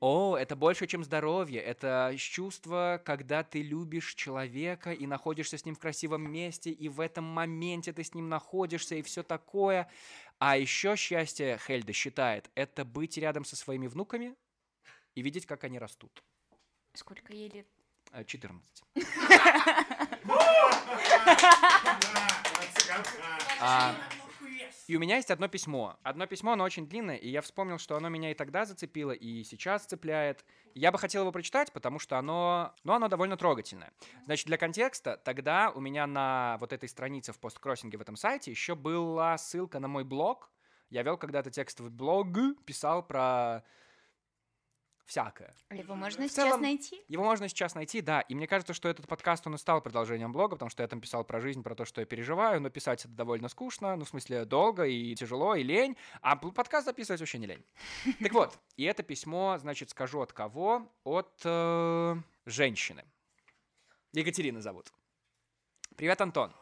О, 0.00 0.36
это 0.36 0.56
больше, 0.56 0.88
чем 0.88 1.04
здоровье. 1.04 1.60
Это 1.60 2.12
чувство, 2.18 3.00
когда 3.04 3.44
ты 3.44 3.62
любишь 3.62 4.16
человека 4.16 4.90
и 4.90 5.06
находишься 5.06 5.56
с 5.56 5.64
ним 5.64 5.76
в 5.76 5.78
красивом 5.78 6.28
месте, 6.28 6.72
и 6.72 6.88
в 6.88 6.98
этом 6.98 7.22
моменте 7.22 7.92
ты 7.92 8.02
с 8.02 8.12
ним 8.12 8.28
находишься, 8.28 8.96
и 8.96 9.02
все 9.02 9.22
такое. 9.22 9.88
А 10.40 10.58
еще 10.58 10.96
счастье, 10.96 11.60
Хельда 11.64 11.92
считает, 11.92 12.50
это 12.56 12.84
быть 12.84 13.16
рядом 13.18 13.44
со 13.44 13.54
своими 13.54 13.86
внуками 13.86 14.34
и 15.14 15.22
видеть, 15.22 15.46
как 15.46 15.62
они 15.62 15.78
растут. 15.78 16.24
Сколько 16.94 17.32
ей 17.32 17.48
лет? 17.50 17.66
Э, 18.14 18.24
14. 18.24 18.84
А, 23.60 23.94
и 24.86 24.94
у 24.96 25.00
меня 25.00 25.16
есть 25.16 25.30
одно 25.30 25.48
письмо. 25.48 25.96
Одно 26.02 26.26
письмо, 26.26 26.52
оно 26.52 26.64
очень 26.64 26.86
длинное, 26.86 27.16
и 27.16 27.30
я 27.30 27.40
вспомнил, 27.40 27.78
что 27.78 27.96
оно 27.96 28.10
меня 28.10 28.30
и 28.30 28.34
тогда 28.34 28.66
зацепило, 28.66 29.12
и 29.12 29.42
сейчас 29.42 29.86
цепляет. 29.86 30.44
Я 30.74 30.92
бы 30.92 30.98
хотел 30.98 31.22
его 31.22 31.32
прочитать, 31.32 31.72
потому 31.72 31.98
что 31.98 32.18
оно, 32.18 32.74
ну, 32.84 32.92
оно 32.92 33.08
довольно 33.08 33.38
трогательное. 33.38 33.90
Значит, 34.26 34.46
для 34.46 34.58
контекста, 34.58 35.16
тогда 35.16 35.70
у 35.70 35.80
меня 35.80 36.06
на 36.06 36.58
вот 36.60 36.74
этой 36.74 36.90
странице 36.90 37.32
в 37.32 37.38
посткроссинге 37.38 37.96
в 37.96 38.02
этом 38.02 38.16
сайте 38.16 38.50
еще 38.50 38.74
была 38.74 39.38
ссылка 39.38 39.80
на 39.80 39.88
мой 39.88 40.04
блог. 40.04 40.50
Я 40.90 41.02
вел 41.02 41.16
когда-то 41.16 41.50
текстовый 41.50 41.90
блог, 41.90 42.28
писал 42.66 43.02
про 43.02 43.64
всякое. 45.04 45.54
Его 45.70 45.94
можно 45.94 46.26
В 46.26 46.30
сейчас 46.30 46.46
целом- 46.48 46.62
найти? 46.62 47.02
Его 47.08 47.24
можно 47.24 47.48
сейчас 47.48 47.74
найти, 47.74 48.00
да. 48.00 48.20
И 48.22 48.34
мне 48.34 48.46
кажется, 48.46 48.72
что 48.74 48.88
этот 48.88 49.06
подкаст, 49.06 49.46
он 49.46 49.54
и 49.54 49.58
стал 49.58 49.80
продолжением 49.80 50.32
блога, 50.32 50.56
потому 50.56 50.70
что 50.70 50.82
я 50.82 50.88
там 50.88 51.00
писал 51.00 51.24
про 51.24 51.40
жизнь, 51.40 51.62
про 51.62 51.74
то, 51.74 51.84
что 51.84 52.00
я 52.00 52.06
переживаю, 52.06 52.60
но 52.60 52.70
писать 52.70 53.04
это 53.04 53.14
довольно 53.14 53.48
скучно, 53.48 53.96
ну, 53.96 54.04
в 54.04 54.08
смысле, 54.08 54.44
долго 54.44 54.84
и 54.84 55.14
тяжело, 55.14 55.54
и 55.54 55.62
лень, 55.62 55.96
а 56.22 56.36
подкаст 56.36 56.86
записывать 56.86 57.20
вообще 57.20 57.38
не 57.38 57.46
лень. 57.46 57.64
Так 58.20 58.32
вот, 58.32 58.58
и 58.76 58.84
это 58.84 59.02
письмо, 59.02 59.56
значит, 59.58 59.90
скажу 59.90 60.20
от 60.20 60.32
кого? 60.32 60.90
От 61.04 61.40
э, 61.44 62.16
женщины. 62.46 63.04
Екатерина 64.12 64.60
зовут. 64.60 64.92
Привет, 65.96 66.20
Антон. 66.20 66.52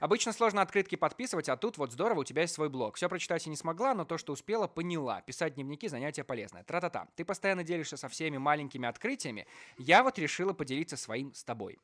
Обычно 0.00 0.32
сложно 0.32 0.62
открытки 0.62 0.96
подписывать, 0.96 1.50
а 1.50 1.58
тут 1.58 1.76
вот 1.76 1.92
здорово, 1.92 2.20
у 2.20 2.24
тебя 2.24 2.42
есть 2.42 2.54
свой 2.54 2.70
блог. 2.70 2.96
Все 2.96 3.06
прочитать 3.10 3.44
я 3.44 3.50
не 3.50 3.56
смогла, 3.56 3.92
но 3.92 4.06
то, 4.06 4.16
что 4.16 4.32
успела, 4.32 4.66
поняла. 4.66 5.20
Писать 5.20 5.56
дневники– 5.56 5.88
занятие 5.88 6.24
полезное. 6.24 6.62
Тра-та-та. 6.62 7.06
Ты 7.14 7.26
постоянно 7.26 7.64
делишься 7.64 7.98
со 7.98 8.08
всеми 8.08 8.38
маленькими 8.38 8.88
открытиями. 8.88 9.46
Я 9.76 10.02
вот 10.02 10.18
решила 10.18 10.54
поделиться 10.54 10.96
своим 10.96 11.34
с 11.34 11.44
тобой. 11.44 11.78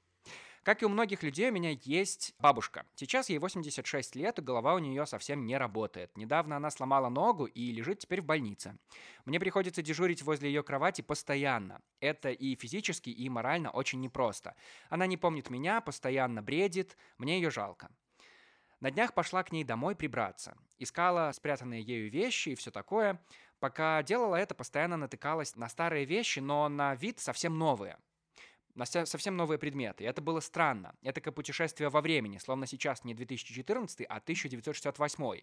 Как 0.65 0.81
и 0.81 0.87
у 0.87 0.89
многих 0.89 1.23
людей, 1.23 1.51
у 1.51 1.53
меня 1.53 1.77
есть 1.83 2.35
бабушка. 2.39 2.87
Сейчас 2.95 3.29
ей 3.29 3.39
86 3.39 4.17
лет, 4.17 4.39
и 4.39 4.43
голова 4.43 4.75
у 4.75 4.79
нее 4.79 5.05
совсем 5.05 5.45
не 5.45 5.59
работает. 5.59 6.17
Недавно 6.17 6.57
она 6.57 6.71
сломала 6.71 7.11
ногу 7.11 7.45
и 7.45 7.71
лежит 7.71 7.99
теперь 7.99 8.23
в 8.23 8.25
больнице. 8.25 8.79
Мне 9.27 9.39
приходится 9.39 9.83
дежурить 9.83 10.23
возле 10.23 10.49
ее 10.49 10.63
кровати 10.63 11.03
постоянно. 11.03 11.83
Это 12.01 12.31
и 12.31 12.57
физически, 12.57 13.11
и 13.11 13.29
морально 13.29 13.71
очень 13.71 14.01
непросто. 14.01 14.57
Она 14.89 15.07
не 15.07 15.19
помнит 15.19 15.51
меня, 15.51 15.83
постоянно 15.83 16.43
бредит, 16.43 16.97
мне 17.19 17.37
ее 17.37 17.51
жалко. 17.51 17.91
На 18.81 18.91
днях 18.91 19.13
пошла 19.13 19.43
к 19.43 19.53
ней 19.53 19.65
домой 19.65 19.95
прибраться. 19.95 20.57
Искала 20.79 21.31
спрятанные 21.33 21.83
ею 21.83 22.11
вещи 22.11 22.51
и 22.51 22.55
все 22.55 22.71
такое. 22.71 23.23
Пока 23.61 24.03
делала 24.03 24.37
это, 24.37 24.55
постоянно 24.55 24.97
натыкалась 24.97 25.57
на 25.57 25.69
старые 25.69 26.07
вещи, 26.07 26.39
но 26.39 26.71
на 26.71 26.95
вид 26.95 27.21
совсем 27.21 27.59
новые. 27.59 27.99
На 28.75 28.87
совсем 28.87 29.37
новые 29.37 29.59
предметы. 29.59 30.03
И 30.03 30.07
это 30.07 30.21
было 30.21 30.41
странно. 30.41 30.95
Это 31.03 31.21
как 31.21 31.35
путешествие 31.35 31.89
во 31.91 32.01
времени, 32.01 32.39
словно 32.39 32.67
сейчас 32.67 33.05
не 33.05 33.15
2014, 33.15 34.07
а 34.09 34.17
1968. 34.17 35.41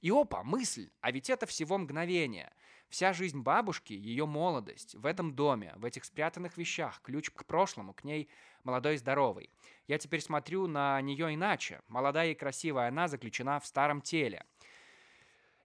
И 0.00 0.10
опа, 0.10 0.42
мысль, 0.42 0.90
а 1.00 1.12
ведь 1.12 1.30
это 1.30 1.46
всего 1.46 1.78
мгновение. 1.78 2.52
Вся 2.88 3.12
жизнь 3.12 3.40
бабушки, 3.40 3.92
ее 3.92 4.26
молодость, 4.26 4.96
в 4.96 5.06
этом 5.06 5.32
доме, 5.34 5.72
в 5.76 5.84
этих 5.84 6.04
спрятанных 6.04 6.58
вещах, 6.58 7.00
ключ 7.02 7.30
к 7.30 7.44
прошлому, 7.44 7.94
к 7.94 8.02
ней 8.02 8.28
молодой 8.64 8.94
и 8.94 8.98
здоровой. 8.98 9.48
Я 9.86 9.98
теперь 9.98 10.20
смотрю 10.20 10.66
на 10.66 11.00
нее 11.00 11.32
иначе. 11.34 11.82
Молодая 11.86 12.32
и 12.32 12.34
красивая 12.34 12.88
она 12.88 13.06
заключена 13.06 13.60
в 13.60 13.66
старом 13.66 14.02
теле. 14.02 14.44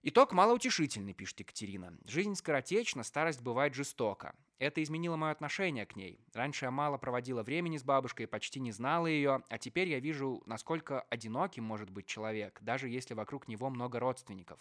Итог 0.04 0.32
малоутешительный, 0.32 1.14
пишет 1.14 1.40
Екатерина. 1.40 1.92
Жизнь 2.06 2.36
скоротечна, 2.36 3.02
старость 3.02 3.42
бывает 3.42 3.74
жестока. 3.74 4.36
Это 4.58 4.82
изменило 4.82 5.14
мое 5.14 5.30
отношение 5.30 5.86
к 5.86 5.94
ней. 5.94 6.18
Раньше 6.34 6.64
я 6.64 6.72
мало 6.72 6.98
проводила 6.98 7.44
времени 7.44 7.76
с 7.76 7.84
бабушкой, 7.84 8.26
почти 8.26 8.58
не 8.58 8.72
знала 8.72 9.06
ее, 9.06 9.44
а 9.48 9.58
теперь 9.58 9.88
я 9.88 10.00
вижу, 10.00 10.42
насколько 10.46 11.02
одиноким 11.02 11.62
может 11.62 11.90
быть 11.90 12.06
человек, 12.06 12.58
даже 12.60 12.88
если 12.88 13.14
вокруг 13.14 13.46
него 13.46 13.70
много 13.70 14.00
родственников. 14.00 14.58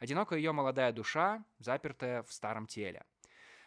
Одинока 0.00 0.34
ее 0.34 0.50
молодая 0.50 0.92
душа, 0.92 1.44
запертая 1.60 2.24
в 2.24 2.32
старом 2.32 2.66
теле. 2.66 3.04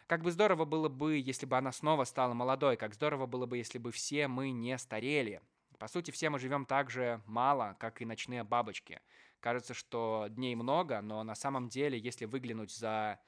Как 0.06 0.22
бы 0.22 0.30
здорово 0.30 0.66
было 0.66 0.88
бы, 0.88 1.16
если 1.16 1.46
бы 1.46 1.56
она 1.56 1.72
снова 1.72 2.04
стала 2.04 2.34
молодой, 2.34 2.76
как 2.76 2.94
здорово 2.94 3.26
было 3.26 3.46
бы, 3.46 3.56
если 3.56 3.78
бы 3.78 3.90
все 3.90 4.28
мы 4.28 4.50
не 4.50 4.76
старели. 4.76 5.40
По 5.78 5.88
сути, 5.88 6.10
все 6.10 6.28
мы 6.28 6.38
живем 6.38 6.66
так 6.66 6.90
же 6.90 7.22
мало, 7.26 7.76
как 7.80 8.02
и 8.02 8.04
ночные 8.04 8.44
бабочки. 8.44 9.00
Кажется, 9.40 9.72
что 9.72 10.26
дней 10.28 10.54
много, 10.56 11.00
но 11.00 11.22
на 11.22 11.34
самом 11.34 11.68
деле, 11.68 11.98
если 11.98 12.26
выглянуть 12.26 12.70
за, 12.70 13.18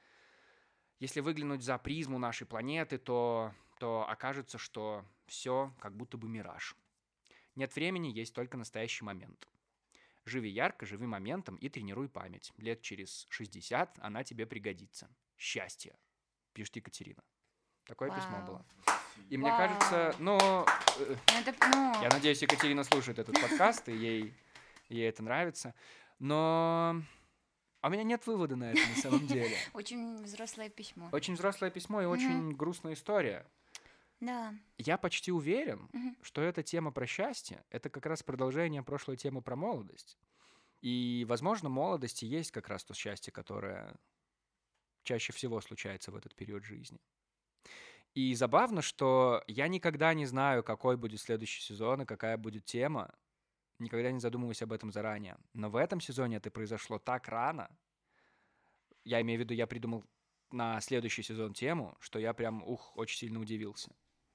если 1.02 1.18
выглянуть 1.18 1.62
за 1.62 1.78
призму 1.78 2.20
нашей 2.20 2.46
планеты, 2.46 2.96
то, 2.96 3.52
то 3.80 4.08
окажется, 4.08 4.56
что 4.56 5.04
все 5.26 5.74
как 5.80 5.96
будто 5.96 6.16
бы 6.16 6.28
мираж. 6.28 6.76
Нет 7.56 7.74
времени, 7.74 8.06
есть 8.06 8.32
только 8.32 8.56
настоящий 8.56 9.04
момент. 9.04 9.48
Живи 10.24 10.48
ярко, 10.48 10.86
живи 10.86 11.04
моментом 11.08 11.56
и 11.56 11.68
тренируй 11.68 12.08
память. 12.08 12.52
Лет 12.56 12.82
через 12.82 13.26
60 13.30 13.98
она 13.98 14.22
тебе 14.22 14.46
пригодится. 14.46 15.10
Счастье, 15.36 15.98
пишет 16.52 16.76
Екатерина. 16.76 17.24
Такое 17.86 18.10
письмо 18.10 18.36
Вау. 18.36 18.46
было. 18.46 18.66
И 19.28 19.36
мне 19.36 19.50
Вау. 19.50 19.58
кажется, 19.58 20.14
ну, 20.20 20.38
э, 20.38 21.16
Ну, 21.32 21.40
это, 21.40 21.54
ну, 21.74 22.00
я 22.00 22.10
надеюсь, 22.10 22.40
Екатерина 22.42 22.84
слушает 22.84 23.18
этот 23.18 23.40
подкаст, 23.40 23.88
и 23.88 23.96
ей, 23.96 24.34
ей 24.88 25.08
это 25.08 25.24
нравится. 25.24 25.74
Но 26.20 27.02
а 27.82 27.88
у 27.88 27.90
меня 27.90 28.04
нет 28.04 28.24
вывода 28.28 28.54
на 28.54 28.70
это 28.72 28.80
на 28.88 28.96
самом 28.96 29.26
деле. 29.26 29.56
очень 29.74 30.22
взрослое 30.22 30.70
письмо. 30.70 31.08
Очень 31.10 31.34
взрослое 31.34 31.70
письмо 31.70 32.00
и 32.00 32.06
очень 32.06 32.52
грустная 32.52 32.94
история. 32.94 33.44
Да. 34.20 34.54
Я 34.78 34.96
почти 34.96 35.32
уверен, 35.32 35.90
что 36.22 36.42
эта 36.42 36.62
тема 36.62 36.92
про 36.92 37.06
счастье— 37.06 37.64
это 37.70 37.90
как 37.90 38.06
раз 38.06 38.22
продолжение 38.22 38.84
прошлой 38.84 39.16
темы 39.16 39.42
про 39.42 39.56
молодость. 39.56 40.16
И, 40.80 41.26
возможно, 41.28 41.68
молодость 41.68 42.22
и 42.22 42.26
есть 42.26 42.52
как 42.52 42.68
раз 42.68 42.84
то 42.84 42.94
счастье, 42.94 43.32
которое 43.32 43.96
чаще 45.02 45.32
всего 45.32 45.60
случается 45.60 46.12
в 46.12 46.16
этот 46.16 46.36
период 46.36 46.64
жизни. 46.64 47.00
И 48.14 48.32
забавно, 48.36 48.80
что 48.80 49.42
я 49.48 49.66
никогда 49.66 50.14
не 50.14 50.26
знаю, 50.26 50.62
какой 50.62 50.96
будет 50.96 51.20
следующий 51.20 51.62
сезон 51.62 52.02
и 52.02 52.06
какая 52.06 52.36
будет 52.36 52.64
тема. 52.64 53.12
Никогда 53.78 54.10
не 54.10 54.20
задумываюсь 54.20 54.62
об 54.62 54.72
этом 54.72 54.92
заранее. 54.92 55.36
Но 55.54 55.70
в 55.70 55.76
этом 55.76 56.00
сезоне 56.00 56.36
это 56.36 56.50
произошло 56.50 56.98
так 56.98 57.28
рано. 57.28 57.68
Я 59.04 59.20
имею 59.20 59.40
в 59.40 59.42
виду, 59.42 59.54
я 59.54 59.66
придумал 59.66 60.04
на 60.52 60.80
следующий 60.80 61.22
сезон 61.22 61.54
тему, 61.54 61.96
что 61.98 62.18
я 62.18 62.32
прям, 62.34 62.62
ух, 62.62 62.96
очень 62.96 63.18
сильно 63.18 63.40
удивился. 63.40 63.92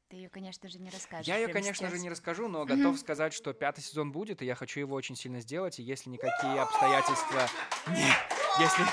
Ты 0.10 0.18
ее, 0.18 0.30
конечно 0.30 0.70
же, 0.70 0.80
не 0.80 0.90
расскажешь. 0.90 1.28
Я 1.28 1.38
ее, 1.38 1.50
конечно 1.50 1.88
же, 1.88 1.94
сейчас. 1.94 2.04
не 2.04 2.10
расскажу, 2.10 2.48
но 2.48 2.66
готов 2.66 2.98
сказать, 2.98 3.34
что 3.34 3.54
пятый 3.54 3.82
сезон 3.82 4.12
будет, 4.12 4.42
и 4.42 4.46
я 4.46 4.56
хочу 4.56 4.80
его 4.80 4.96
очень 4.96 5.16
сильно 5.16 5.42
сделать, 5.42 5.80
и 5.80 5.84
если 5.84 6.10
никакие 6.10 6.62
обстоятельства... 6.62 7.48
Не, 7.88 8.08
если... 8.60 8.84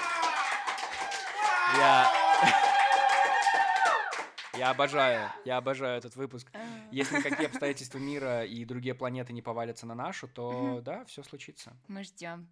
Я... 1.78 2.10
Я 4.58 4.70
обожаю, 4.70 5.30
я 5.44 5.56
обожаю 5.56 5.98
этот 5.98 6.14
выпуск. 6.14 6.48
Если 6.90 7.16
никакие 7.16 7.46
обстоятельства 7.48 7.98
мира 7.98 8.44
и 8.44 8.64
другие 8.64 8.94
планеты 8.94 9.32
не 9.32 9.42
повалятся 9.42 9.86
на 9.86 9.94
нашу, 9.94 10.28
то 10.28 10.80
да, 10.84 11.04
все 11.04 11.22
случится. 11.22 11.76
Мы 11.88 12.04
ждем. 12.04 12.48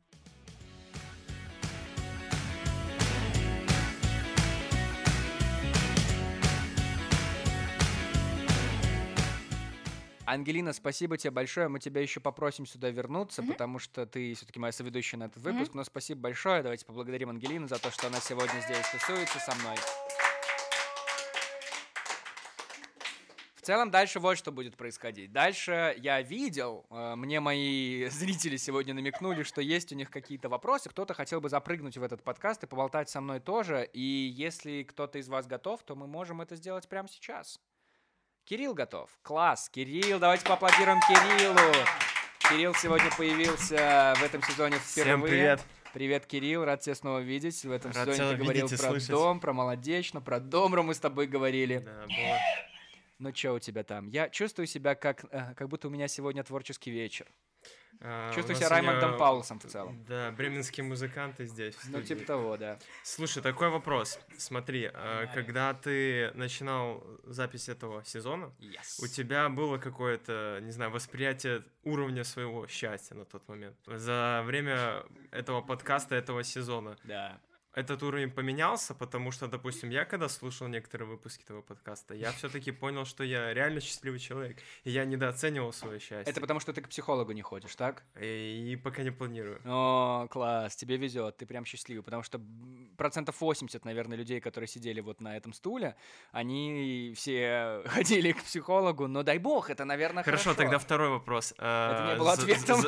Ангелина, 10.24 10.72
спасибо 10.72 11.18
тебе 11.18 11.32
большое. 11.32 11.68
Мы 11.68 11.80
тебя 11.80 12.00
еще 12.00 12.20
попросим 12.20 12.64
сюда 12.64 12.90
вернуться, 12.90 13.42
Мгм. 13.42 13.52
потому 13.52 13.78
что 13.78 14.06
ты 14.06 14.34
все-таки 14.34 14.58
моя 14.60 14.72
соведущая 14.72 15.18
на 15.18 15.24
этот 15.24 15.42
выпуск. 15.42 15.74
Но 15.74 15.82
спасибо 15.84 16.20
большое. 16.22 16.62
Давайте 16.62 16.86
поблагодарим 16.86 17.30
Ангелину 17.30 17.66
за 17.66 17.78
то, 17.78 17.90
что 17.90 18.06
она 18.06 18.20
сегодня 18.20 18.60
здесь 18.60 18.88
тусуется 18.92 19.38
со 19.40 19.54
мной. 19.56 19.76
В 23.62 23.64
целом 23.64 23.92
дальше 23.92 24.18
вот 24.18 24.36
что 24.36 24.50
будет 24.50 24.76
происходить. 24.76 25.30
Дальше 25.30 25.94
я 25.98 26.20
видел, 26.20 26.84
э, 26.90 27.14
мне 27.14 27.38
мои 27.38 28.06
зрители 28.10 28.56
сегодня 28.56 28.92
намекнули, 28.92 29.44
что 29.44 29.60
есть 29.60 29.92
у 29.92 29.94
них 29.94 30.10
какие-то 30.10 30.48
вопросы. 30.48 30.90
Кто-то 30.90 31.14
хотел 31.14 31.40
бы 31.40 31.48
запрыгнуть 31.48 31.96
в 31.96 32.02
этот 32.02 32.24
подкаст 32.24 32.64
и 32.64 32.66
поболтать 32.66 33.08
со 33.08 33.20
мной 33.20 33.38
тоже. 33.38 33.88
И 33.92 34.00
если 34.00 34.82
кто-то 34.82 35.20
из 35.20 35.28
вас 35.28 35.46
готов, 35.46 35.80
то 35.84 35.94
мы 35.94 36.08
можем 36.08 36.40
это 36.40 36.56
сделать 36.56 36.88
прямо 36.88 37.06
сейчас. 37.08 37.60
Кирилл 38.42 38.74
готов. 38.74 39.08
Класс. 39.22 39.68
Кирилл, 39.68 40.18
давайте 40.18 40.44
поаплодируем 40.44 40.98
Кириллу. 41.02 41.86
Кирилл 42.40 42.74
сегодня 42.74 43.10
появился 43.16 44.14
в 44.16 44.24
этом 44.24 44.42
сезоне 44.42 44.78
впервые. 44.78 45.04
Всем 45.04 45.22
привет. 45.22 45.60
Привет, 45.94 46.26
Кирилл, 46.26 46.64
рад 46.64 46.80
тебя 46.80 46.96
снова 46.96 47.20
видеть. 47.20 47.64
В 47.64 47.70
этом 47.70 47.92
Рад 47.92 48.08
сезоне 48.08 48.30
ты 48.30 48.42
говорил 48.42 48.66
видеть 48.66 48.80
про 48.80 48.88
слышать. 48.90 49.10
дом, 49.10 49.38
про 49.38 49.52
молодечно, 49.52 50.20
про 50.20 50.40
Домру 50.40 50.82
мы 50.82 50.94
с 50.94 50.98
тобой 50.98 51.28
говорили. 51.28 51.78
Да, 51.78 52.06
было. 52.06 52.38
Ну 53.22 53.32
что 53.32 53.52
у 53.52 53.58
тебя 53.60 53.84
там? 53.84 54.08
Я 54.08 54.28
чувствую 54.28 54.66
себя 54.66 54.96
как, 54.96 55.24
э, 55.30 55.54
как 55.54 55.68
будто 55.68 55.86
у 55.86 55.90
меня 55.92 56.08
сегодня 56.08 56.42
творческий 56.42 56.90
вечер. 56.90 57.26
А, 58.00 58.32
Чувствую 58.34 58.56
себя 58.56 58.68
Раймондом 58.68 59.16
Паулсом 59.16 59.60
в 59.60 59.66
целом. 59.66 60.04
Да, 60.08 60.32
бременские 60.32 60.82
музыканты 60.82 61.46
здесь, 61.46 61.76
Ну 61.86 62.02
типа 62.02 62.24
того, 62.24 62.56
да. 62.56 62.80
Слушай, 63.04 63.40
такой 63.40 63.68
вопрос. 63.68 64.18
Смотри, 64.36 64.90
а, 64.92 65.28
когда 65.28 65.72
ты 65.72 66.32
начинал 66.34 67.06
запись 67.22 67.68
этого 67.68 68.04
сезона, 68.04 68.52
у 69.00 69.06
тебя 69.06 69.48
было 69.48 69.78
какое-то, 69.78 70.58
не 70.60 70.72
знаю, 70.72 70.90
восприятие 70.90 71.62
уровня 71.84 72.24
своего 72.24 72.66
счастья 72.66 73.14
на 73.14 73.24
тот 73.24 73.46
момент? 73.46 73.76
За 73.86 74.42
время 74.44 75.04
этого 75.30 75.60
подкаста, 75.60 76.16
этого 76.16 76.42
сезона, 76.42 76.98
Да. 77.04 77.38
Этот 77.74 78.02
уровень 78.02 78.30
поменялся, 78.30 78.94
потому 78.94 79.30
что, 79.30 79.48
допустим, 79.48 79.90
я 79.90 80.04
когда 80.04 80.28
слушал 80.28 80.68
некоторые 80.68 81.08
выпуски 81.08 81.42
этого 81.42 81.62
подкаста, 81.62 82.14
я 82.14 82.32
все-таки 82.32 82.70
понял, 82.70 83.04
что 83.04 83.24
я 83.24 83.54
реально 83.54 83.80
счастливый 83.80 84.18
человек, 84.18 84.58
и 84.84 84.90
я 84.90 85.04
недооценивал 85.04 85.72
свое 85.72 85.98
счастье. 85.98 86.30
Это 86.30 86.40
потому, 86.40 86.60
что 86.60 86.72
ты 86.72 86.82
к 86.82 86.88
психологу 86.88 87.32
не 87.32 87.42
ходишь, 87.42 87.74
так? 87.76 88.02
И 88.20 88.78
пока 88.82 89.02
не 89.02 89.10
планирую. 89.10 89.60
О, 89.64 90.26
класс, 90.30 90.76
тебе 90.76 90.96
везет, 90.96 91.38
ты 91.38 91.46
прям 91.46 91.64
счастливый, 91.64 92.02
потому 92.02 92.22
что 92.22 92.40
процентов 92.98 93.40
80, 93.40 93.84
наверное, 93.84 94.18
людей, 94.18 94.40
которые 94.40 94.68
сидели 94.68 95.00
вот 95.00 95.20
на 95.20 95.36
этом 95.36 95.54
стуле, 95.54 95.96
они 96.30 97.14
все 97.16 97.82
ходили 97.86 98.32
к 98.32 98.42
психологу, 98.42 99.06
но 99.08 99.22
дай 99.22 99.38
бог, 99.38 99.70
это, 99.70 99.84
наверное, 99.84 100.22
хорошо. 100.22 100.42
Хорошо, 100.42 100.58
тогда 100.58 100.78
второй 100.78 101.08
вопрос. 101.08 101.52
Это 101.52 102.08
не 102.12 102.18
было 102.18 102.32
ответом. 102.32 102.82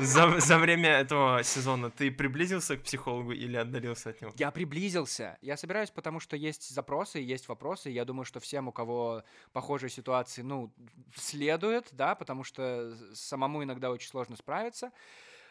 За 0.00 0.58
время 0.58 0.90
этого 1.00 1.42
сезона 1.42 1.90
ты 1.90 2.10
приблизился 2.10 2.76
к 2.76 2.82
психологу 2.82 3.32
или 3.32 3.56
отдалился 3.56 4.05
от 4.10 4.20
него? 4.20 4.34
Я 4.34 4.50
приблизился. 4.50 5.38
Я 5.40 5.56
собираюсь, 5.56 5.90
потому 5.90 6.20
что 6.20 6.36
есть 6.36 6.68
запросы, 6.68 7.20
есть 7.20 7.48
вопросы. 7.48 7.88
Я 7.90 8.04
думаю, 8.04 8.24
что 8.26 8.38
всем, 8.38 8.68
у 8.68 8.72
кого 8.72 9.22
похожие 9.52 9.88
ситуации, 9.88 10.42
ну, 10.42 10.74
следует, 11.14 11.88
да, 11.92 12.14
потому 12.14 12.44
что 12.44 12.94
самому 13.14 13.62
иногда 13.64 13.90
очень 13.90 14.08
сложно 14.08 14.36
справиться. 14.36 14.92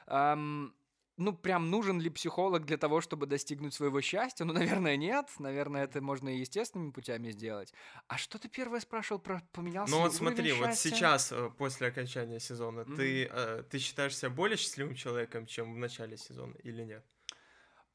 Ам, 0.07 0.75
ну, 1.17 1.33
прям 1.33 1.71
нужен 1.71 1.99
ли 2.01 2.09
психолог 2.09 2.65
для 2.65 2.77
того, 2.77 3.01
чтобы 3.01 3.27
достигнуть 3.27 3.73
своего 3.73 4.01
счастья? 4.01 4.45
Ну, 4.45 4.53
наверное, 4.53 4.97
нет. 4.97 5.29
Наверное, 5.39 5.85
это 5.85 6.01
можно 6.01 6.29
и 6.29 6.39
естественными 6.39 6.91
путями 6.91 7.31
сделать. 7.31 7.73
А 8.07 8.17
что 8.17 8.39
ты 8.39 8.49
первое 8.49 8.81
спрашивал 8.81 9.21
про 9.21 9.41
поменялся 9.53 9.87
Ну 9.87 9.99
вот 10.01 10.13
смотри, 10.13 10.51
вот 10.51 10.73
счастья? 10.73 10.75
сейчас, 10.75 11.31
э, 11.31 11.49
после 11.57 11.87
окончания 11.87 12.39
сезона, 12.39 12.85
Мгм. 12.85 12.95
ты, 12.95 13.25
э, 13.31 13.63
ты 13.69 13.77
считаешь 13.79 14.17
себя 14.17 14.29
более 14.31 14.57
счастливым 14.57 14.95
человеком, 14.95 15.45
чем 15.45 15.73
в 15.73 15.77
начале 15.77 16.17
сезона, 16.17 16.55
или 16.63 16.83
нет? 16.83 17.05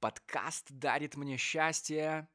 Подкаст 0.01 0.67
дарит 0.73 1.17
мне 1.17 1.37
счастье. 1.37 2.29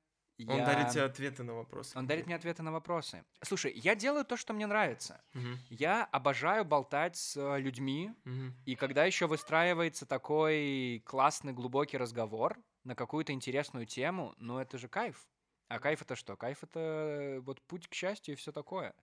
Он 0.48 0.58
Я- 0.58 0.66
дарит 0.66 0.90
тебе 0.90 1.04
ответы 1.04 1.44
на 1.44 1.54
вопросы. 1.54 1.98
Он 1.98 2.08
дарит 2.08 2.26
мне 2.26 2.36
ответы 2.36 2.62
на 2.62 2.72
вопросы. 2.74 3.24
Слушай, 3.42 3.72
я 3.74 3.96
делаю 3.96 4.26
то, 4.26 4.36
что 4.36 4.54
мне 4.54 4.68
нравится. 4.68 5.24
Мгм, 5.34 5.58
Я 5.70 6.04
обожаю 6.06 6.66
болтать 6.66 7.16
с 7.16 7.38
э, 7.38 7.60
людьми, 7.60 8.12
мгм. 8.26 8.54
и 8.66 8.76
когда 8.76 9.06
еще 9.06 9.28
выстраивается 9.28 10.06
такой 10.06 11.02
классный, 11.06 11.54
глубокий 11.54 11.98
разговор 11.98 12.58
на 12.84 12.96
какую-то 12.96 13.32
интересную 13.32 13.86
тему, 13.86 14.34
ну 14.38 14.60
это 14.60 14.78
же 14.78 14.90
кайф. 14.90 15.26
А 15.70 15.80
кайф 15.80 16.02
это 16.02 16.16
что? 16.18 16.36
Кайф 16.36 16.64
это 16.64 16.80
э, 16.80 17.40
вот 17.40 17.62
путь 17.62 17.88
к 17.88 17.94
счастью 17.94 18.34
и 18.34 18.38
все 18.38 18.52
такое. 18.52 18.94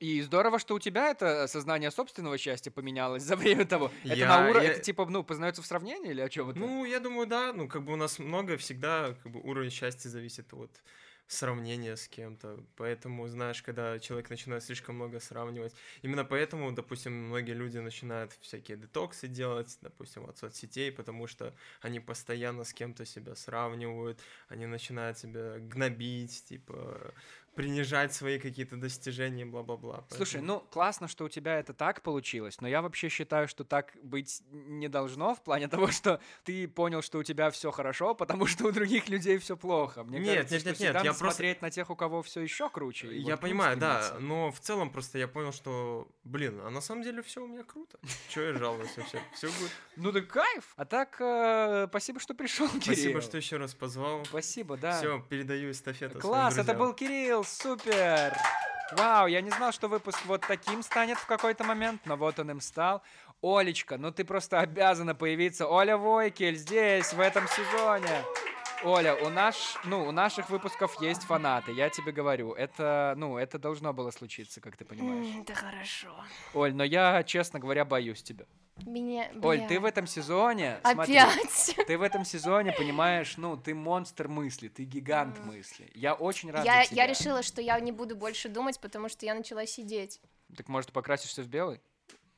И 0.00 0.20
здорово, 0.22 0.58
что 0.58 0.74
у 0.74 0.78
тебя 0.78 1.10
это 1.10 1.46
сознание 1.46 1.90
собственного 1.90 2.36
счастья 2.36 2.70
поменялось 2.70 3.22
за 3.22 3.36
время 3.36 3.64
того. 3.64 3.90
Это 4.04 4.14
Я- 4.14 4.28
на 4.28 4.48
уровне, 4.50 4.66
я- 4.68 4.72
это 4.72 4.80
типа, 4.80 5.06
ну, 5.06 5.22
познается 5.22 5.62
в 5.62 5.66
сравнении 5.66 6.10
или 6.10 6.20
о 6.20 6.28
чем 6.28 6.50
это? 6.50 6.58
Ну, 6.58 6.84
я 6.84 7.00
думаю, 7.00 7.26
да. 7.26 7.52
Ну, 7.52 7.68
как 7.68 7.84
бы 7.84 7.92
у 7.92 7.96
нас 7.96 8.18
много 8.18 8.56
всегда, 8.56 9.14
как 9.22 9.32
бы 9.32 9.40
уровень 9.40 9.70
счастья 9.70 10.08
зависит 10.08 10.52
от 10.52 10.82
сравнения 11.26 11.96
с 11.96 12.06
кем-то. 12.06 12.62
Поэтому, 12.76 13.26
знаешь, 13.28 13.62
когда 13.62 13.98
человек 13.98 14.28
начинает 14.28 14.62
слишком 14.62 14.96
много 14.96 15.20
сравнивать, 15.20 15.72
именно 16.02 16.22
поэтому, 16.24 16.70
допустим, 16.72 17.14
многие 17.28 17.52
люди 17.54 17.78
начинают 17.78 18.32
всякие 18.42 18.76
детоксы 18.76 19.26
делать, 19.26 19.78
допустим, 19.80 20.24
от 20.28 20.36
соцсетей, 20.36 20.92
потому 20.92 21.26
что 21.26 21.54
они 21.80 21.98
постоянно 22.00 22.64
с 22.64 22.74
кем-то 22.74 23.06
себя 23.06 23.34
сравнивают, 23.36 24.20
они 24.48 24.66
начинают 24.66 25.16
себя 25.18 25.58
гнобить, 25.60 26.44
типа 26.44 27.14
принижать 27.54 28.12
свои 28.12 28.38
какие-то 28.38 28.76
достижения, 28.76 29.44
бла-бла-бла. 29.46 30.04
Слушай, 30.10 30.40
Поэтому- 30.40 30.46
ну 30.46 30.60
классно, 30.70 31.08
что 31.08 31.24
у 31.24 31.28
тебя 31.28 31.58
это 31.58 31.72
так 31.72 32.02
получилось, 32.02 32.60
но 32.60 32.68
я 32.68 32.82
вообще 32.82 33.08
считаю, 33.08 33.48
что 33.48 33.64
так 33.64 33.92
быть 34.02 34.42
не 34.50 34.88
должно 34.88 35.34
в 35.34 35.42
плане 35.42 35.68
того, 35.68 35.88
что 35.88 36.20
ты 36.44 36.66
понял, 36.68 37.02
что 37.02 37.18
у 37.18 37.22
тебя 37.22 37.50
все 37.50 37.70
хорошо, 37.70 38.14
потому 38.14 38.46
что 38.46 38.66
у 38.66 38.72
других 38.72 39.08
людей 39.08 39.38
все 39.38 39.56
плохо. 39.56 40.04
Мне 40.04 40.18
Нет, 40.18 40.34
кажется, 40.34 40.54
нет, 40.54 40.60
что 40.60 40.68
нет, 40.70 40.76
всегда 40.76 40.92
нет, 41.00 41.04
я 41.04 41.10
просто- 41.10 41.24
смотреть 41.36 41.62
на 41.62 41.70
тех, 41.70 41.90
у 41.90 41.96
кого 41.96 42.22
все 42.22 42.40
еще 42.40 42.68
круче. 42.68 43.16
Я 43.16 43.34
вот 43.34 43.40
понимаю, 43.40 43.76
да, 43.76 44.16
но 44.20 44.50
в 44.50 44.60
целом 44.60 44.90
просто 44.90 45.18
я 45.18 45.28
понял, 45.28 45.52
что, 45.52 46.08
блин, 46.24 46.60
а 46.64 46.70
на 46.70 46.80
самом 46.80 47.02
деле 47.02 47.22
все 47.22 47.42
у 47.42 47.46
меня 47.46 47.62
круто. 47.64 47.98
Че 48.28 48.48
я 48.48 48.54
жалуюсь 48.58 48.96
вообще? 48.96 49.20
Все 49.34 49.46
будет. 49.48 49.70
Ну 49.96 50.10
да 50.12 50.20
кайф. 50.20 50.72
А 50.76 50.84
так, 50.84 51.16
э, 51.20 51.86
спасибо, 51.88 52.18
что 52.20 52.34
пришел, 52.34 52.66
Кирилл. 52.68 52.82
Спасибо, 52.82 53.20
что 53.20 53.36
еще 53.36 53.56
раз 53.58 53.74
позвал. 53.74 54.24
Спасибо, 54.24 54.76
да. 54.76 54.98
Все, 54.98 55.20
передаю 55.28 55.70
эстафету. 55.70 56.18
Класс, 56.18 56.58
это 56.58 56.74
был 56.74 56.92
Кирилл, 56.94 57.43
супер! 57.44 58.36
Вау, 58.92 59.26
я 59.26 59.40
не 59.40 59.50
знал, 59.50 59.72
что 59.72 59.88
выпуск 59.88 60.20
вот 60.26 60.42
таким 60.46 60.82
станет 60.82 61.18
в 61.18 61.26
какой-то 61.26 61.64
момент, 61.64 62.00
но 62.04 62.16
вот 62.16 62.38
он 62.38 62.50
им 62.50 62.60
стал. 62.60 63.02
Олечка, 63.42 63.98
ну 63.98 64.10
ты 64.10 64.24
просто 64.24 64.60
обязана 64.60 65.14
появиться. 65.14 65.66
Оля 65.66 65.96
Войкель 65.96 66.56
здесь, 66.56 67.12
в 67.12 67.20
этом 67.20 67.46
сезоне. 67.48 68.24
Оля, 68.84 69.14
у 69.14 69.30
наш, 69.30 69.76
ну, 69.84 70.06
у 70.06 70.12
наших 70.12 70.50
выпусков 70.50 71.00
есть 71.00 71.22
фанаты, 71.22 71.72
я 71.72 71.88
тебе 71.88 72.12
говорю. 72.12 72.52
Это, 72.52 73.14
ну, 73.16 73.38
это 73.38 73.58
должно 73.58 73.94
было 73.94 74.10
случиться, 74.10 74.60
как 74.60 74.76
ты 74.76 74.84
понимаешь. 74.84 75.34
Это 75.40 75.54
хорошо. 75.54 76.14
Оль, 76.52 76.74
но 76.74 76.84
я, 76.84 77.22
честно 77.22 77.58
говоря, 77.58 77.86
боюсь 77.86 78.22
тебя. 78.22 78.44
Меня... 78.84 79.30
Оль, 79.42 79.58
бля. 79.58 79.68
ты 79.68 79.80
в 79.80 79.84
этом 79.84 80.06
сезоне, 80.06 80.80
смотри, 80.82 81.16
Опять? 81.16 81.76
ты 81.86 81.96
в 81.96 82.02
этом 82.02 82.24
сезоне, 82.24 82.72
понимаешь, 82.72 83.36
ну, 83.36 83.56
ты 83.56 83.74
монстр 83.74 84.28
мысли, 84.28 84.68
ты 84.68 84.84
гигант 84.84 85.38
мысли. 85.44 85.90
Я 85.94 86.14
очень 86.14 86.50
рад 86.50 86.64
Я, 86.64 86.82
за 86.82 86.90
тебя. 86.90 87.02
я 87.04 87.08
решила, 87.08 87.42
что 87.42 87.62
я 87.62 87.78
не 87.78 87.92
буду 87.92 88.16
больше 88.16 88.48
думать, 88.48 88.80
потому 88.80 89.08
что 89.08 89.24
я 89.26 89.34
начала 89.34 89.64
сидеть. 89.64 90.20
Так, 90.56 90.68
может, 90.68 90.92
покрасишься 90.92 91.42
в 91.42 91.46
белый? 91.46 91.80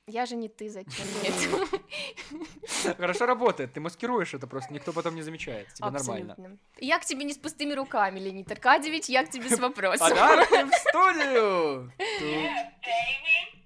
Я 0.08 0.24
же 0.24 0.36
не 0.36 0.48
ты, 0.48 0.68
зачем 0.68 1.04
мне 1.20 1.30
это? 1.30 2.94
Хорошо 2.96 3.26
работает, 3.26 3.72
ты 3.72 3.80
маскируешь 3.80 4.34
это 4.34 4.46
просто, 4.46 4.72
никто 4.72 4.92
потом 4.92 5.16
не 5.16 5.22
замечает, 5.22 5.66
тебе 5.74 5.90
нормально. 5.90 6.36
Я 6.78 7.00
к 7.00 7.04
тебе 7.04 7.24
не 7.24 7.32
с 7.32 7.38
пустыми 7.38 7.72
руками, 7.72 8.20
Леонид 8.20 8.50
Аркадьевич, 8.52 9.06
я 9.06 9.24
к 9.24 9.30
тебе 9.30 9.48
с 9.50 9.58
вопросом. 9.58 10.08
Подарки 10.08 10.64
в 10.64 10.74
студию! 10.88 11.92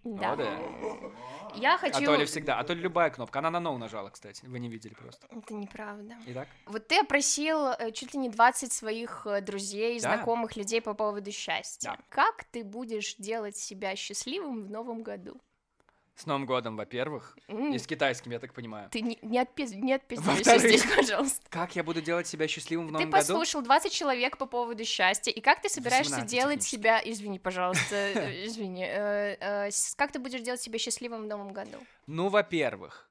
Да. 0.02 0.34
Я 1.56 1.74
А 1.74 1.78
хочу... 1.78 2.04
то 2.06 2.14
ли 2.14 2.24
всегда, 2.24 2.58
а 2.58 2.64
то 2.64 2.72
ли 2.72 2.80
любая 2.80 3.10
кнопка. 3.10 3.40
Она 3.40 3.50
на 3.50 3.60
ноу 3.60 3.76
нажала, 3.76 4.08
кстати, 4.08 4.46
вы 4.46 4.60
не 4.60 4.70
видели 4.70 4.94
просто. 4.94 5.26
Это 5.30 5.52
неправда. 5.52 6.14
Итак? 6.26 6.48
Вот 6.66 6.86
ты 6.86 7.00
опросил 7.00 7.66
э, 7.70 7.90
чуть 7.92 8.14
ли 8.14 8.20
не 8.20 8.28
20 8.30 8.72
своих 8.72 9.26
э, 9.26 9.40
друзей, 9.42 10.00
Да. 10.00 10.14
знакомых 10.14 10.56
людей 10.56 10.80
по 10.80 10.94
поводу 10.94 11.30
счастья. 11.32 11.90
Да. 11.90 11.98
Как 12.08 12.44
ты 12.44 12.62
будешь 12.64 13.16
делать 13.16 13.56
себя 13.56 13.94
счастливым 13.96 14.62
в 14.64 14.70
новом 14.70 15.02
году? 15.02 15.40
С 16.20 16.26
Новым 16.26 16.44
годом, 16.44 16.76
во-первых. 16.76 17.34
М, 17.48 17.72
И 17.72 17.78
с 17.78 17.86
китайским, 17.86 18.30
я 18.32 18.38
так 18.38 18.52
понимаю. 18.52 18.90
Ты 18.90 19.00
не, 19.00 19.18
не, 19.22 19.38
отпи- 19.40 19.74
не 19.74 19.94
отпиздишься 19.94 20.58
здесь, 20.58 20.84
пожалуйста. 20.84 21.40
Как 21.48 21.74
я 21.76 21.82
буду 21.82 22.02
делать 22.02 22.26
себя 22.26 22.46
счастливым 22.46 22.86
в 22.86 22.88
Ты 22.88 22.92
новом 22.92 23.10
году? 23.10 23.22
послушал 23.22 23.62
20 23.62 23.90
человек 23.90 24.36
по 24.36 24.44
поводу 24.44 24.84
счастья, 24.84 25.30
и 25.30 25.40
как 25.40 25.62
ты 25.62 25.70
собираешься 25.70 26.16
18 26.16 26.30
делать 26.30 26.62
себя... 26.62 27.00
Извини, 27.02 27.38
пожалуйста, 27.38 27.94
э, 28.14 28.44
извини. 28.46 28.84
э, 28.86 29.36
э, 29.40 29.70
Как 29.96 30.12
ты 30.12 30.18
будешь 30.18 30.42
делать 30.42 30.60
себя 30.60 30.78
счастливым 30.78 31.22
в 31.22 31.26
новом 31.26 31.54
году? 31.54 31.78
Ну, 32.06 32.28
во-первых, 32.28 33.08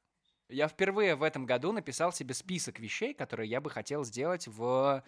я 0.47 0.67
впервые 0.67 1.15
в 1.15 1.23
этом 1.23 1.47
году 1.47 1.71
написал 1.71 2.11
себе 2.11 2.35
список 2.35 2.77
вещей, 2.79 3.15
которые 3.15 3.49
я 3.49 3.59
бы 3.59 3.71
хотел 3.71 4.03
сделать 4.05 4.47
в... 4.47 5.03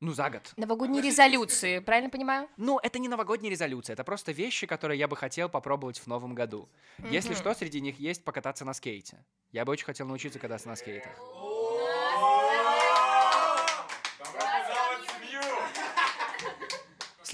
Ну, 0.00 0.12
за 0.12 0.28
год. 0.28 0.52
Новогодние 0.56 1.02
резолюции, 1.02 1.78
правильно 1.78 2.10
понимаю? 2.10 2.48
Ну, 2.56 2.78
это 2.82 2.98
не 2.98 3.08
новогодняя 3.08 3.50
резолюция, 3.50 3.94
это 3.94 4.04
просто 4.04 4.32
вещи, 4.32 4.66
которые 4.66 4.98
я 4.98 5.08
бы 5.08 5.16
хотел 5.16 5.48
попробовать 5.48 5.98
в 5.98 6.06
новом 6.06 6.34
году. 6.34 6.68
Если 6.98 7.30
Мгм. 7.30 7.38
что, 7.38 7.54
среди 7.54 7.80
них 7.80 7.98
есть 7.98 8.24
покататься 8.24 8.64
на 8.64 8.74
скейте. 8.74 9.24
Я 9.52 9.64
бы 9.64 9.72
очень 9.72 9.86
хотел 9.86 10.06
научиться 10.06 10.38
кататься 10.38 10.68
на 10.68 10.76
скейтах. 10.76 11.12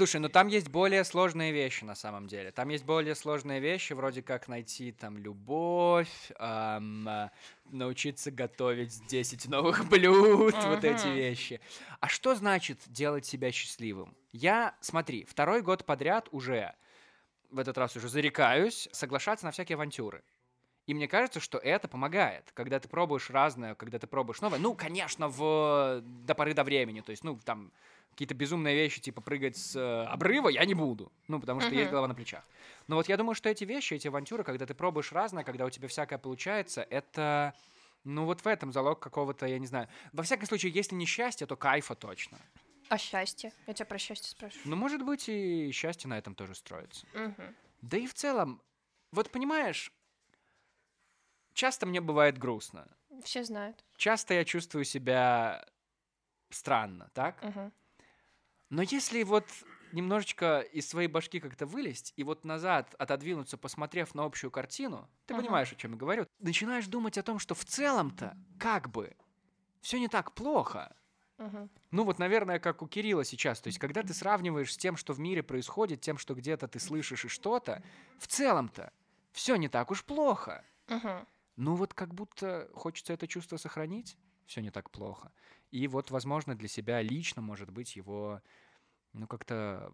Слушай, 0.00 0.18
ну 0.22 0.30
там 0.30 0.48
есть 0.48 0.70
более 0.70 1.04
сложные 1.04 1.52
вещи 1.52 1.84
на 1.84 1.94
самом 1.94 2.26
деле. 2.26 2.52
Там 2.52 2.70
есть 2.70 2.86
более 2.86 3.14
сложные 3.14 3.60
вещи, 3.60 3.92
вроде 3.92 4.22
как 4.22 4.48
найти 4.48 4.92
там 4.92 5.18
любовь, 5.18 6.30
а, 6.38 6.80
научиться 7.66 8.30
готовить 8.30 9.06
10 9.08 9.48
новых 9.48 9.86
блюд, 9.90 10.54
вот 10.54 10.84
эти 10.84 11.06
вещи. 11.08 11.60
А 12.00 12.08
что 12.08 12.34
значит 12.34 12.78
делать 12.86 13.26
себя 13.26 13.52
счастливым? 13.52 14.16
Я, 14.32 14.74
смотри, 14.80 15.26
второй 15.26 15.60
год 15.60 15.84
подряд 15.84 16.28
уже, 16.30 16.74
в 17.50 17.58
этот 17.58 17.76
раз 17.76 17.94
уже 17.94 18.08
зарекаюсь, 18.08 18.88
соглашаться 18.92 19.44
на 19.44 19.52
всякие 19.52 19.76
авантюры. 19.76 20.24
И 20.86 20.94
мне 20.94 21.08
кажется, 21.08 21.40
что 21.40 21.58
это 21.58 21.88
помогает, 21.88 22.50
когда 22.54 22.80
ты 22.80 22.88
пробуешь 22.88 23.28
разное, 23.28 23.74
когда 23.74 23.98
ты 23.98 24.06
пробуешь 24.06 24.40
новое. 24.40 24.58
Ну, 24.58 24.74
конечно, 24.74 25.28
в 25.28 26.00
до 26.00 26.34
поры 26.34 26.54
до 26.54 26.64
времени. 26.64 27.02
То 27.02 27.10
есть, 27.10 27.22
ну, 27.22 27.38
там 27.44 27.70
какие-то 28.10 28.34
безумные 28.34 28.74
вещи, 28.74 29.00
типа 29.00 29.20
прыгать 29.20 29.56
с 29.56 29.76
э, 29.76 30.04
обрыва, 30.04 30.48
я 30.48 30.64
не 30.64 30.74
буду. 30.74 31.10
Ну, 31.28 31.40
потому 31.40 31.60
что 31.60 31.70
есть 31.74 31.84
Мгм. 31.84 31.90
голова 31.90 32.08
на 32.08 32.14
плечах. 32.14 32.44
Но 32.88 32.96
вот 32.96 33.08
я 33.08 33.16
думаю, 33.16 33.34
что 33.34 33.48
эти 33.48 33.64
вещи, 33.64 33.94
эти 33.94 34.08
авантюры, 34.08 34.44
когда 34.44 34.66
ты 34.66 34.74
пробуешь 34.74 35.12
разное, 35.12 35.44
когда 35.44 35.64
у 35.64 35.70
тебя 35.70 35.88
всякое 35.88 36.18
получается, 36.18 36.82
это... 36.82 37.54
Ну, 38.04 38.24
вот 38.24 38.40
в 38.40 38.46
этом 38.46 38.72
залог 38.72 38.98
какого-то, 38.98 39.46
я 39.46 39.58
не 39.58 39.66
знаю. 39.66 39.88
Во 40.12 40.22
всяком 40.22 40.46
случае, 40.46 40.72
если 40.72 40.94
не 40.94 41.04
счастье, 41.04 41.46
то 41.46 41.56
кайфа 41.56 41.94
точно. 41.94 42.38
А 42.88 42.96
счастье? 42.98 43.52
Я 43.66 43.74
тебя 43.74 43.86
про 43.86 43.98
счастье 43.98 44.30
спрашиваю. 44.30 44.70
Ну, 44.70 44.76
может 44.76 45.02
быть, 45.02 45.28
и 45.28 45.70
счастье 45.70 46.08
на 46.08 46.16
этом 46.18 46.34
тоже 46.34 46.54
строится. 46.54 47.06
Мгм. 47.14 47.54
Да 47.82 47.98
и 47.98 48.06
в 48.06 48.14
целом, 48.14 48.60
вот 49.12 49.30
понимаешь, 49.30 49.92
часто 51.52 51.86
мне 51.86 52.00
бывает 52.00 52.38
грустно. 52.38 52.88
Все 53.22 53.44
знают. 53.44 53.84
Часто 53.96 54.34
я 54.34 54.44
чувствую 54.44 54.84
себя 54.84 55.64
странно, 56.48 57.10
так? 57.12 57.42
Мгм. 57.44 57.72
Но 58.70 58.82
если 58.82 59.22
вот 59.24 59.50
немножечко 59.92 60.60
из 60.60 60.88
своей 60.88 61.08
башки 61.08 61.40
как-то 61.40 61.66
вылезть 61.66 62.12
и 62.16 62.22
вот 62.22 62.44
назад 62.44 62.94
отодвинуться, 62.98 63.58
посмотрев 63.58 64.14
на 64.14 64.24
общую 64.24 64.50
картину, 64.50 65.10
ты 65.26 65.34
Ага. 65.38 65.60
понимаешь, 65.60 65.72
о 65.72 65.76
чем 65.76 65.92
я 65.92 65.96
говорю, 65.98 66.26
начинаешь 66.38 66.86
думать 66.86 67.18
о 67.18 67.22
том, 67.22 67.38
что 67.38 67.54
в 67.54 67.64
целом-то 67.64 68.38
как 68.58 68.90
бы 68.90 69.16
все 69.80 69.98
не 70.00 70.08
так 70.08 70.34
плохо. 70.34 70.96
Мгм. 71.38 71.68
Ну 71.90 72.04
вот, 72.04 72.18
наверное, 72.18 72.60
как 72.60 72.82
у 72.82 72.88
Кирилла 72.88 73.24
сейчас. 73.24 73.60
То 73.60 73.68
есть, 73.68 73.78
когда 73.78 74.02
ты 74.02 74.14
сравниваешь 74.14 74.72
с 74.72 74.76
тем, 74.78 74.96
что 74.96 75.12
в 75.14 75.20
мире 75.20 75.42
происходит, 75.42 76.00
тем, 76.00 76.18
что 76.18 76.34
где-то 76.34 76.68
ты 76.68 76.78
слышишь 76.80 77.24
и 77.24 77.28
что-то, 77.28 77.82
в 78.18 78.28
целом-то 78.28 78.92
все 79.32 79.56
не 79.56 79.68
так 79.68 79.90
уж 79.90 80.04
плохо. 80.04 80.66
Мгм. 80.88 81.26
Ну 81.56 81.74
вот 81.74 81.94
как 81.94 82.14
будто 82.14 82.70
хочется 82.74 83.12
это 83.12 83.26
чувство 83.28 83.56
сохранить, 83.56 84.18
все 84.46 84.60
не 84.62 84.70
так 84.70 84.90
плохо. 84.90 85.32
И 85.70 85.86
вот, 85.88 86.10
возможно, 86.10 86.56
для 86.56 86.68
себя 86.68 87.02
лично, 87.02 87.42
может 87.42 87.70
быть, 87.70 87.96
его, 87.96 88.42
ну, 89.12 89.26
как-то 89.26 89.92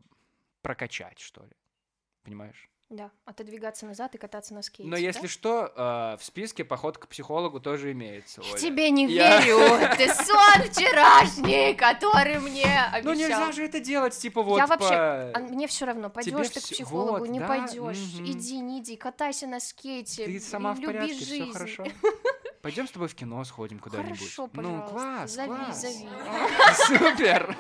прокачать, 0.62 1.18
что 1.18 1.42
ли. 1.44 1.52
Понимаешь? 2.22 2.68
Да, 2.88 3.11
отодвигаться 3.24 3.85
назад 3.85 4.14
и 4.14 4.18
кататься 4.18 4.55
на 4.55 4.62
скейте. 4.62 4.88
Но 4.88 4.94
да? 4.94 5.02
если 5.02 5.26
что, 5.26 5.72
э, 5.74 6.16
в 6.20 6.24
списке 6.24 6.64
поход 6.64 6.98
к 6.98 7.09
психологу 7.09 7.59
тоже 7.59 7.90
имеется. 7.90 8.42
Я 8.42 8.52
Оля. 8.52 8.61
тебе 8.61 8.90
не 8.90 9.07
Я- 9.09 9.40
верю. 9.40 9.59
Ты 9.96 10.07
сон 10.14 10.62
вчерашний, 10.70 11.74
который 11.74 12.38
мне 12.38 12.62
обещал. 12.85 13.02
Ну 13.02 13.18
нельзя 13.18 13.50
же 13.50 13.64
это 13.64 13.81
делать, 13.81 14.16
типа 14.16 14.40
вот 14.40 14.59
Я 14.59 14.68
вообще, 14.68 14.88
по- 14.88 15.33
а 15.35 15.38
мне 15.40 15.66
все 15.66 15.85
равно, 15.85 16.11
пойдешь 16.11 16.48
ты 16.50 16.61
к 16.61 16.62
психологу, 16.62 17.18
вот, 17.18 17.29
не 17.29 17.40
да, 17.40 17.48
пойдешь, 17.48 17.98
мгм. 18.14 18.24
иди, 18.24 18.59
не 18.61 18.79
иди, 18.79 18.96
катайся 18.96 19.48
на 19.48 19.59
скейте, 19.59 20.24
Ты 20.26 20.38
сама 20.38 20.72
в 20.74 20.81
порядке, 20.81 21.12
жизнь. 21.14 21.42
все 21.50 21.52
хорошо. 21.52 21.85
Пойдем 22.62 22.87
с 22.87 22.92
тобой 22.92 23.09
в 23.09 23.14
кино 23.16 23.42
сходим 23.44 23.81
куда-нибудь. 23.81 24.18
Хорошо, 24.18 24.48
ну, 24.52 24.81
пожалуйста, 24.81 24.90
класс, 24.92 25.31
зови, 25.35 25.48
класс. 25.48 25.81
зови. 25.81 26.09
Супер. 27.14 27.57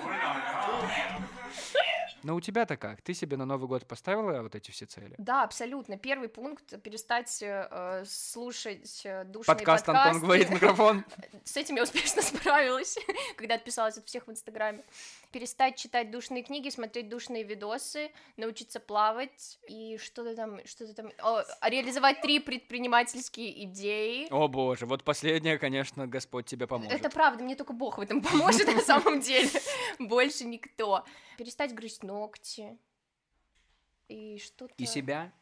Но 2.26 2.34
у 2.34 2.40
тебя-то 2.40 2.76
как? 2.76 3.02
Ты 3.02 3.14
себе 3.14 3.36
на 3.36 3.44
Новый 3.44 3.68
год 3.68 3.86
поставила 3.86 4.42
вот 4.42 4.56
эти 4.56 4.72
все 4.72 4.84
цели? 4.84 5.14
Да, 5.16 5.44
абсолютно. 5.44 5.96
Первый 5.96 6.28
пункт— 6.28 6.82
перестать 6.82 7.40
э, 7.40 8.02
слушать 8.04 9.02
э, 9.04 9.22
душные 9.22 9.54
Подкаст 9.54 9.86
подкасты. 9.86 10.08
Антон 10.08 10.22
говорит 10.22 10.50
микрофон. 10.50 11.04
С 11.44 11.56
этим 11.56 11.76
я 11.76 11.84
успешно 11.84 12.22
справилась, 12.22 12.98
когда 13.36 13.54
отписалась 13.54 13.96
от 13.96 14.06
всех 14.06 14.26
в 14.26 14.32
Инстаграме. 14.32 14.82
Перестать 15.30 15.76
читать 15.76 16.10
душные 16.10 16.42
книги, 16.42 16.68
смотреть 16.68 17.08
душные 17.08 17.44
видосы, 17.44 18.10
научиться 18.36 18.80
плавать 18.80 19.60
и 19.68 19.96
что-то 19.96 20.34
там, 20.34 20.58
что-то 20.66 20.94
там... 20.94 21.12
О, 21.22 21.44
реализовать 21.62 22.22
три 22.22 22.40
предпринимательские 22.40 23.62
идеи. 23.66 24.26
О 24.32 24.48
боже, 24.48 24.86
вот 24.86 25.04
последнее, 25.04 25.58
конечно, 25.58 26.08
Господь 26.08 26.46
тебе 26.46 26.66
поможет. 26.66 26.92
Это 26.92 27.08
правда, 27.08 27.44
мне 27.44 27.54
только 27.54 27.72
Бог 27.72 27.98
в 27.98 28.00
этом 28.00 28.20
поможет 28.20 28.66
на 28.66 28.80
самом 28.80 29.20
деле. 29.20 29.48
Больше 30.00 30.44
никто. 30.44 31.04
Перестать 31.38 31.72
грызть 31.72 32.02
ногти. 32.02 32.15
И 34.08 34.38
что-то... 34.38 34.74
И 34.78 34.86
себя? 34.86 35.32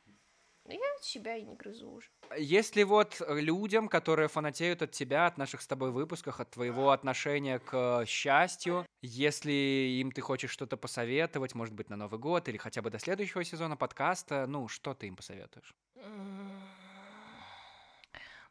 Я 0.66 0.78
себя 1.04 1.36
и 1.36 1.42
не 1.42 1.54
грызу 1.54 1.90
уже. 1.90 2.08
Если 2.38 2.82
вот 2.84 3.20
людям, 3.28 3.88
которые 3.88 4.28
фанатеют 4.28 4.80
от 4.80 4.92
тебя, 4.92 5.26
от 5.26 5.36
наших 5.36 5.60
с 5.60 5.66
тобой 5.66 5.90
выпусков, 5.90 6.40
от 6.40 6.50
твоего 6.50 6.90
отношения 6.90 7.58
к 7.58 8.04
счастью, 8.06 8.86
если 9.02 9.52
им 10.00 10.10
ты 10.10 10.22
хочешь 10.22 10.50
что-то 10.50 10.78
посоветовать, 10.78 11.54
может 11.54 11.74
быть, 11.74 11.90
на 11.90 11.96
Новый 11.96 12.18
год 12.18 12.48
или 12.48 12.56
хотя 12.56 12.80
бы 12.80 12.90
до 12.90 12.98
следующего 12.98 13.44
сезона 13.44 13.76
подкаста, 13.76 14.46
ну, 14.46 14.68
что 14.68 14.94
ты 14.94 15.08
им 15.08 15.16
посоветуешь? 15.16 15.74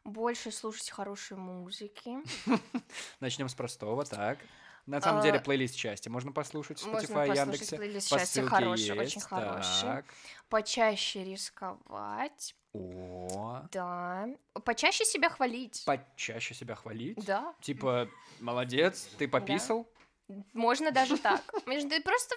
Больше 0.04 0.52
слушать 0.52 0.90
хорошей 0.90 1.36
музыки. 1.36 2.18
Начнем 3.20 3.48
с 3.48 3.54
простого, 3.54 4.04
так. 4.04 4.38
На 4.86 5.00
самом 5.00 5.22
деле, 5.22 5.38
А, 5.38 5.40
плейлист 5.42 5.74
счастья 5.76 6.10
можно 6.10 6.30
послушать 6.32 6.78
в 6.80 6.86
Можно 6.86 6.98
Spotify 7.06 7.26
послушать 7.28 7.36
Яндексе. 7.38 7.76
плейлист 7.76 8.08
счастья 8.08 8.42
хороший, 8.42 8.90
очень 8.92 9.02
есть, 9.02 9.22
хороший. 9.26 9.82
так. 9.82 10.04
Почаще 10.48 11.24
рисковать. 11.24 12.54
О, 12.74 13.62
Да. 13.72 14.28
Почаще 14.64 15.04
себя 15.04 15.30
хвалить. 15.30 15.84
почаще 15.86 16.54
себя 16.54 16.74
хвалить. 16.74 17.24
Да. 17.24 17.54
Типа, 17.60 18.08
молодец, 18.40 19.08
ты 19.18 19.26
пописал. 19.28 19.88
Можно 20.52 20.90
даже 20.90 21.18
так. 21.18 21.42
Да 21.66 22.00
Просто 22.04 22.34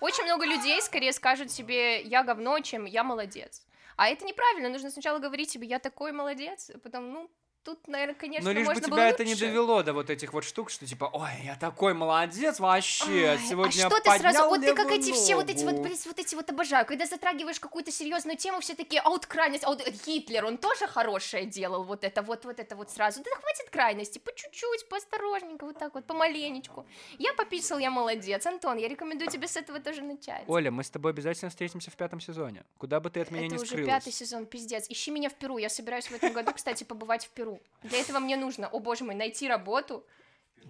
очень 0.00 0.24
много 0.24 0.44
людей 0.44 0.80
скорее 0.82 1.12
скажут 1.12 1.50
себе 1.50 2.02
я 2.02 2.22
говно, 2.22 2.58
чем 2.60 2.84
я 2.84 3.02
молодец. 3.04 3.66
А 3.96 4.08
это 4.08 4.24
неправильно. 4.24 4.68
Нужно 4.68 4.90
сначала 4.90 5.18
говорить 5.18 5.50
себе 5.50 5.66
я 5.68 5.78
такой 5.78 6.12
молодец, 6.12 6.70
а 6.74 6.78
потом, 6.78 7.12
ну, 7.12 7.30
тут, 7.64 7.86
наверное, 7.88 8.14
конечно, 8.14 8.44
Но 8.48 8.52
лишь 8.52 8.66
бы 8.66 8.74
можно 8.74 8.86
тебя 8.86 8.96
было 8.96 9.04
это 9.04 9.24
не 9.24 9.32
лучше. 9.32 9.46
довело 9.46 9.82
до 9.82 9.92
вот 9.92 10.10
этих 10.10 10.32
вот 10.32 10.44
штук, 10.44 10.70
что 10.70 10.86
типа, 10.86 11.10
ой, 11.12 11.30
я 11.44 11.56
такой 11.56 11.94
молодец 11.94 12.60
вообще, 12.60 13.28
Ай, 13.28 13.38
сегодня 13.38 13.86
а 13.86 13.90
что 13.90 14.00
ты 14.00 14.18
сразу, 14.18 14.48
вот 14.48 14.60
ты 14.60 14.74
как 14.74 14.86
левую 14.86 15.00
эти 15.00 15.12
все 15.12 15.36
вот 15.36 15.50
эти 15.50 15.64
вот, 15.64 15.72
ногу». 15.72 15.82
блин, 15.84 15.96
вот 16.06 16.18
эти 16.18 16.34
вот 16.34 16.50
обожаю, 16.50 16.86
когда 16.86 17.06
затрагиваешь 17.06 17.60
какую-то 17.60 17.90
серьезную 17.90 18.36
тему, 18.36 18.60
все 18.60 18.74
такие, 18.74 19.00
а 19.00 19.08
вот 19.08 19.26
крайность, 19.26 19.64
а 19.64 19.68
вот 19.68 19.82
Гитлер, 20.06 20.44
он 20.44 20.58
тоже 20.58 20.86
хорошее 20.86 21.46
делал, 21.46 21.84
вот 21.84 22.04
это 22.04 22.22
вот, 22.22 22.44
вот 22.44 22.60
это 22.60 22.76
вот 22.76 22.90
сразу, 22.90 23.22
да 23.22 23.30
хватит 23.36 23.70
крайности, 23.70 24.18
по 24.18 24.34
чуть-чуть, 24.34 24.88
поосторожненько, 24.88 25.64
вот 25.64 25.78
так 25.78 25.94
вот, 25.94 26.04
помаленечку. 26.04 26.86
Я 27.18 27.34
пописал, 27.34 27.78
я 27.78 27.90
молодец, 27.90 28.46
Антон, 28.46 28.78
я 28.78 28.88
рекомендую 28.88 29.30
тебе 29.30 29.48
с 29.48 29.56
этого 29.56 29.80
тоже 29.80 30.02
начать. 30.02 30.44
Оля, 30.46 30.70
мы 30.70 30.84
с 30.84 30.90
тобой 30.90 31.12
обязательно 31.12 31.50
встретимся 31.50 31.90
в 31.90 31.96
пятом 31.96 32.20
сезоне. 32.20 32.64
Куда 32.78 33.00
бы 33.00 33.10
ты 33.10 33.20
от 33.20 33.30
меня 33.30 33.46
это 33.46 33.54
не 33.54 33.60
уже 33.60 33.66
скрылась. 33.66 33.88
пятый 33.88 34.12
сезон, 34.12 34.46
пиздец. 34.46 34.86
Ищи 34.88 35.10
меня 35.10 35.28
в 35.28 35.34
Перу. 35.34 35.58
Я 35.58 35.68
собираюсь 35.68 36.06
в 36.06 36.12
этом 36.12 36.32
году, 36.32 36.52
кстати, 36.52 36.84
побывать 36.84 37.26
в 37.26 37.30
Перу. 37.30 37.49
Для 37.82 37.98
этого 37.98 38.18
мне 38.18 38.36
нужно, 38.36 38.68
о 38.68 38.78
боже 38.78 39.04
мой, 39.04 39.14
найти 39.14 39.48
работу 39.48 40.06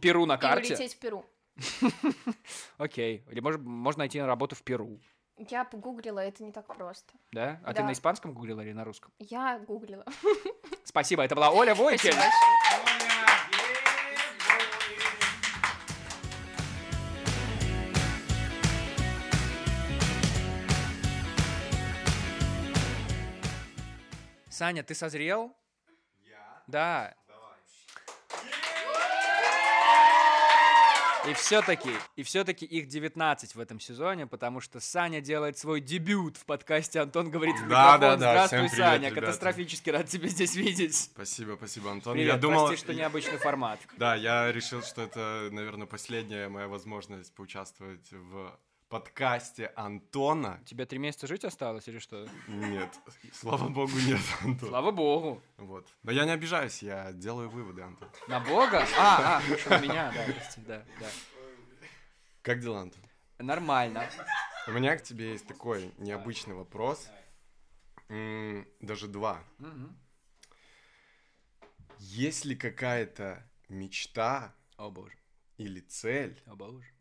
Перу 0.00 0.26
на 0.26 0.34
и 0.34 0.38
карте. 0.38 0.74
улететь 0.74 0.94
в 0.94 0.98
Перу. 0.98 1.24
Окей. 2.78 3.24
Или 3.30 3.40
можно 3.40 4.00
найти 4.00 4.20
работу 4.20 4.54
в 4.54 4.62
Перу. 4.62 5.00
Я 5.48 5.64
погуглила, 5.64 6.20
это 6.20 6.44
не 6.44 6.52
так 6.52 6.66
просто. 6.66 7.14
Да? 7.32 7.60
А 7.64 7.72
ты 7.72 7.82
на 7.82 7.92
испанском 7.92 8.34
гуглила 8.34 8.60
или 8.60 8.72
на 8.72 8.84
русском? 8.84 9.10
Я 9.18 9.58
гуглила. 9.58 10.04
Спасибо, 10.84 11.22
это 11.22 11.34
была 11.34 11.50
Оля 11.50 11.74
Войкин. 11.74 12.12
Саня, 24.50 24.82
ты 24.82 24.94
созрел? 24.94 25.56
Да. 26.70 27.14
И 31.28 31.34
все-таки, 31.34 31.90
и 32.16 32.22
все-таки 32.22 32.64
их 32.64 32.88
19 32.88 33.54
в 33.54 33.60
этом 33.60 33.78
сезоне, 33.78 34.26
потому 34.26 34.60
что 34.60 34.80
Саня 34.80 35.20
делает 35.20 35.58
свой 35.58 35.80
дебют 35.82 36.38
в 36.38 36.46
подкасте 36.46 36.98
«Антон 37.00 37.30
говорит 37.30 37.56
в 37.56 37.68
Да, 37.68 37.96
микрофон». 37.96 38.00
да, 38.00 38.10
да, 38.10 38.16
Здравствуй, 38.16 38.58
всем 38.58 38.70
привет, 38.70 38.86
Саня, 38.86 39.08
ребята. 39.10 39.20
катастрофически 39.20 39.90
рад 39.90 40.06
тебя 40.08 40.28
здесь 40.28 40.54
видеть. 40.54 40.96
Спасибо, 40.96 41.56
спасибо, 41.56 41.90
Антон. 41.90 42.14
Привет, 42.14 42.34
я 42.34 42.38
думал, 42.38 42.68
прости, 42.68 42.82
что 42.84 42.94
необычный 42.94 43.36
формат. 43.36 43.78
да, 43.98 44.14
я 44.14 44.50
решил, 44.50 44.82
что 44.82 45.02
это, 45.02 45.48
наверное, 45.52 45.86
последняя 45.86 46.48
моя 46.48 46.68
возможность 46.68 47.34
поучаствовать 47.34 48.10
в 48.10 48.58
подкасте 48.90 49.72
Антона. 49.76 50.60
Тебе 50.66 50.84
три 50.84 50.98
месяца 50.98 51.26
жить 51.26 51.44
осталось 51.44 51.86
или 51.88 52.00
что? 52.00 52.28
Нет, 52.48 52.92
слава 53.32 53.68
богу, 53.68 53.92
нет, 54.04 54.20
Антон. 54.42 54.68
Слава 54.68 54.90
богу. 54.90 55.40
Вот. 55.56 55.88
Но 56.02 56.10
я 56.10 56.24
не 56.24 56.32
обижаюсь, 56.32 56.82
я 56.82 57.12
делаю 57.12 57.48
выводы, 57.48 57.82
Антон. 57.82 58.08
На 58.28 58.40
Бога? 58.40 58.84
А, 58.98 59.38
а, 59.38 59.40
хорошо, 59.40 59.70
на 59.70 59.78
меня, 59.78 60.12
да, 60.12 60.32
прости, 60.32 60.60
да, 60.62 60.84
да. 61.00 61.06
Как 62.42 62.60
дела, 62.60 62.80
Антон? 62.80 63.02
Нормально. 63.38 64.04
У 64.66 64.72
меня 64.72 64.96
к 64.96 65.02
тебе 65.02 65.32
есть 65.32 65.46
такой 65.46 65.92
необычный 65.98 66.54
вопрос. 66.54 67.08
Даже 68.08 69.06
два. 69.06 69.42
Есть 71.98 72.44
ли 72.44 72.56
какая-то 72.56 73.48
мечта 73.68 74.52
О 74.76 74.90
боже, 74.90 75.16
или 75.58 75.80
цель, 75.80 76.42
о 76.46 76.56
боже. 76.56 76.92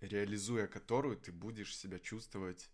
Реализуя 0.00 0.66
которую 0.66 1.16
ты 1.16 1.32
будешь 1.32 1.76
себя 1.76 1.98
чувствовать, 1.98 2.70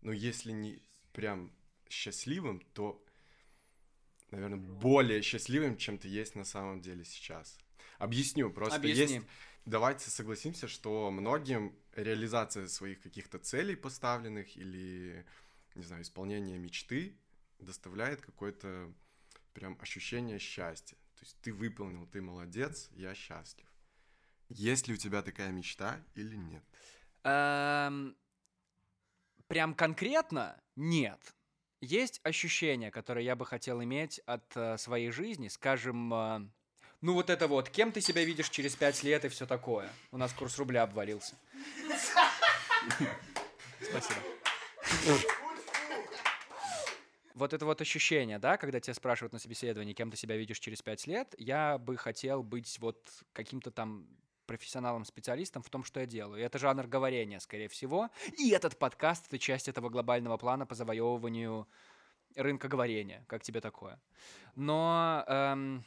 ну, 0.00 0.12
если 0.12 0.52
не 0.52 0.82
прям 1.12 1.52
счастливым, 1.88 2.60
то, 2.72 3.04
наверное, 4.30 4.58
более 4.58 5.22
счастливым, 5.22 5.76
чем 5.76 5.98
ты 5.98 6.08
есть 6.08 6.34
на 6.34 6.44
самом 6.44 6.80
деле 6.80 7.04
сейчас. 7.04 7.58
Объясню, 7.98 8.50
просто 8.50 8.76
Объясни. 8.76 9.16
есть... 9.16 9.26
Давайте 9.64 10.10
согласимся, 10.10 10.66
что 10.66 11.08
многим 11.12 11.76
реализация 11.94 12.66
своих 12.66 13.00
каких-то 13.00 13.38
целей 13.38 13.76
поставленных 13.76 14.56
или, 14.56 15.24
не 15.76 15.84
знаю, 15.84 16.02
исполнение 16.02 16.58
мечты 16.58 17.16
доставляет 17.60 18.20
какое-то 18.22 18.92
прям 19.54 19.78
ощущение 19.80 20.40
счастья. 20.40 20.96
То 21.14 21.24
есть 21.24 21.40
ты 21.42 21.52
выполнил, 21.52 22.06
ты 22.06 22.20
молодец, 22.20 22.90
я 22.94 23.14
счастлив. 23.14 23.71
Есть 24.56 24.88
ли 24.88 24.94
у 24.94 24.96
тебя 24.96 25.22
такая 25.22 25.50
мечта 25.50 26.00
или 26.14 26.36
нет? 26.36 26.62
Эм, 27.24 28.16
Прям 29.52 29.74
конкретно 29.74 30.58
нет. 30.76 31.20
Есть 31.82 32.22
ощущения, 32.24 32.90
которые 32.90 33.26
я 33.26 33.36
бы 33.36 33.44
хотел 33.44 33.82
иметь 33.82 34.18
от 34.20 34.44
э, 34.56 34.78
своей 34.78 35.10
жизни, 35.10 35.48
скажем, 35.48 36.14
э, 36.14 36.48
ну 37.02 37.12
вот 37.12 37.28
это 37.28 37.48
вот, 37.48 37.68
кем 37.68 37.92
ты 37.92 38.00
себя 38.00 38.24
видишь 38.24 38.48
через 38.48 38.74
пять 38.76 39.02
лет 39.02 39.26
и 39.26 39.28
все 39.28 39.44
такое. 39.44 39.90
У 40.10 40.16
нас 40.16 40.32
курс 40.32 40.56
рубля 40.58 40.84
обвалился. 40.84 41.34
Спасибо. 43.82 44.20
Вот 47.34 47.52
это 47.52 47.66
вот 47.66 47.82
ощущение, 47.82 48.38
да, 48.38 48.56
когда 48.56 48.80
тебя 48.80 48.94
спрашивают 48.94 49.34
на 49.34 49.38
собеседовании, 49.38 49.92
кем 49.92 50.10
ты 50.10 50.16
себя 50.16 50.38
видишь 50.38 50.60
через 50.60 50.80
пять 50.80 51.06
лет, 51.06 51.34
я 51.36 51.76
бы 51.76 51.98
хотел 51.98 52.42
быть 52.42 52.78
вот 52.78 53.06
каким-то 53.34 53.70
там 53.70 54.06
профессионалом-специалистом 54.46 55.62
в 55.62 55.70
том, 55.70 55.84
что 55.84 56.00
я 56.00 56.06
делаю. 56.06 56.40
И 56.40 56.44
это 56.44 56.58
жанр 56.58 56.86
говорения, 56.86 57.40
скорее 57.40 57.68
всего. 57.68 58.10
И 58.38 58.50
этот 58.50 58.78
подкаст— 58.78 59.26
это 59.28 59.38
часть 59.38 59.68
этого 59.68 59.88
глобального 59.88 60.36
плана 60.36 60.66
по 60.66 60.74
завоевыванию 60.74 61.66
рынка 62.36 62.68
говорения. 62.68 63.24
Как 63.28 63.42
тебе 63.42 63.60
такое? 63.60 64.00
Но... 64.54 65.24
эм, 65.26 65.84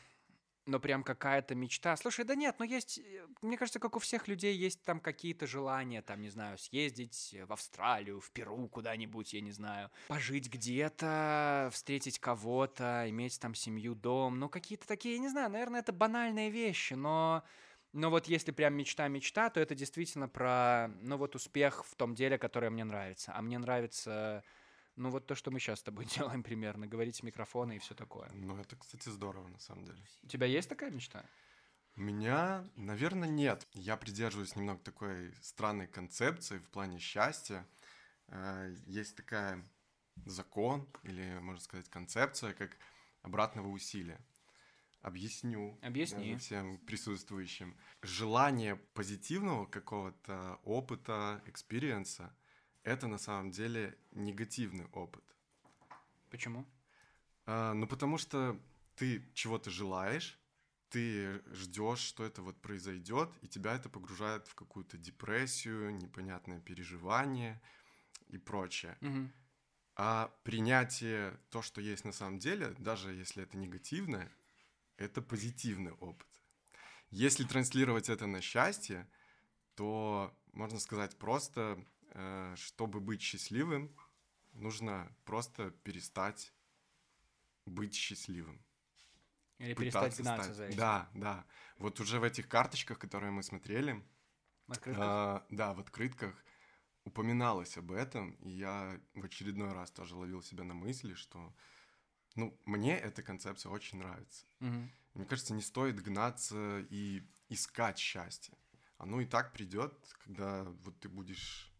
но 0.66 0.80
прям 0.80 1.04
какая-то 1.04 1.56
мечта. 1.56 1.96
Слушай, 1.96 2.26
да 2.26 2.36
нет, 2.36 2.56
ну 2.60 2.66
есть, 2.66 2.98
э, 2.98 3.28
мне 3.42 3.58
кажется, 3.58 3.80
как 3.80 3.96
у 3.96 4.00
всех 4.00 4.28
людей 4.28 4.56
есть 4.56 4.84
там 4.84 5.00
какие-то 5.00 5.46
желания, 5.48 6.02
там, 6.02 6.22
не 6.22 6.30
знаю, 6.30 6.58
съездить 6.58 7.36
в 7.48 7.54
Австралию, 7.54 8.20
в 8.20 8.32
Перу 8.32 8.68
куда-нибудь, 8.68 9.34
я 9.34 9.42
не 9.42 9.52
знаю, 9.52 9.92
пожить 10.08 10.50
где-то, 10.52 11.70
встретить 11.72 12.20
кого-то, 12.20 13.06
иметь 13.10 13.40
там 13.40 13.54
семью, 13.54 13.96
дом, 13.96 14.40
ну 14.40 14.50
какие-то 14.50 14.88
такие, 14.88 15.16
я 15.16 15.22
не 15.22 15.30
знаю, 15.30 15.52
наверное, 15.52 15.82
это 15.82 15.94
банальные 15.94 16.50
вещи, 16.50 16.94
но... 16.94 17.44
Но 17.96 18.10
вот 18.10 18.28
если 18.28 18.52
прям 18.52 18.74
мечта-мечта, 18.74 19.50
то 19.50 19.62
это 19.62 19.74
действительно 19.74 20.28
про, 20.28 20.90
ну 21.02 21.16
вот 21.16 21.34
успех 21.34 21.86
в 21.86 21.96
том 21.96 22.14
деле, 22.14 22.38
которое 22.38 22.70
мне 22.70 22.84
нравится. 22.84 23.32
А 23.34 23.42
мне 23.42 23.58
нравится, 23.58 24.44
ну 24.98 25.10
вот 25.12 25.28
то, 25.28 25.34
что 25.34 25.50
мы 25.50 25.62
сейчас 25.62 25.80
с 25.80 25.84
тобой 25.84 26.06
делаем 26.18 26.44
примерно, 26.44 26.88
говорить 26.88 27.22
в 27.22 27.24
микрофоны 27.24 27.78
и 27.78 27.80
все 27.80 27.96
такое. 27.96 28.30
Ну, 28.34 28.58
это, 28.60 28.76
кстати, 28.76 29.08
здорово, 29.08 29.48
на 29.48 29.60
самом 29.60 29.86
деле. 29.86 29.98
У 30.24 30.28
тебя 30.28 30.46
есть 30.46 30.68
такая 30.68 30.92
мечта? 30.92 31.24
У 31.96 32.02
меня, 32.02 32.66
наверное, 32.76 33.30
нет. 33.30 33.66
Я 33.72 33.96
придерживаюсь 33.96 34.58
немного 34.58 34.84
такой 34.84 35.34
странной 35.42 35.88
концепции 35.88 36.58
в 36.58 36.70
плане 36.72 37.00
счастья. 37.00 37.66
Э, 38.28 38.76
Есть 38.88 39.16
такая 39.16 39.64
закон, 40.26 40.86
или, 41.04 41.40
можно 41.40 41.62
сказать, 41.62 41.88
концепция, 41.88 42.54
как 42.54 42.78
обратного 43.22 43.70
усилия. 43.70 44.20
Объясню. 45.06 45.78
Объясни. 45.84 46.36
всем 46.36 46.80
присутствующим. 46.80 47.78
Желание 48.02 48.76
позитивного 48.96 49.68
какого-то 49.68 50.60
опыта, 50.64 51.44
experience 51.46 52.21
а, 52.21 52.36
это 52.82 53.06
на 53.08 53.20
самом 53.20 53.52
деле 53.52 53.96
негативный 54.14 54.88
опыт. 54.94 55.24
Почему? 56.32 56.66
А, 57.46 57.76
ну, 57.76 57.86
потому 57.86 58.18
что 58.18 58.60
ты 58.96 59.24
чего-то 59.36 59.70
желаешь, 59.70 60.40
ты 60.90 61.40
ждешь, 61.54 62.00
что 62.00 62.24
это 62.24 62.42
вот 62.42 62.60
произойдет, 62.60 63.30
и 63.44 63.48
тебя 63.48 63.76
это 63.76 63.90
погружает 63.90 64.48
в 64.48 64.56
какую-то 64.56 64.98
депрессию, 64.98 65.96
непонятное 65.96 66.62
переживание 66.62 67.62
и 68.30 68.40
прочее. 68.40 68.98
Мгм. 69.02 69.32
А 69.98 70.34
принятие 70.44 71.40
то, 71.52 71.62
что 71.62 71.80
есть 71.80 72.06
на 72.06 72.12
самом 72.12 72.40
деле, 72.40 72.74
даже 72.80 73.14
если 73.14 73.44
это 73.44 73.56
негативное, 73.56 74.32
это 74.98 75.22
позитивный 75.22 75.94
опыт. 75.94 76.28
Если 77.10 77.44
транслировать 77.44 78.10
это 78.10 78.28
на 78.28 78.42
счастье, 78.42 79.10
то 79.76 80.36
можно 80.54 80.80
сказать 80.80 81.18
просто, 81.18 81.84
э, 82.12 82.56
чтобы 82.58 83.00
быть 83.00 83.22
счастливым, 83.22 83.96
нужно 84.54 85.16
просто 85.26 85.72
перестать 85.72 86.54
быть 87.66 87.96
счастливым. 87.96 88.64
Или 89.58 89.74
перестать 89.74 90.18
гнаться 90.20 90.44
стать. 90.44 90.56
за 90.56 90.66
этим? 90.66 90.78
Да, 90.78 91.10
да. 91.14 91.46
Вот 91.78 92.00
уже 92.00 92.20
в 92.20 92.24
этих 92.24 92.48
карточках, 92.48 93.00
которые 93.00 93.32
мы 93.32 93.44
смотрели, 93.44 94.04
а, 94.86 95.46
да, 95.50 95.74
в 95.74 95.80
открытках 95.80 96.44
упоминалось 97.06 97.78
об 97.78 97.92
этом, 97.92 98.32
и 98.34 98.50
я 98.50 99.00
в 99.14 99.24
очередной 99.24 99.74
раз 99.74 99.92
тоже 99.92 100.16
ловил 100.16 100.42
себя 100.42 100.64
на 100.64 100.74
мысли, 100.74 101.14
что, 101.14 101.54
ну, 102.36 102.58
мне 102.66 102.98
эта 102.98 103.24
концепция 103.24 103.72
очень 103.72 103.98
нравится. 104.00 104.46
Мгм. 104.60 104.92
Мне 105.14 105.26
кажется, 105.26 105.54
не 105.54 105.62
стоит 105.62 106.02
гнаться 106.02 106.86
и 106.90 107.24
искать 107.50 107.98
счастье. 107.98 108.54
Оно 108.98 109.22
и 109.22 109.26
так 109.26 109.54
придет, 109.54 109.94
когда 110.24 110.64
вот 110.64 111.00
ты 111.00 111.10
будешь 111.10 111.72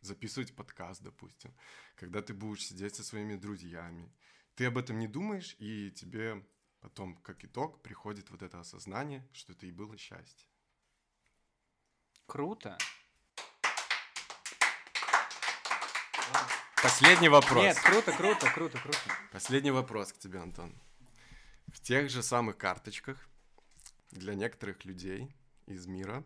записывать 0.00 0.54
подкаст, 0.54 1.02
допустим, 1.02 1.54
когда 1.96 2.22
ты 2.22 2.34
будешь 2.34 2.66
сидеть 2.66 2.94
со 2.94 3.04
своими 3.04 3.36
друзьями. 3.36 4.12
Ты 4.54 4.66
об 4.66 4.76
этом 4.76 4.98
не 4.98 5.08
думаешь, 5.08 5.56
и 5.58 5.90
тебе 5.90 6.44
потом, 6.80 7.16
как 7.16 7.44
итог, 7.44 7.82
приходит 7.82 8.30
вот 8.30 8.42
это 8.42 8.60
осознание, 8.60 9.26
что 9.32 9.52
это 9.52 9.66
и 9.66 9.72
было 9.72 9.96
счастье. 9.96 10.48
Круто. 12.26 12.76
Последний 16.82 17.28
вопрос. 17.28 17.62
Нет, 17.62 17.78
круто, 17.78 18.12
круто, 18.12 18.50
круто, 18.50 18.78
круто. 18.78 18.98
Последний 19.30 19.70
вопрос 19.70 20.12
к 20.12 20.18
тебе, 20.18 20.40
Антон. 20.40 20.74
В 21.68 21.80
тех 21.80 22.10
же 22.10 22.24
самых 22.24 22.58
карточках 22.58 23.28
для 24.10 24.34
некоторых 24.34 24.84
людей 24.84 25.32
из 25.66 25.86
мира 25.86 26.24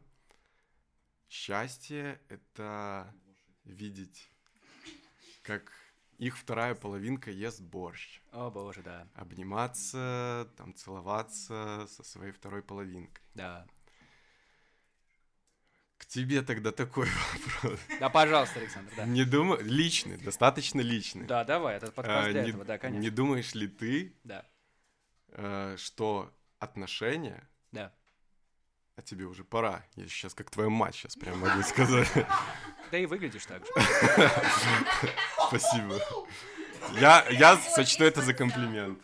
счастье— 1.28 2.18
это 2.28 3.14
видеть, 3.64 4.30
как 5.42 5.72
их 6.16 6.38
вторая 6.38 6.74
половинка 6.74 7.30
ест 7.30 7.60
борщ. 7.60 8.22
О, 8.32 8.50
боже, 8.50 8.82
да. 8.82 9.06
Обниматься, 9.14 10.50
там, 10.56 10.74
целоваться 10.74 11.86
со 11.86 12.02
своей 12.02 12.32
второй 12.32 12.62
половинкой. 12.62 13.22
Да. 13.34 13.66
К 16.06 16.08
тебе 16.08 16.42
тогда 16.42 16.70
такой 16.72 17.08
вопрос. 17.32 17.80
Да, 18.00 18.08
пожалуйста, 18.08 18.60
Александр, 18.60 18.92
да. 18.96 19.04
Не 19.06 19.24
думаю, 19.24 19.64
личный, 19.64 20.16
достаточно 20.16 20.80
личный. 20.80 21.26
Да, 21.26 21.44
давай, 21.44 21.76
этот 21.76 21.94
подкаст 21.94 22.28
А, 22.28 22.30
для 22.30 22.42
не, 22.44 22.48
этого, 22.50 22.64
да, 22.64 22.78
конечно. 22.78 23.00
не 23.02 23.10
думаешь 23.10 23.54
ли 23.54 23.66
ты, 23.66 24.14
Да, 24.24 24.44
э, 25.30 25.76
что 25.78 26.32
отношения, 26.60 27.48
да. 27.72 27.92
а 28.96 29.02
тебе 29.02 29.24
уже 29.26 29.42
пора, 29.44 29.84
я 29.96 30.06
сейчас 30.06 30.32
как 30.34 30.48
твоя 30.50 30.70
мать 30.70 30.94
сейчас 30.94 31.16
прям 31.16 31.38
могу 31.40 31.62
сказать. 31.62 32.08
Да 32.92 32.98
и 32.98 33.06
выглядишь 33.06 33.44
так 33.46 33.66
же. 33.66 33.72
Спасибо. 35.48 35.98
Я, 37.00 37.26
я 37.30 37.56
сочту 37.56 38.04
это 38.04 38.22
за 38.22 38.32
комплимент. 38.32 39.00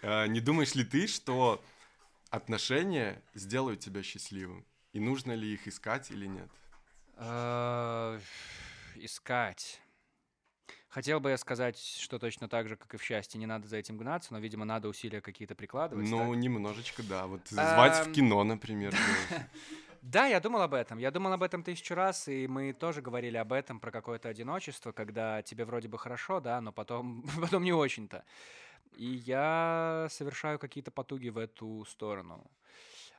Э, 0.00 0.26
Не 0.28 0.40
думаешь 0.40 0.74
ли 0.74 0.82
ты, 0.82 1.06
что 1.06 1.62
отношения 2.30 3.22
сделают 3.34 3.80
тебя 3.80 4.02
счастливым? 4.02 4.64
И 4.92 5.00
нужно 5.00 5.32
ли 5.32 5.52
их 5.54 5.66
искать 5.66 6.10
или 6.10 6.26
нет? 6.26 6.50
Э, 7.16 8.20
Искать. 8.96 9.80
Хотел 10.88 11.20
бы 11.20 11.30
я 11.30 11.38
сказать, 11.38 11.78
что 11.78 12.18
точно 12.18 12.48
так 12.48 12.68
же, 12.68 12.76
как 12.76 12.92
и 12.92 12.98
в 12.98 13.02
счастье, 13.02 13.40
не 13.40 13.46
надо 13.46 13.66
за 13.66 13.78
этим 13.78 13.96
гнаться, 13.96 14.34
но, 14.34 14.38
видимо, 14.38 14.66
надо 14.66 14.88
усилия 14.88 15.22
какие-то 15.22 15.54
прикладывать. 15.54 16.06
Ну, 16.06 16.18
так? 16.18 16.36
немножечко, 16.36 17.02
да. 17.02 17.26
Вот 17.26 17.48
звать 17.48 17.96
в 18.04 18.08
Эм, 18.08 18.12
кино, 18.12 18.44
например. 18.44 18.94
Да, 20.02 20.26
я 20.26 20.38
думал 20.38 20.60
об 20.60 20.74
этом. 20.74 20.98
Я 20.98 21.10
думал 21.10 21.32
об 21.32 21.42
этом 21.42 21.62
тысячу 21.62 21.94
раз, 21.94 22.28
и 22.28 22.46
мы 22.46 22.74
тоже 22.74 23.00
говорили 23.00 23.38
об 23.38 23.54
этом, 23.54 23.80
про 23.80 23.90
какое-то 23.90 24.28
одиночество, 24.28 24.92
когда 24.92 25.40
тебе 25.40 25.64
вроде 25.64 25.88
бы 25.88 25.96
хорошо, 25.96 26.40
да, 26.40 26.60
но 26.60 26.72
потом, 26.72 27.24
потом 27.40 27.64
не 27.64 27.72
очень-то. 27.72 28.22
И 28.94 29.06
я 29.06 30.08
совершаю 30.10 30.58
какие-то 30.58 30.90
потуги 30.90 31.30
в 31.30 31.38
эту 31.38 31.86
сторону. 31.88 32.50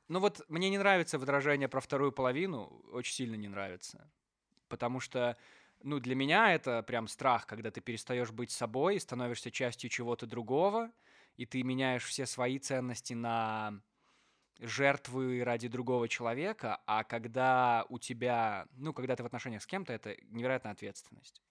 Ну 0.08 0.20
вот 0.20 0.42
мне 0.48 0.70
не 0.70 0.78
нравится 0.78 1.18
выражение 1.18 1.68
про 1.68 1.80
вторую 1.80 2.12
половину, 2.12 2.82
очень 2.92 3.14
сильно 3.14 3.36
не 3.36 3.48
нравится. 3.48 4.10
Потому 4.68 5.00
что, 5.00 5.38
ну, 5.82 6.00
для 6.00 6.14
меня 6.14 6.54
это 6.54 6.82
прям 6.82 7.08
страх, 7.08 7.46
когда 7.46 7.70
ты 7.70 7.80
перестаешь 7.80 8.30
быть 8.32 8.50
собой, 8.50 9.00
становишься 9.00 9.50
частью 9.50 9.90
чего-то 9.90 10.26
другого, 10.26 10.92
и 11.36 11.46
ты 11.46 11.62
меняешь 11.62 12.04
все 12.04 12.26
свои 12.26 12.58
ценности 12.58 13.14
на 13.14 13.82
жертвы 14.60 15.42
ради 15.44 15.68
другого 15.68 16.08
человека, 16.08 16.82
а 16.86 17.04
когда 17.04 17.86
у 17.88 17.98
тебя, 17.98 18.66
ну, 18.72 18.92
когда 18.92 19.16
ты 19.16 19.22
в 19.22 19.26
отношениях 19.26 19.62
с 19.62 19.66
кем-то, 19.66 19.92
это 19.92 20.16
невероятная 20.24 20.72
ответственность. 20.72 21.42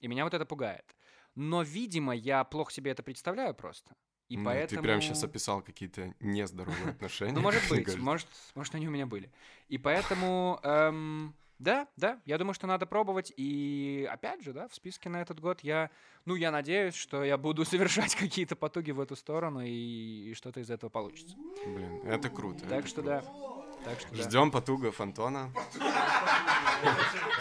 И 0.00 0.08
меня 0.08 0.24
вот 0.24 0.34
это 0.34 0.46
пугает. 0.46 0.96
Но, 1.34 1.62
видимо, 1.62 2.14
я 2.14 2.44
плохо 2.44 2.72
себе 2.72 2.92
это 2.92 3.02
представляю 3.02 3.54
просто. 3.54 3.96
И 4.32 4.36
Ну, 4.38 4.44
поэтому... 4.44 4.80
Ты 4.80 4.82
прям 4.82 5.02
сейчас 5.02 5.22
описал 5.22 5.60
какие-то 5.60 6.14
нездоровые 6.20 6.88
отношения. 6.90 7.34
Ну, 7.34 7.42
может 7.42 7.68
быть, 7.68 7.98
может, 7.98 8.26
может, 8.54 8.74
они 8.74 8.88
у 8.88 8.90
меня 8.90 9.04
были. 9.04 9.30
И 9.68 9.76
поэтому, 9.76 10.58
эм, 10.62 11.34
да, 11.58 11.86
да, 11.98 12.18
я 12.24 12.38
думаю, 12.38 12.54
что 12.54 12.66
надо 12.66 12.86
пробовать. 12.86 13.30
И 13.36 14.08
опять 14.10 14.42
же, 14.42 14.54
да, 14.54 14.68
в 14.68 14.74
списке 14.74 15.10
на 15.10 15.20
этот 15.20 15.38
год 15.38 15.60
я, 15.60 15.90
ну, 16.24 16.34
я 16.34 16.50
надеюсь, 16.50 16.94
что 16.94 17.22
я 17.22 17.36
буду 17.36 17.64
совершать 17.66 18.14
какие-то 18.14 18.56
потуги 18.56 18.90
в 18.90 19.00
эту 19.00 19.16
сторону, 19.16 19.60
и, 19.60 20.30
и 20.30 20.34
что-то 20.34 20.60
из 20.60 20.70
этого 20.70 20.88
получится. 20.88 21.36
Блин, 21.66 22.00
это 22.06 22.30
круто. 22.30 22.60
Так 22.66 22.80
это 22.80 22.88
что 22.88 23.02
круто. 23.02 23.22
да. 23.22 23.84
Так 23.84 24.00
что 24.00 24.16
да. 24.16 24.22
Ждем 24.22 24.50
потугов 24.50 24.98
Антона. 24.98 25.52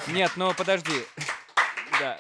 Нет, 0.10 0.32
ну 0.36 0.54
подожди. 0.54 1.06
Да. 2.00 2.18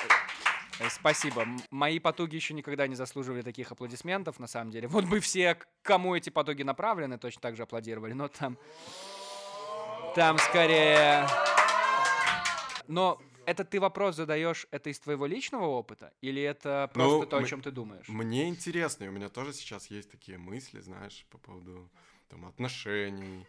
Э, 0.82 0.90
Спасибо. 0.90 1.46
Мои 1.70 2.00
потуги 2.00 2.36
еще 2.36 2.54
никогда 2.54 2.88
не 2.88 2.96
заслуживали 2.96 3.42
таких 3.42 3.72
аплодисментов, 3.72 4.40
на 4.40 4.48
самом 4.48 4.72
деле. 4.72 4.88
Вот 4.88 5.06
бы 5.06 5.20
все, 5.20 5.58
кому 5.82 6.16
эти 6.16 6.30
потуги 6.30 6.64
направлены, 6.64 7.18
точно 7.18 7.42
так 7.42 7.56
же 7.56 7.64
аплодировали, 7.64 8.14
но 8.14 8.28
там... 8.28 8.58
Там 10.16 10.38
скорее... 10.40 11.28
Но 12.88 13.22
это 13.46 13.64
ты 13.64 13.80
вопрос 13.80 14.16
задаешь, 14.16 14.68
это 14.72 14.90
из 14.90 15.00
твоего 15.00 15.26
личного 15.26 15.66
опыта? 15.66 16.14
Или 16.22 16.42
это 16.42 16.90
просто 16.94 17.18
Ну, 17.18 17.26
то, 17.26 17.38
о 17.38 17.44
чем 17.44 17.62
ты 17.62 17.72
думаешь? 17.72 18.08
Мне 18.08 18.50
интересно, 18.50 19.06
и 19.06 19.08
у 19.08 19.12
меня 19.12 19.30
тоже 19.30 19.54
сейчас 19.54 19.88
есть 19.88 20.12
такие 20.12 20.38
мысли, 20.38 20.82
знаешь, 20.82 21.26
по 21.30 21.38
поводу 21.38 21.90
там, 22.30 22.46
отношений, 22.46 23.46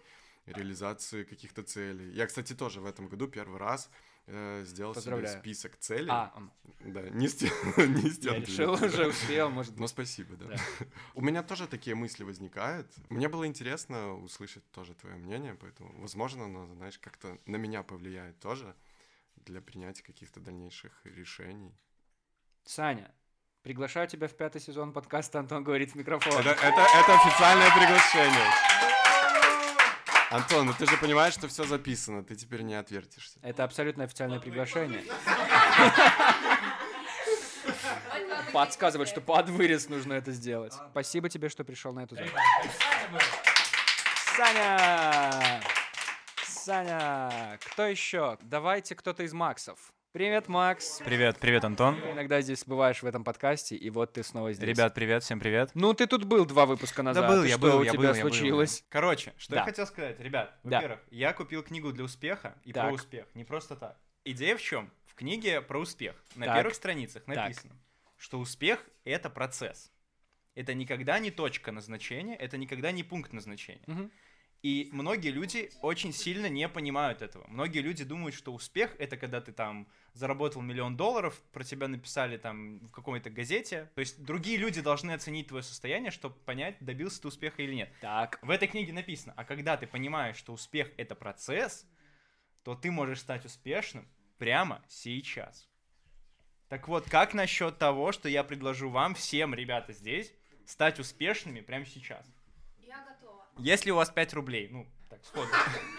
реализации 0.46 1.24
каких-то 1.24 1.62
целей. 1.62 2.12
Я, 2.12 2.26
кстати, 2.26 2.54
тоже 2.54 2.80
в 2.80 2.86
этом 2.86 3.08
году 3.08 3.28
первый 3.28 3.58
раз 3.58 3.90
э, 4.26 4.62
сделал 4.64 4.94
себе 4.94 5.26
список 5.28 5.76
целей. 5.76 6.10
А, 6.10 6.32
м, 6.36 6.52
Да, 6.80 7.02
не 7.10 7.28
с 7.28 7.36
тем, 7.36 7.50
не 8.02 8.10
с 8.10 8.18
тем 8.18 8.34
я 8.34 8.40
решил, 8.40 8.72
уже 8.84 9.06
успел, 9.08 9.50
может 9.50 9.74
Ну, 9.76 9.82
быть. 9.82 9.90
спасибо, 9.90 10.36
да. 10.36 10.46
Да. 10.46 10.56
У 11.14 11.20
меня 11.20 11.42
тоже 11.42 11.66
такие 11.66 11.94
мысли 11.96 12.24
возникают. 12.24 12.90
Мне 13.10 13.28
было 13.28 13.46
интересно 13.46 14.14
услышать 14.14 14.68
тоже 14.72 14.94
твое 14.94 15.16
мнение, 15.16 15.54
поэтому, 15.54 15.92
возможно, 16.00 16.44
оно, 16.44 16.66
знаешь, 16.74 16.98
как-то 16.98 17.38
на 17.46 17.56
меня 17.56 17.82
повлияет 17.82 18.38
тоже 18.40 18.74
для 19.36 19.60
принятия 19.60 20.02
каких-то 20.04 20.40
дальнейших 20.40 20.92
решений. 21.04 21.74
Саня, 22.64 23.10
приглашаю 23.62 24.06
тебя 24.08 24.28
в 24.28 24.34
пятый 24.36 24.60
сезон 24.60 24.92
подкаста 24.92 25.40
«Антон 25.40 25.64
говорит 25.64 25.92
в 25.92 25.94
микрофон». 25.96 26.32
Это, 26.40 26.50
это, 26.50 26.80
это 26.80 27.14
официальное 27.14 27.70
приглашение. 27.70 29.01
Антон, 30.32 30.66
ну 30.66 30.72
ты 30.72 30.86
же 30.86 30.96
понимаешь, 30.96 31.34
что 31.34 31.46
все 31.46 31.64
записано, 31.64 32.24
ты 32.24 32.34
теперь 32.34 32.62
не 32.62 32.74
отвертишься. 32.74 33.38
Это 33.42 33.64
абсолютно 33.64 34.04
официальное 34.04 34.40
приглашение. 34.40 35.04
Подсказывает, 38.52 39.10
что 39.10 39.20
под 39.20 39.50
вырез 39.50 39.90
нужно 39.90 40.14
это 40.14 40.32
сделать. 40.32 40.72
Спасибо 40.90 41.28
тебе, 41.28 41.50
что 41.50 41.64
пришел 41.64 41.92
на 41.92 42.04
эту 42.04 42.16
запись. 42.16 42.32
Саня! 44.36 45.62
Саня! 46.46 47.58
Кто 47.66 47.86
еще? 47.86 48.38
Давайте 48.40 48.94
кто-то 48.94 49.22
из 49.24 49.34
Максов. 49.34 49.92
Привет, 50.12 50.46
Макс. 50.46 51.00
Привет, 51.02 51.38
привет, 51.38 51.64
Антон. 51.64 51.98
Ты 51.98 52.10
иногда 52.10 52.42
здесь 52.42 52.66
бываешь 52.66 53.02
в 53.02 53.06
этом 53.06 53.24
подкасте, 53.24 53.76
и 53.76 53.88
вот 53.88 54.12
ты 54.12 54.22
снова 54.22 54.52
здесь. 54.52 54.68
Ребят, 54.68 54.92
привет, 54.92 55.22
всем 55.22 55.40
привет. 55.40 55.70
Ну, 55.72 55.94
ты 55.94 56.06
тут 56.06 56.24
был 56.24 56.44
два 56.44 56.66
выпуска 56.66 57.02
назад. 57.02 57.26
был, 57.30 57.42
и 57.44 57.48
я 57.48 57.54
что 57.54 57.62
был, 57.62 57.78
у 57.78 57.82
я 57.82 57.92
тебя 57.92 57.98
был, 57.98 58.14
я 58.14 58.22
был, 58.22 58.30
случилось? 58.30 58.84
Короче, 58.90 59.32
что 59.38 59.52
Да. 59.52 59.60
я 59.60 59.64
хотел 59.64 59.86
сказать, 59.86 60.20
ребят. 60.20 60.54
Да. 60.64 60.76
Во-первых, 60.76 61.00
я 61.10 61.32
купил 61.32 61.62
книгу 61.62 61.92
для 61.92 62.04
успеха 62.04 62.54
и 62.62 62.74
Так. 62.74 62.88
про 62.88 62.92
успех, 62.94 63.26
не 63.32 63.44
просто 63.44 63.74
так. 63.74 63.98
Идея 64.26 64.54
в 64.58 64.60
чем? 64.60 64.90
В 65.06 65.14
книге 65.14 65.62
про 65.62 65.78
успех 65.80 66.14
на 66.34 66.44
Так. 66.44 66.56
первых 66.56 66.74
страницах 66.74 67.26
написано, 67.26 67.72
что 68.18 68.38
успех 68.38 68.84
это 69.04 69.30
процесс. 69.30 69.90
Это 70.54 70.74
никогда 70.74 71.18
не 71.20 71.30
точка 71.30 71.72
назначения, 71.72 72.36
это 72.36 72.58
никогда 72.58 72.92
не 72.92 73.02
пункт 73.02 73.32
назначения. 73.32 74.10
И 74.62 74.88
многие 74.92 75.30
люди 75.30 75.72
очень 75.80 76.12
сильно 76.12 76.46
не 76.46 76.68
понимают 76.68 77.20
этого. 77.20 77.44
Многие 77.48 77.80
люди 77.80 78.04
думают, 78.04 78.36
что 78.36 78.54
успех 78.54 78.94
это 79.00 79.16
когда 79.16 79.40
ты 79.40 79.50
там 79.50 79.88
заработал 80.14 80.62
миллион 80.62 80.96
долларов, 80.96 81.40
про 81.52 81.64
тебя 81.64 81.88
написали 81.88 82.36
там 82.36 82.78
в 82.86 82.92
какой-то 82.92 83.28
газете. 83.28 83.90
То 83.96 84.00
есть 84.00 84.22
другие 84.22 84.58
люди 84.58 84.80
должны 84.80 85.10
оценить 85.10 85.48
твое 85.48 85.64
состояние, 85.64 86.12
чтобы 86.12 86.36
понять, 86.36 86.76
добился 86.78 87.22
ты 87.22 87.28
успеха 87.28 87.60
или 87.60 87.74
нет. 87.74 87.92
Так, 88.00 88.38
В 88.40 88.50
этой 88.50 88.68
книге 88.68 88.92
написано, 88.92 89.34
а 89.36 89.44
когда 89.44 89.76
ты 89.76 89.88
понимаешь, 89.88 90.36
что 90.36 90.52
успех 90.52 90.92
это 90.96 91.16
процесс, 91.16 91.84
то 92.62 92.76
ты 92.76 92.92
можешь 92.92 93.18
стать 93.18 93.44
успешным 93.44 94.06
прямо 94.38 94.80
сейчас. 94.86 95.68
Так 96.68 96.86
вот, 96.86 97.10
как 97.10 97.34
насчет 97.34 97.78
того, 97.78 98.12
что 98.12 98.28
я 98.28 98.44
предложу 98.44 98.90
вам, 98.90 99.16
всем, 99.16 99.54
ребята, 99.54 99.92
здесь, 99.92 100.32
стать 100.66 101.00
успешными 101.00 101.60
прямо 101.60 101.84
сейчас? 101.84 102.24
Если 103.58 103.90
у 103.90 103.96
вас 103.96 104.10
5 104.10 104.34
рублей, 104.34 104.68
ну, 104.70 104.86
так, 105.12 105.22
сходу. 105.26 105.48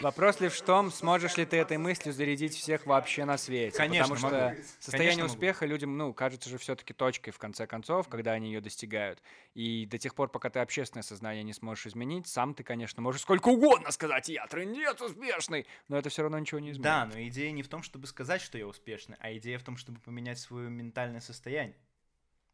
Вопрос 0.01 0.39
лишь 0.39 0.53
в 0.53 0.65
том, 0.65 0.91
сможешь 0.91 1.37
ли 1.37 1.45
ты 1.45 1.57
этой 1.57 1.77
мыслью 1.77 2.13
зарядить 2.13 2.55
всех 2.55 2.87
вообще 2.87 3.25
на 3.25 3.37
свете. 3.37 3.77
Конечно, 3.77 4.15
Потому 4.15 4.27
что 4.27 4.49
могу. 4.49 4.61
состояние 4.79 5.11
Конечно, 5.11 5.23
могу. 5.23 5.33
успеха 5.33 5.65
людям, 5.67 5.97
ну, 5.97 6.13
кажется 6.13 6.49
же 6.49 6.57
все-таки 6.57 6.93
точкой 6.93 7.29
в 7.29 7.37
конце 7.37 7.67
концов, 7.67 8.09
когда 8.09 8.31
они 8.31 8.47
ее 8.51 8.59
достигают. 8.59 9.21
И 9.53 9.85
до 9.85 9.99
тех 9.99 10.15
пор, 10.15 10.29
пока 10.29 10.49
ты 10.49 10.59
общественное 10.59 11.03
сознание 11.03 11.43
не 11.43 11.53
сможешь 11.53 11.85
изменить, 11.87 12.27
сам 12.27 12.55
ты, 12.55 12.63
конечно, 12.63 13.03
можешь 13.03 13.21
сколько 13.21 13.49
угодно 13.49 13.91
сказать, 13.91 14.29
я 14.29 14.47
трендец 14.47 14.99
успешный, 14.99 15.67
но 15.87 15.97
это 15.97 16.09
все 16.09 16.23
равно 16.23 16.39
ничего 16.39 16.59
не 16.59 16.71
изменит. 16.71 16.83
Да, 16.83 17.05
но 17.05 17.21
идея 17.27 17.51
не 17.51 17.61
в 17.61 17.67
том, 17.67 17.83
чтобы 17.83 18.07
сказать, 18.07 18.41
что 18.41 18.57
я 18.57 18.65
успешный, 18.65 19.17
а 19.19 19.31
идея 19.37 19.59
в 19.59 19.63
том, 19.63 19.77
чтобы 19.77 19.99
поменять 19.99 20.39
свое 20.39 20.69
ментальное 20.71 21.21
состояние. 21.21 21.77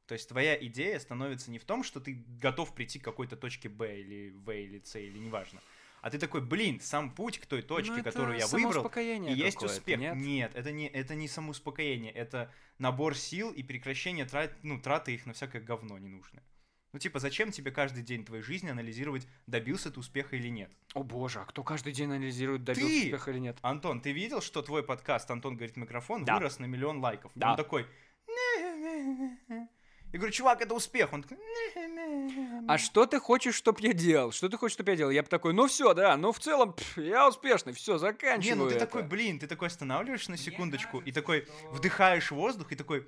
То 0.10 0.14
есть 0.14 0.28
твоя 0.28 0.56
идея 0.66 0.98
становится 0.98 1.52
не 1.52 1.60
в 1.60 1.66
том, 1.66 1.84
что 1.84 2.00
ты 2.00 2.26
готов 2.42 2.74
прийти 2.74 2.98
к 2.98 3.04
какой-то 3.04 3.38
точке 3.38 3.70
Б 3.70 4.00
или 4.00 4.32
В 4.32 4.50
или 4.50 4.82
С 4.84 4.98
или 4.98 5.20
неважно. 5.20 5.62
А 6.02 6.10
ты 6.10 6.18
такой, 6.18 6.42
блин, 6.42 6.80
сам 6.80 7.14
путь 7.14 7.38
к 7.38 7.46
той 7.46 7.62
точке, 7.62 7.98
Ну, 7.98 8.04
которую 8.04 8.40
я 8.40 8.48
выбрал, 8.48 8.90
и 8.90 9.34
есть 9.36 9.62
успех. 9.62 10.00
нет? 10.00 10.52
это 10.56 10.72
не, 10.72 10.88
это 10.88 11.14
не 11.14 11.28
самоуспокоение, 11.28 12.12
это 12.12 12.52
набор 12.80 13.16
сил 13.16 13.52
и 13.52 13.62
прекращение 13.62 14.26
трат, 14.26 14.52
ну, 14.64 14.82
траты 14.82 15.14
их 15.14 15.28
на 15.28 15.34
всякое 15.34 15.62
говно 15.62 16.00
ненужное. 16.00 16.42
Ну, 16.92 16.98
типа, 16.98 17.20
зачем 17.20 17.52
тебе 17.52 17.70
каждый 17.70 18.02
день 18.02 18.26
твоей 18.26 18.42
жизни 18.42 18.70
анализировать, 18.70 19.28
добился 19.46 19.92
ты 19.92 20.00
успеха 20.00 20.38
или 20.38 20.48
нет? 20.48 20.72
О 20.96 21.04
боже, 21.04 21.40
а 21.42 21.46
кто 21.46 21.64
каждый 21.64 21.94
день 21.94 22.10
анализирует, 22.10 22.64
добился 22.64 22.90
Ты! 22.90 23.04
успеха 23.04 23.30
или 23.30 23.38
нет? 23.38 23.60
Антон, 23.62 24.02
ты 24.02 24.12
видел, 24.12 24.42
что 24.42 24.64
твой 24.64 24.82
подкаст 24.82 25.30
«Антон 25.30 25.56
говорит 25.56 25.78
микрофон» 25.78 26.26
Да. 26.26 26.38
вырос 26.40 26.58
на 26.58 26.66
миллион 26.66 26.98
лайков? 26.98 27.32
Да. 27.36 27.52
Он 27.52 27.58
такой... 27.58 27.86
Я 30.12 30.18
говорю, 30.18 30.34
чувак, 30.34 30.62
это 30.62 30.74
успех. 30.74 31.14
Он 31.14 31.22
такой... 31.22 31.38
А 32.68 32.78
что 32.78 33.06
ты 33.06 33.20
хочешь, 33.20 33.56
чтоб 33.56 33.80
я 33.80 33.94
делал? 33.94 34.32
Что 34.32 34.50
ты 34.50 34.58
хочешь, 34.58 34.74
чтоб 34.74 34.88
я 34.88 34.96
делал? 34.96 35.12
Я 35.12 35.22
бы 35.22 35.30
такой, 35.30 35.54
ну 35.54 35.68
все, 35.68 35.94
да, 35.94 36.18
ну 36.18 36.32
в 36.32 36.40
целом, 36.40 36.74
пф, 36.74 36.98
я 36.98 37.28
успешный, 37.28 37.74
все, 37.74 37.94
Не, 37.94 38.00
заканчиваю 38.00 38.58
ну 38.58 38.70
ты 38.70 38.76
это. 38.76 38.86
такой, 38.86 39.04
блин, 39.04 39.40
ты 39.40 39.48
такой 39.48 39.68
останавливаешься 39.68 40.32
на 40.32 40.38
секундочку 40.38 41.00
и 41.00 41.12
такой 41.12 41.48
вдыхаешь 41.72 42.32
воздух 42.32 42.72
и 42.72 42.76
такой, 42.76 43.08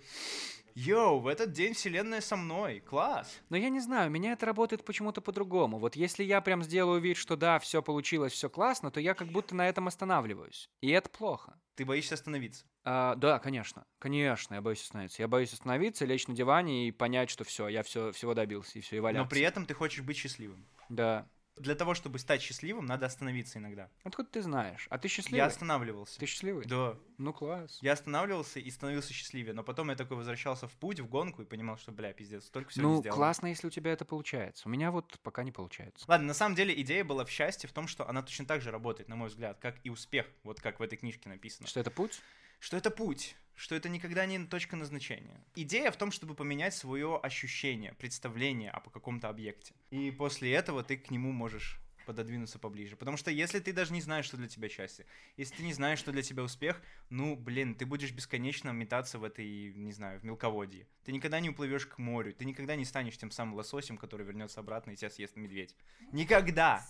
йоу, 0.75 1.19
в 1.19 1.27
этот 1.27 1.51
день 1.51 1.73
вселенная 1.73 2.21
со 2.21 2.35
мной, 2.35 2.79
класс. 2.79 3.39
Но 3.49 3.57
я 3.57 3.69
не 3.69 3.79
знаю, 3.79 4.09
у 4.09 4.13
меня 4.13 4.33
это 4.33 4.45
работает 4.45 4.85
почему-то 4.85 5.21
по-другому. 5.21 5.79
Вот 5.79 5.95
если 5.95 6.23
я 6.23 6.39
прям 6.41 6.61
сделаю 6.63 7.01
вид, 7.01 7.17
что 7.17 7.35
да, 7.35 7.57
все 7.59 7.81
получилось, 7.81 8.33
все 8.33 8.49
классно, 8.49 8.91
то 8.91 8.99
я 8.99 9.15
как 9.15 9.27
будто 9.27 9.55
на 9.55 9.67
этом 9.67 9.87
останавливаюсь. 9.87 10.69
И 10.81 10.89
это 10.89 11.09
плохо. 11.09 11.59
Ты 11.75 11.85
боишься 11.85 12.13
остановиться. 12.15 12.65
А, 12.83 13.15
да, 13.15 13.39
конечно, 13.39 13.85
конечно, 13.99 14.55
я 14.55 14.61
боюсь 14.61 14.81
остановиться. 14.81 15.21
Я 15.21 15.27
боюсь 15.27 15.53
остановиться, 15.53 16.05
лечь 16.05 16.27
на 16.27 16.33
диване 16.33 16.87
и 16.87 16.91
понять, 16.91 17.29
что 17.29 17.43
все, 17.43 17.67
я 17.67 17.83
все, 17.83 18.11
всего 18.11 18.33
добился, 18.33 18.79
и 18.79 18.81
все, 18.81 18.97
и 18.97 18.99
валяться. 18.99 19.23
Но 19.23 19.29
при 19.29 19.41
этом 19.41 19.65
ты 19.65 19.73
хочешь 19.73 20.01
быть 20.03 20.17
счастливым. 20.17 20.65
Да. 20.89 21.27
Для 21.57 21.75
того, 21.75 21.93
чтобы 21.93 22.17
стать 22.17 22.41
счастливым, 22.41 22.85
надо 22.85 23.05
остановиться 23.05 23.59
иногда. 23.59 23.89
Откуда 24.03 24.27
ты 24.29 24.41
знаешь? 24.41 24.87
А 24.89 24.97
ты 24.97 25.07
счастливый? 25.09 25.37
Я 25.37 25.45
останавливался. 25.45 26.17
Ты 26.17 26.25
счастливый? 26.25 26.65
Да. 26.65 26.97
Ну 27.17 27.33
класс. 27.33 27.77
Я 27.81 27.91
останавливался 27.91 28.59
и 28.59 28.71
становился 28.71 29.13
счастливее, 29.13 29.53
но 29.53 29.61
потом 29.63 29.89
я 29.89 29.95
такой 29.95 30.17
возвращался 30.17 30.67
в 30.67 30.71
путь, 30.77 31.01
в 31.01 31.07
гонку 31.07 31.43
и 31.43 31.45
понимал, 31.45 31.77
что, 31.77 31.91
бля, 31.91 32.13
пиздец, 32.13 32.45
столько 32.45 32.71
всего 32.71 32.87
ну, 32.87 32.99
сделал. 33.01 33.15
классно, 33.15 33.47
если 33.47 33.67
у 33.67 33.69
тебя 33.69 33.91
это 33.91 34.05
получается. 34.05 34.67
У 34.67 34.71
меня 34.71 34.91
вот 34.91 35.19
пока 35.21 35.43
не 35.43 35.51
получается. 35.51 36.05
Ладно, 36.07 36.27
на 36.27 36.33
самом 36.33 36.55
деле 36.55 36.73
идея 36.81 37.03
была 37.03 37.25
в 37.25 37.29
счастье 37.29 37.69
в 37.69 37.73
том, 37.73 37.87
что 37.87 38.09
она 38.09 38.23
точно 38.23 38.45
так 38.45 38.61
же 38.61 38.71
работает, 38.71 39.09
на 39.09 39.17
мой 39.17 39.27
взгляд, 39.27 39.59
как 39.59 39.75
и 39.83 39.89
успех, 39.89 40.25
вот 40.43 40.61
как 40.61 40.79
в 40.79 40.83
этой 40.83 40.95
книжке 40.95 41.29
написано. 41.29 41.67
Что 41.67 41.81
это 41.81 41.91
путь? 41.91 42.21
Что 42.61 42.77
это 42.77 42.91
путь, 42.91 43.35
что 43.55 43.73
это 43.73 43.89
никогда 43.89 44.23
не 44.27 44.37
точка 44.45 44.75
назначения. 44.75 45.43
Идея 45.55 45.89
в 45.89 45.97
том, 45.97 46.11
чтобы 46.11 46.35
поменять 46.35 46.75
свое 46.75 47.17
ощущение, 47.17 47.93
представление 47.93 48.69
о 48.69 48.81
каком-то 48.81 49.29
объекте. 49.29 49.73
И 49.89 50.11
после 50.11 50.53
этого 50.53 50.83
ты 50.83 50.95
к 50.95 51.09
нему 51.09 51.31
можешь 51.31 51.79
пододвинуться 52.05 52.59
поближе. 52.59 52.95
Потому 52.95 53.17
что 53.17 53.31
если 53.31 53.59
ты 53.59 53.73
даже 53.73 53.93
не 53.93 54.01
знаешь, 54.01 54.25
что 54.25 54.37
для 54.37 54.47
тебя 54.47 54.69
счастье, 54.69 55.07
если 55.37 55.55
ты 55.55 55.63
не 55.63 55.73
знаешь, 55.73 55.97
что 55.97 56.11
для 56.11 56.21
тебя 56.21 56.43
успех, 56.43 56.79
ну, 57.09 57.35
блин, 57.35 57.73
ты 57.73 57.87
будешь 57.87 58.11
бесконечно 58.11 58.69
метаться 58.69 59.17
в 59.17 59.23
этой, 59.23 59.73
не 59.73 59.91
знаю, 59.91 60.19
в 60.19 60.23
мелководье. 60.23 60.87
Ты 61.03 61.13
никогда 61.13 61.39
не 61.39 61.49
уплывешь 61.49 61.87
к 61.87 61.97
морю, 61.97 62.31
ты 62.31 62.45
никогда 62.45 62.75
не 62.75 62.85
станешь 62.85 63.17
тем 63.17 63.31
самым 63.31 63.55
лососем, 63.55 63.97
который 63.97 64.23
вернется 64.23 64.59
обратно 64.59 64.91
и 64.91 64.95
тебя 64.95 65.09
съест 65.09 65.35
медведь. 65.35 65.75
Никогда! 66.11 66.85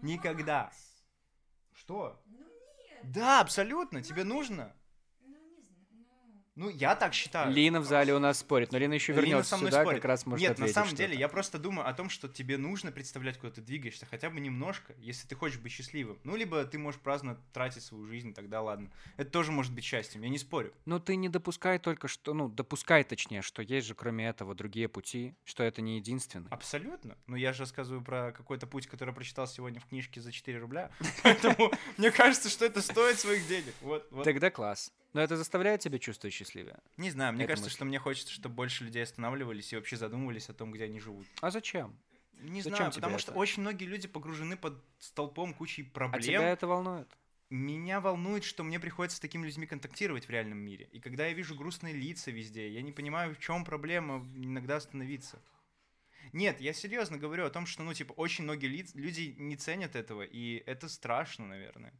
Никогда! 0.00 0.72
Что? 1.74 2.22
Да, 3.02 3.42
абсолютно, 3.42 4.02
тебе 4.02 4.24
нужно. 4.24 4.74
Ну, 6.60 6.68
я 6.68 6.94
так 6.94 7.14
считаю. 7.14 7.50
Лина 7.50 7.80
в 7.80 7.86
зале 7.86 8.14
у 8.14 8.18
нас 8.18 8.40
спорит, 8.40 8.70
но 8.70 8.76
Лина 8.76 8.92
еще 8.92 9.12
Лина 9.12 9.22
вернется 9.22 9.48
со 9.48 9.56
мной 9.56 9.70
сюда, 9.70 9.80
спорит. 9.80 10.00
как 10.00 10.04
раз 10.04 10.26
может 10.26 10.46
Нет, 10.46 10.58
на 10.58 10.68
самом 10.68 10.94
деле, 10.94 11.16
я 11.16 11.26
просто 11.28 11.58
думаю 11.58 11.88
о 11.88 11.94
том, 11.94 12.10
что 12.10 12.28
тебе 12.28 12.58
нужно 12.58 12.92
представлять, 12.92 13.38
куда 13.38 13.50
ты 13.50 13.62
двигаешься, 13.62 14.04
хотя 14.04 14.28
бы 14.28 14.40
немножко, 14.40 14.92
если 14.98 15.26
ты 15.26 15.34
хочешь 15.36 15.58
быть 15.58 15.72
счастливым. 15.72 16.18
Ну, 16.22 16.36
либо 16.36 16.62
ты 16.66 16.76
можешь 16.76 17.00
праздно 17.00 17.40
тратить 17.54 17.82
свою 17.82 18.04
жизнь, 18.04 18.34
тогда 18.34 18.60
ладно. 18.60 18.90
Это 19.16 19.30
тоже 19.30 19.52
может 19.52 19.72
быть 19.72 19.84
счастьем, 19.84 20.20
я 20.20 20.28
не 20.28 20.36
спорю. 20.36 20.74
Ну, 20.84 21.00
ты 21.00 21.16
не 21.16 21.30
допускай 21.30 21.78
только 21.78 22.08
что, 22.08 22.34
ну, 22.34 22.50
допускай 22.50 23.04
точнее, 23.04 23.40
что 23.40 23.62
есть 23.62 23.86
же 23.86 23.94
кроме 23.94 24.28
этого 24.28 24.54
другие 24.54 24.90
пути, 24.90 25.34
что 25.44 25.62
это 25.62 25.80
не 25.80 25.96
единственный. 25.96 26.50
Абсолютно. 26.50 27.16
Но 27.26 27.36
я 27.36 27.54
же 27.54 27.60
рассказываю 27.60 28.04
про 28.04 28.32
какой-то 28.32 28.66
путь, 28.66 28.86
который 28.86 29.10
я 29.10 29.14
прочитал 29.14 29.46
сегодня 29.46 29.80
в 29.80 29.86
книжке 29.86 30.20
за 30.20 30.30
4 30.30 30.58
рубля. 30.58 30.90
Поэтому 31.22 31.72
мне 31.96 32.10
кажется, 32.10 32.50
что 32.50 32.66
это 32.66 32.82
стоит 32.82 33.18
своих 33.18 33.48
денег. 33.48 33.72
Тогда 34.24 34.50
класс. 34.50 34.92
Но 35.12 35.20
это 35.20 35.36
заставляет 35.36 35.80
тебя 35.80 35.98
чувствовать 35.98 36.34
счастливее. 36.34 36.78
Не 36.96 37.10
знаю, 37.10 37.32
мне 37.32 37.44
Это 37.44 37.52
кажется, 37.52 37.66
мысль. 37.66 37.76
что 37.76 37.84
мне 37.84 37.98
хочется, 37.98 38.32
чтобы 38.32 38.54
больше 38.54 38.84
людей 38.84 39.02
останавливались 39.02 39.72
и 39.72 39.76
вообще 39.76 39.96
задумывались 39.96 40.48
о 40.48 40.52
том, 40.54 40.70
где 40.70 40.84
они 40.84 41.00
живут. 41.00 41.26
А 41.40 41.50
зачем? 41.50 41.98
Не 42.42 42.62
Зачем 42.62 42.76
знаю, 42.78 42.92
потому 42.92 43.18
что 43.18 43.32
это? 43.32 43.40
очень 43.40 43.60
многие 43.62 43.84
люди 43.84 44.08
погружены 44.08 44.56
под 44.56 44.82
столпом 44.98 45.52
кучей 45.52 45.82
А 45.82 45.94
проблем. 45.94 46.22
тебя 46.22 46.48
это 46.50 46.66
волнует? 46.66 47.08
Меня 47.50 48.00
волнует, 48.00 48.44
что 48.44 48.62
мне 48.62 48.78
приходится 48.78 49.16
с 49.16 49.20
такими 49.20 49.44
людьми 49.44 49.66
контактировать 49.66 50.26
в 50.26 50.30
реальном 50.30 50.58
мире. 50.58 50.88
И 50.92 51.00
когда 51.00 51.26
я 51.26 51.32
вижу 51.34 51.56
грустные 51.56 51.92
лица 51.92 52.30
везде, 52.30 52.70
я 52.70 52.80
не 52.80 52.92
понимаю, 52.92 53.34
в 53.34 53.40
чем 53.40 53.64
проблема 53.64 54.24
иногда 54.36 54.76
остановиться. 54.76 55.42
Нет, 56.32 56.60
я 56.60 56.72
серьезно 56.72 57.18
говорю 57.18 57.44
о 57.44 57.50
том, 57.50 57.66
что, 57.66 57.82
ну, 57.82 57.92
типа, 57.92 58.12
очень 58.12 58.44
многие 58.44 58.68
лиц- 58.68 58.94
люди 58.94 59.34
не 59.36 59.56
ценят 59.56 59.96
этого, 59.96 60.22
и 60.22 60.62
это 60.64 60.88
страшно, 60.88 61.46
наверное. 61.46 61.92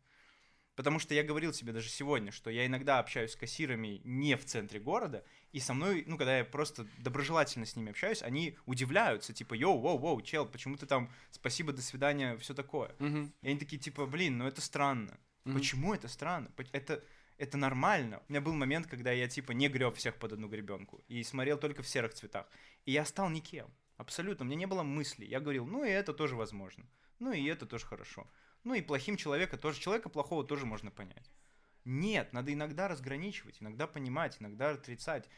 Потому 0.81 0.99
что 0.99 1.13
я 1.13 1.23
говорил 1.23 1.53
тебе 1.53 1.75
даже 1.75 1.91
сегодня, 1.91 2.33
что 2.33 2.49
я 2.49 2.65
иногда 2.65 3.01
общаюсь 3.01 3.33
с 3.33 3.37
кассирами 3.37 4.01
не 4.03 4.35
в 4.35 4.47
центре 4.47 4.81
города, 4.81 5.23
и 5.53 5.61
со 5.61 5.75
мной, 5.75 6.05
ну, 6.07 6.17
когда 6.17 6.39
я 6.39 6.45
просто 6.47 6.87
доброжелательно 6.97 7.67
с 7.67 7.77
ними 7.77 7.91
общаюсь, 7.91 8.23
они 8.23 8.57
удивляются, 8.65 9.35
типа, 9.35 9.53
йоу, 9.53 9.79
воу, 9.79 9.99
воу, 9.99 10.23
чел, 10.23 10.47
почему 10.47 10.79
ты 10.79 10.87
там, 10.87 11.13
спасибо, 11.33 11.75
до 11.75 11.83
свидания, 11.83 12.35
все 12.39 12.55
такое. 12.55 12.95
Мгм. 12.99 13.31
И 13.43 13.49
они 13.49 13.59
такие, 13.59 13.77
типа, 13.77 14.07
блин, 14.07 14.39
ну 14.39 14.47
это 14.47 14.63
странно. 14.63 15.21
Мгм. 15.45 15.59
Почему 15.59 15.93
это 15.93 16.09
странно? 16.09 16.51
Это, 16.73 17.05
это 17.37 17.59
нормально. 17.59 18.23
У 18.27 18.33
меня 18.33 18.41
был 18.41 18.55
момент, 18.55 18.87
когда 18.87 19.13
я, 19.13 19.29
типа, 19.29 19.53
не 19.53 19.69
греб 19.69 19.97
всех 19.97 20.17
под 20.17 20.33
одну 20.33 20.49
гребенку 20.49 21.05
и 21.09 21.23
смотрел 21.25 21.59
только 21.59 21.83
в 21.83 21.89
серых 21.89 22.15
цветах. 22.15 22.47
И 22.87 22.93
я 22.93 23.05
стал 23.05 23.29
никем. 23.29 23.67
Абсолютно. 23.99 24.47
У 24.47 24.49
меня 24.49 24.57
не 24.57 24.67
было 24.67 24.83
мыслей. 24.83 25.27
Я 25.27 25.41
говорил, 25.41 25.67
ну 25.67 25.85
и 25.85 25.91
это 25.91 26.15
тоже 26.15 26.37
возможно. 26.37 26.87
Ну 27.19 27.33
и 27.33 27.45
это 27.45 27.67
тоже 27.67 27.85
хорошо. 27.85 28.27
Ну 28.65 28.75
и 28.75 28.83
плохим 28.83 29.17
человека 29.17 29.57
тоже. 29.57 29.81
Человека 29.81 30.09
плохого 30.09 30.45
тоже 30.45 30.67
можно 30.67 30.91
понять. 30.91 31.31
Нет, 31.87 32.35
надо 32.35 32.53
иногда 32.53 32.89
разграничивать, 32.89 33.57
иногда 33.61 33.87
понимать, 33.87 34.37
иногда 34.39 34.71
отрицать, 34.71 35.29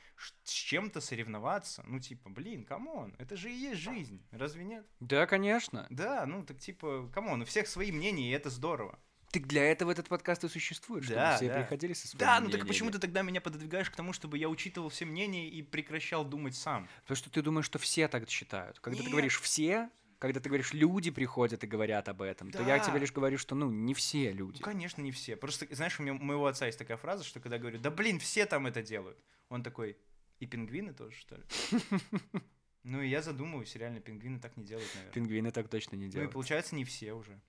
с 0.42 0.50
чем-то 0.50 1.00
соревноваться. 1.00 1.84
Ну, 1.86 2.00
типа, 2.00 2.30
блин, 2.30 2.64
come 2.64 2.93
on, 2.93 3.14
это 3.18 3.36
же 3.36 3.48
и 3.50 3.54
есть 3.54 3.80
жизнь, 3.80 4.26
разве 4.32 4.64
нет? 4.64 4.84
Да, 4.98 5.26
конечно. 5.26 5.86
Да, 5.88 6.26
ну 6.26 6.44
так 6.44 6.58
типа, 6.58 7.08
come 7.14 7.30
on, 7.30 7.42
у 7.42 7.44
всех 7.44 7.68
свои 7.68 7.92
мнения, 7.92 8.28
и 8.28 8.34
это 8.34 8.50
здорово. 8.50 8.98
Так 9.30 9.46
для 9.46 9.62
этого 9.64 9.92
этот 9.92 10.08
подкаст 10.08 10.42
и 10.44 10.48
существует, 10.48 11.04
чтобы 11.04 11.20
Да, 11.20 11.36
все 11.36 11.48
да. 11.48 11.60
приходили 11.60 11.92
со 11.94 12.06
своими 12.08 12.20
Да, 12.20 12.34
ну 12.40 12.46
так 12.46 12.54
мнениями. 12.54 12.68
почему 12.68 12.90
ты 12.90 12.98
тогда 12.98 13.22
меня 13.22 13.40
пододвигаешь 13.40 13.88
к 13.88 13.96
тому, 13.96 14.12
чтобы 14.12 14.36
я 14.36 14.48
учитывал 14.50 14.88
все 14.90 15.04
мнения 15.06 15.48
и 15.48 15.62
прекращал 15.62 16.24
думать 16.24 16.54
сам? 16.56 16.86
Потому 17.02 17.16
что 17.16 17.30
ты 17.30 17.40
думаешь, 17.40 17.64
что 17.66 17.78
все 17.78 18.08
так 18.08 18.28
считают. 18.28 18.78
Когда 18.80 18.98
ты 18.98 19.04
Нет. 19.04 19.12
говоришь 19.12 19.40
«все», 19.40 19.88
когда 20.22 20.38
ты 20.38 20.48
говоришь 20.48 20.72
«люди 20.72 21.10
приходят 21.10 21.64
и 21.64 21.66
говорят 21.66 22.08
об 22.08 22.22
этом», 22.22 22.52
то 22.52 22.60
я 22.62 22.78
Да. 22.78 22.78
тебе 22.78 23.00
лишь 23.00 23.10
говорю, 23.12 23.38
что, 23.38 23.56
ну, 23.56 23.72
не 23.72 23.92
все 23.92 24.30
люди. 24.30 24.58
Ну, 24.60 24.64
конечно, 24.64 25.02
не 25.02 25.10
все. 25.10 25.34
Просто, 25.34 25.66
знаешь, 25.74 25.98
у, 25.98 26.04
меня, 26.04 26.12
у 26.14 26.22
моего 26.22 26.46
отца 26.46 26.66
есть 26.66 26.78
такая 26.78 26.96
фраза, 26.96 27.24
что 27.24 27.40
когда 27.40 27.56
я 27.56 27.60
говорю, 27.60 27.80
да 27.80 27.90
блин, 27.90 28.20
все 28.20 28.46
там 28.46 28.68
это 28.68 28.82
делают, 28.84 29.18
он 29.48 29.64
такой, 29.64 29.96
и 30.38 30.46
пингвины 30.46 30.92
тоже, 30.94 31.16
что 31.16 31.34
ли? 31.34 31.42
Ну 32.84 33.00
и 33.02 33.08
я 33.08 33.20
задумываюсь, 33.22 33.74
реально, 33.76 34.00
пингвины 34.00 34.38
так 34.38 34.56
не 34.56 34.64
делают, 34.64 34.88
наверное. 34.94 35.12
Пингвины 35.14 35.50
так 35.50 35.68
точно 35.68 35.96
не 35.96 36.04
Ну 36.04 36.08
и 36.08 36.12
делают. 36.12 36.32
получается, 36.32 36.76
не 36.76 36.84
все 36.84 37.12
уже. 37.14 37.40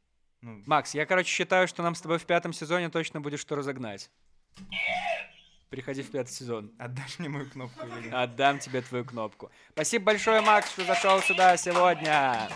Ну, 0.41 0.63
Макс, 0.65 0.95
я, 0.95 1.05
короче, 1.05 1.29
считаю, 1.29 1.67
что 1.67 1.83
нам 1.83 1.93
с 1.93 2.01
тобой 2.01 2.17
в 2.17 2.25
пятом 2.25 2.53
сезоне 2.53 2.89
точно 2.89 3.21
будет 3.21 3.39
что 3.39 3.55
разогнать. 3.55 4.09
Приходи 5.73 6.03
в 6.03 6.11
пятый 6.11 6.29
сезон. 6.29 6.71
отдашь 6.77 7.17
мне 7.17 7.29
мою 7.29 7.49
кнопку 7.49 7.87
или 7.87 8.05
нет? 8.05 8.13
Отдам 8.13 8.59
тебе 8.59 8.83
твою 8.83 9.03
кнопку. 9.03 9.49
Спасибо 9.71 10.05
большое, 10.05 10.39
Макс, 10.39 10.69
что 10.69 10.85
зашел 10.85 11.19
сюда 11.21 11.57
сегодня. 11.57 12.47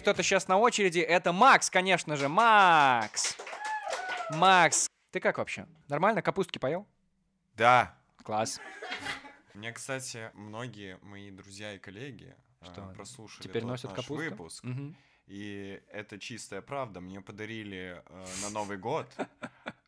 Кто-то 0.00 0.24
сейчас 0.24 0.48
на 0.48 0.58
очереди. 0.58 0.98
Это 0.98 1.32
Макс, 1.32 1.70
конечно 1.70 2.16
же. 2.16 2.28
Макс. 2.28 3.36
Макс. 4.30 4.88
Ты 5.12 5.20
как 5.20 5.38
вообще? 5.38 5.68
Нормально? 5.86 6.22
Капустки 6.22 6.58
поел? 6.58 6.88
Да. 7.54 7.96
Класс. 8.24 8.60
Мне, 9.54 9.70
кстати, 9.70 10.32
многие 10.34 10.98
мои 11.02 11.30
друзья 11.30 11.74
и 11.74 11.78
коллеги 11.78 12.34
Что, 12.64 12.92
прослушали 12.94 13.42
Теперь 13.42 13.64
носят 13.64 13.90
наш 13.90 13.96
капусту? 14.00 14.14
выпуск. 14.30 14.64
Мгм. 14.64 14.96
И 15.26 15.82
это 15.90 16.18
чистая 16.18 16.60
правда. 16.60 17.00
Мне 17.00 17.20
подарили 17.20 18.02
э, 18.06 18.26
на 18.42 18.50
Новый 18.50 18.76
год 18.76 19.06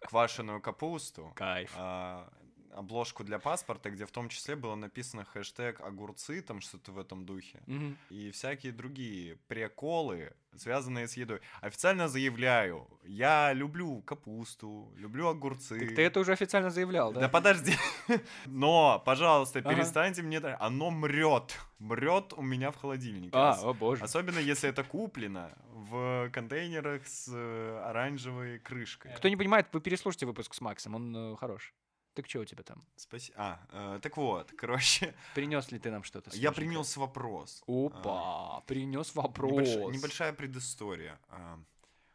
квашеную 0.00 0.60
капусту. 0.60 1.32
Кайф. 1.34 1.72
А, 1.76 2.32
обложку 2.76 3.24
для 3.24 3.38
паспорта, 3.38 3.90
где 3.90 4.04
в 4.06 4.10
том 4.10 4.28
числе 4.28 4.54
было 4.56 4.74
написано 4.74 5.24
хэштег 5.24 5.80
огурцы, 5.80 6.42
там 6.42 6.60
что-то 6.60 6.92
в 6.92 6.98
этом 6.98 7.24
духе. 7.24 7.62
Мгм. 7.66 7.96
И 8.10 8.30
всякие 8.30 8.72
другие 8.72 9.36
приколы, 9.48 10.32
связанные 10.56 11.08
с 11.08 11.16
едой. 11.16 11.40
Официально 11.60 12.08
заявляю, 12.08 12.88
я 13.04 13.52
люблю 13.52 14.02
капусту, 14.02 14.92
люблю 14.96 15.28
огурцы. 15.28 15.78
Так 15.80 15.94
ты 15.96 16.02
это 16.02 16.20
уже 16.20 16.32
официально 16.32 16.70
заявлял, 16.70 17.12
да? 17.12 17.20
Да 17.22 17.28
подожди. 17.28 17.72
Но, 18.46 19.02
пожалуйста, 19.04 19.60
Ага. 19.60 19.74
перестаньте 19.74 20.22
мне... 20.22 20.38
Оно 20.38 20.90
мрет. 20.90 21.58
Мрет 21.78 22.32
у 22.36 22.42
меня 22.42 22.70
в 22.70 22.76
холодильнике. 22.76 23.30
А, 23.32 23.58
о 23.62 23.72
боже. 23.74 24.04
Особенно, 24.04 24.38
если 24.38 24.68
это 24.68 24.84
куплено 24.84 25.50
в 25.72 26.30
контейнерах 26.30 27.06
с 27.06 27.28
э, 27.32 27.82
оранжевой 27.84 28.58
крышкой. 28.58 29.12
Кто 29.16 29.28
не 29.28 29.36
понимает, 29.36 29.68
вы 29.72 29.80
переслушайте 29.80 30.26
выпуск 30.26 30.54
с 30.54 30.60
Максом, 30.60 30.94
он 30.94 31.16
э, 31.16 31.36
хорош. 31.36 31.74
Так 32.16 32.26
что 32.30 32.40
у 32.40 32.44
тебя 32.46 32.62
там? 32.62 32.82
Спасибо. 32.96 33.36
А, 33.38 33.60
э, 33.96 34.00
так 34.00 34.16
вот, 34.16 34.50
короче, 34.56 35.14
Принес 35.34 35.70
ли 35.70 35.78
ты 35.78 35.90
нам 35.90 36.02
что-то? 36.02 36.30
я 36.34 36.50
принес 36.50 36.96
вопрос. 36.96 37.62
Опа, 37.66 38.62
принес 38.66 39.14
вопрос. 39.14 39.52
Небольш- 39.68 39.92
Небольшая 39.92 40.32
предыстория. 40.32 41.18
А, 41.28 41.58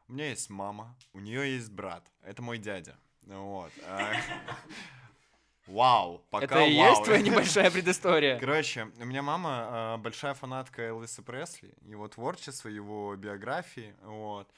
У 0.08 0.14
меня 0.14 0.30
есть 0.30 0.50
мама, 0.50 0.98
у 1.14 1.20
нее 1.20 1.54
есть 1.54 1.72
брат. 1.72 2.04
Это 2.24 2.42
мой 2.42 2.58
дядя. 2.58 2.98
Вот. 3.28 3.72
а, 3.86 4.12
Вау, 5.68 6.26
пока 6.32 6.46
Это 6.46 6.66
и 6.66 6.78
вау. 6.78 6.90
есть 6.90 7.04
твоя 7.04 7.22
небольшая 7.22 7.70
предыстория? 7.70 8.40
Короче, 8.46 8.92
у 9.00 9.06
меня 9.06 9.22
мама 9.22 9.50
а, 9.70 9.98
большая 9.98 10.34
фанатка 10.34 10.82
Элвиса 10.82 11.22
Пресли, 11.22 11.76
его 11.84 12.08
творчества, 12.08 12.70
его 12.70 13.16
биографии, 13.16 13.94
вот. 14.02 14.50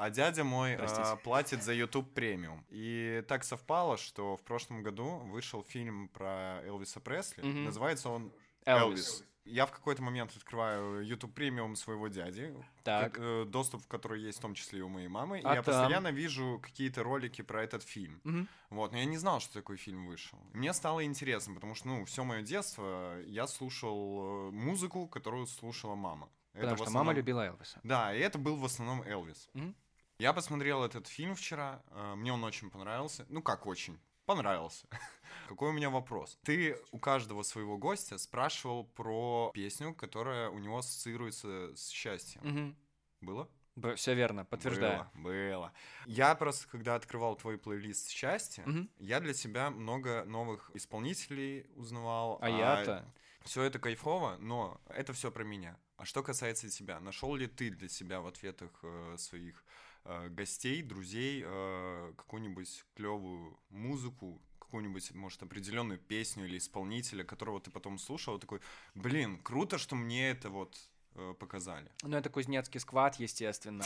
А 0.00 0.08
дядя 0.08 0.44
мой 0.44 0.76
а, 0.76 1.16
платит 1.16 1.62
за 1.62 1.74
YouTube 1.74 2.14
премиум. 2.14 2.64
И 2.70 3.22
так 3.28 3.44
совпало, 3.44 3.98
что 3.98 4.36
в 4.38 4.42
прошлом 4.42 4.82
году 4.82 5.18
вышел 5.26 5.62
фильм 5.62 6.08
про 6.08 6.62
Элвиса 6.64 7.00
Пресли. 7.00 7.42
Мгм. 7.42 7.64
Называется 7.64 8.08
он 8.08 8.32
Элвис. 8.64 8.82
Элвис. 9.10 9.24
Я 9.44 9.66
в 9.66 9.72
какой-то 9.72 10.02
момент 10.02 10.34
открываю 10.34 11.04
YouTube 11.04 11.34
премиум 11.34 11.76
своего 11.76 12.08
дяди, 12.08 12.54
Так. 12.82 13.12
как, 13.12 13.22
э, 13.22 13.44
доступ 13.46 13.82
в 13.82 13.88
который 13.88 14.22
есть 14.22 14.38
в 14.38 14.40
том 14.40 14.54
числе 14.54 14.78
и 14.78 14.82
у 14.82 14.88
моей 14.88 15.08
мамы. 15.08 15.36
А 15.44 15.52
и 15.52 15.56
я 15.56 15.62
там? 15.62 15.64
постоянно 15.64 16.08
вижу 16.12 16.60
какие-то 16.62 17.02
ролики 17.02 17.42
про 17.42 17.62
этот 17.62 17.82
фильм. 17.82 18.22
Мгм. 18.24 18.48
Вот, 18.70 18.92
но 18.92 18.98
я 18.98 19.04
не 19.04 19.18
знал, 19.18 19.40
что 19.40 19.52
такой 19.52 19.76
фильм 19.76 20.06
вышел. 20.06 20.38
Мне 20.54 20.72
стало 20.72 21.04
интересно, 21.04 21.54
потому 21.54 21.74
что, 21.74 21.88
ну, 21.88 22.04
все 22.06 22.24
мое 22.24 22.40
детство 22.42 23.20
я 23.26 23.46
слушал 23.46 24.48
э, 24.48 24.50
музыку, 24.52 25.08
которую 25.08 25.46
слушала 25.46 25.94
мама. 25.94 26.30
Это 26.54 26.62
Потому 26.62 26.76
в 26.76 26.78
что 26.78 26.84
мама 26.84 27.00
основном- 27.00 27.16
любила 27.16 27.46
Элвиса. 27.46 27.80
Да, 27.82 28.14
и 28.14 28.18
это 28.20 28.38
был 28.38 28.56
в 28.56 28.64
основном 28.64 29.02
Элвис. 29.02 29.48
Мгм. 29.54 29.74
Я 30.20 30.34
посмотрел 30.34 30.84
этот 30.84 31.06
фильм 31.06 31.34
вчера, 31.34 31.82
э, 31.92 32.14
мне 32.14 32.30
он 32.30 32.44
очень 32.44 32.70
понравился. 32.70 33.24
Ну 33.30 33.42
как 33.42 33.64
очень? 33.64 33.98
Понравился. 34.26 34.86
Какой 35.48 35.70
у 35.70 35.72
меня 35.72 35.88
вопрос? 35.88 36.38
Ты 36.44 36.76
у 36.90 36.98
каждого 36.98 37.42
своего 37.42 37.78
гостя 37.78 38.18
спрашивал 38.18 38.84
про 38.84 39.50
песню, 39.54 39.94
которая 39.94 40.50
у 40.50 40.58
него 40.58 40.76
ассоциируется 40.76 41.74
с 41.74 41.88
счастьем. 41.88 42.42
Мгм. 42.44 42.76
Было? 43.22 43.48
Все 43.96 44.14
верно, 44.14 44.44
подтверждаю. 44.44 45.08
Было, 45.14 45.24
было. 45.24 45.72
Я 46.04 46.34
просто, 46.34 46.68
когда 46.68 46.96
открывал 46.96 47.34
твой 47.36 47.56
плейлист 47.56 48.10
счастья, 48.10 48.64
Мгм. 48.66 48.90
я 48.98 49.20
для 49.20 49.32
себя 49.32 49.70
много 49.70 50.24
новых 50.26 50.70
исполнителей 50.74 51.64
узнавал. 51.76 52.38
А 52.42 52.50
я-то? 52.50 53.10
Все 53.40 53.62
это 53.62 53.78
кайфово, 53.78 54.36
но 54.38 54.82
это 54.90 55.14
все 55.14 55.30
про 55.30 55.44
меня. 55.44 55.78
А 55.96 56.04
что 56.04 56.22
касается 56.22 56.68
тебя, 56.68 57.00
нашел 57.00 57.34
ли 57.34 57.46
ты 57.46 57.70
для 57.70 57.88
себя 57.88 58.20
в 58.20 58.26
ответах 58.26 58.70
э, 58.82 59.16
своих 59.16 59.64
э, 60.04 60.28
гостей, 60.28 60.82
друзей 60.82 61.42
э, 61.44 62.12
какую-нибудь 62.16 62.84
клевую 62.94 63.58
музыку, 63.70 64.40
какую-нибудь, 64.58 65.14
может, 65.14 65.42
определенную 65.42 65.98
песню 65.98 66.46
или 66.46 66.58
исполнителя, 66.58 67.24
которого 67.24 67.60
ты 67.60 67.70
потом 67.70 67.98
слушал, 67.98 68.38
такой, 68.38 68.60
блин, 68.94 69.38
круто, 69.42 69.78
что 69.78 69.96
мне 69.96 70.30
это 70.30 70.48
вот 70.48 70.78
э, 71.16 71.34
показали. 71.40 71.90
Ну, 72.02 72.16
это 72.16 72.30
кузнецкий 72.30 72.78
сквад, 72.78 73.16
естественно. 73.16 73.84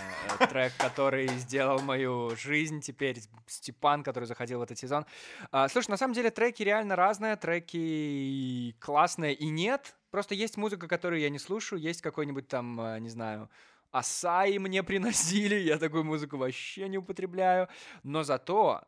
Трек, 0.50 0.76
который 0.76 1.26
сделал 1.28 1.80
мою 1.80 2.36
жизнь 2.36 2.80
теперь. 2.80 3.18
Степан, 3.46 4.02
который 4.02 4.26
заходил 4.26 4.58
в 4.58 4.62
этот 4.62 4.78
сезон. 4.78 5.06
А, 5.50 5.68
Слушай, 5.68 5.90
на 5.90 5.96
самом 5.96 6.12
деле 6.12 6.30
треки 6.30 6.62
реально 6.62 6.96
разные. 6.96 7.36
Треки 7.36 8.76
классные 8.78 9.32
и 9.32 9.48
нет. 9.48 9.96
Просто 10.10 10.34
есть 10.34 10.58
музыка, 10.58 10.86
которую 10.86 11.20
я 11.20 11.30
не 11.30 11.38
слушаю. 11.38 11.80
Есть 11.80 12.02
какой-нибудь 12.02 12.46
там, 12.46 13.02
не 13.02 13.08
знаю, 13.08 13.48
Асаи 13.94 14.58
мне 14.58 14.82
приносили. 14.82 15.54
Я 15.54 15.78
такую 15.78 16.04
музыку 16.04 16.36
вообще 16.36 16.88
не 16.88 16.98
употребляю. 16.98 17.68
Но 18.02 18.24
зато 18.24 18.82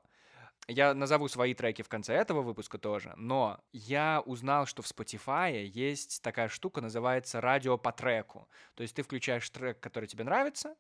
я 0.67 0.95
назову 0.95 1.29
свои 1.29 1.55
треки 1.55 1.83
в 1.83 1.89
конце 1.89 2.15
этого 2.15 2.43
выпуска 2.43 2.77
тоже, 2.77 3.15
но 3.17 3.61
я 3.73 4.21
узнал, 4.27 4.67
что 4.67 4.83
в 4.83 4.87
Spotify 4.87 5.65
есть 5.65 6.23
такая 6.23 6.49
штука, 6.49 6.81
называется 6.81 7.41
радио 7.41 7.79
по 7.79 7.93
треку. 7.93 8.49
То 8.75 8.83
есть 8.83 8.97
ты 8.97 9.03
включаешь 9.03 9.49
трек, 9.49 9.79
который 9.79 10.07
тебе 10.07 10.25
нравится, 10.25 10.75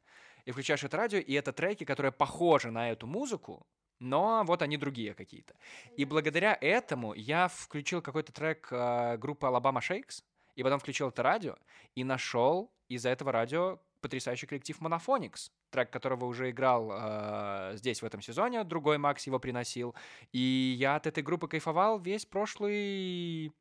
и 0.44 0.50
включаешь 0.50 0.82
это 0.82 0.96
радио, 0.96 1.18
и 1.20 1.32
это 1.34 1.52
треки, 1.52 1.84
которые 1.84 2.10
похожи 2.10 2.72
на 2.72 2.90
эту 2.90 3.06
музыку, 3.06 3.64
но 4.00 4.42
вот 4.44 4.60
они 4.62 4.76
другие 4.76 5.14
какие-то. 5.14 5.54
И 5.96 6.04
благодаря 6.04 6.58
этому 6.60 7.14
я 7.14 7.46
включил 7.46 8.02
какой-то 8.02 8.32
трек 8.32 8.66
э, 8.72 9.16
группы 9.18 9.46
Alabama 9.46 9.78
Shakes, 9.78 10.24
и 10.56 10.64
потом 10.64 10.80
включил 10.80 11.10
это 11.10 11.22
радио, 11.22 11.56
и 11.94 12.02
нашел 12.02 12.72
из-за 12.88 13.10
этого 13.10 13.30
радио 13.30 13.78
потрясающий 14.06 14.46
коллектив 14.46 14.80
Monophonics, 14.80 15.50
трек 15.70 15.90
которого 15.90 16.26
уже 16.26 16.50
играл 16.50 16.92
э, 16.92 17.72
здесь 17.74 18.02
в 18.02 18.04
этом 18.04 18.22
сезоне, 18.22 18.62
другой 18.62 18.98
Макс 18.98 19.26
его 19.26 19.40
приносил. 19.40 19.96
И 20.30 20.76
я 20.78 20.94
от 20.94 21.08
этой 21.08 21.24
группы 21.24 21.48
кайфовал 21.48 21.98
весь 21.98 22.24
прошлый 22.24 23.52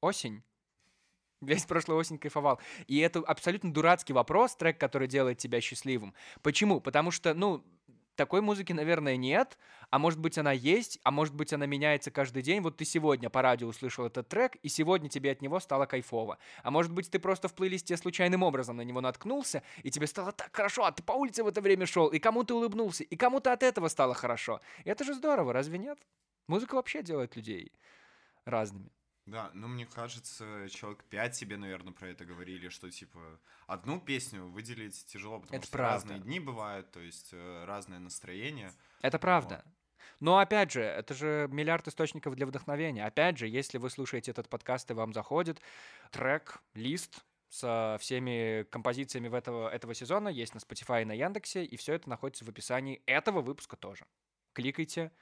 осень. 0.00 0.44
Весь 1.40 1.64
прошлый 1.64 1.98
осень 1.98 2.18
кайфовал. 2.18 2.60
И 2.86 3.00
это 3.00 3.18
абсолютно 3.18 3.72
дурацкий 3.72 4.12
вопрос, 4.12 4.54
трек, 4.54 4.78
который 4.78 5.08
делает 5.08 5.38
тебя 5.38 5.60
счастливым. 5.60 6.14
Почему? 6.42 6.80
Потому 6.80 7.10
что, 7.10 7.34
ну, 7.34 7.64
такой 8.22 8.40
музыки, 8.40 8.72
наверное, 8.72 9.16
нет, 9.16 9.58
а 9.90 9.98
может 9.98 10.20
быть 10.20 10.38
она 10.38 10.52
есть, 10.52 11.00
а 11.02 11.10
может 11.10 11.34
быть 11.34 11.52
она 11.52 11.66
меняется 11.66 12.12
каждый 12.12 12.40
день. 12.40 12.60
Вот 12.60 12.76
ты 12.76 12.84
сегодня 12.84 13.30
по 13.30 13.42
радио 13.42 13.66
услышал 13.66 14.06
этот 14.06 14.28
трек, 14.28 14.54
и 14.62 14.68
сегодня 14.68 15.08
тебе 15.08 15.32
от 15.32 15.42
него 15.42 15.58
стало 15.58 15.86
кайфово. 15.86 16.38
А 16.62 16.70
может 16.70 16.92
быть 16.92 17.10
ты 17.10 17.18
просто 17.18 17.48
в 17.48 17.54
плейлисте 17.54 17.96
случайным 17.96 18.44
образом 18.44 18.76
на 18.76 18.82
него 18.82 19.00
наткнулся, 19.00 19.64
и 19.82 19.90
тебе 19.90 20.06
стало 20.06 20.30
так 20.30 20.54
хорошо, 20.54 20.84
а 20.84 20.92
ты 20.92 21.02
по 21.02 21.10
улице 21.10 21.42
в 21.42 21.48
это 21.48 21.60
время 21.60 21.84
шел, 21.84 22.06
и 22.06 22.20
кому-то 22.20 22.54
улыбнулся, 22.54 23.02
и 23.02 23.16
кому-то 23.16 23.52
от 23.52 23.64
этого 23.64 23.88
стало 23.88 24.14
хорошо. 24.14 24.60
И 24.84 24.88
это 24.88 25.02
же 25.02 25.14
здорово, 25.14 25.52
разве 25.52 25.78
нет? 25.78 25.98
Музыка 26.46 26.76
вообще 26.76 27.02
делает 27.02 27.34
людей 27.34 27.72
разными. 28.44 28.92
Да, 29.26 29.50
ну 29.54 29.68
мне 29.68 29.86
кажется, 29.86 30.68
человек 30.68 31.04
пять 31.04 31.38
тебе, 31.38 31.56
наверное, 31.56 31.92
про 31.92 32.08
это 32.08 32.24
говорили, 32.24 32.68
что 32.68 32.90
типа 32.90 33.20
одну 33.68 34.00
песню 34.00 34.46
выделить 34.46 35.06
тяжело, 35.06 35.38
потому 35.38 35.58
Это 35.58 35.66
что 35.66 35.78
правда. 35.78 35.94
разные 35.94 36.18
дни 36.20 36.40
бывают, 36.40 36.90
то 36.90 36.98
есть 37.00 37.28
э, 37.32 37.64
разное 37.64 38.00
настроение. 38.00 38.72
Это 39.00 39.20
правда. 39.20 39.64
Но 40.18 40.38
опять 40.38 40.72
же, 40.72 40.82
это 40.82 41.14
же 41.14 41.48
миллиард 41.52 41.86
источников 41.86 42.34
для 42.34 42.46
вдохновения. 42.46 43.04
Опять 43.06 43.38
же, 43.38 43.46
если 43.46 43.78
вы 43.78 43.90
слушаете 43.90 44.32
этот 44.32 44.48
подкаст 44.48 44.90
и 44.90 44.94
вам 44.94 45.12
заходит 45.12 45.60
трек, 46.10 46.60
лист 46.74 47.24
со 47.48 47.96
всеми 48.00 48.64
композициями 48.70 49.28
в 49.28 49.34
этого, 49.34 49.68
этого 49.68 49.94
сезона 49.94 50.28
есть 50.28 50.54
на 50.54 50.58
Spotify 50.58 51.02
и 51.02 51.04
на 51.04 51.12
Яндексе, 51.12 51.64
и 51.64 51.76
все 51.76 51.94
это 51.94 52.08
находится 52.08 52.44
в 52.44 52.48
описании 52.48 53.02
этого 53.06 53.40
выпуска 53.40 53.76
тоже. 53.76 54.06
Кликайте. 54.52 55.12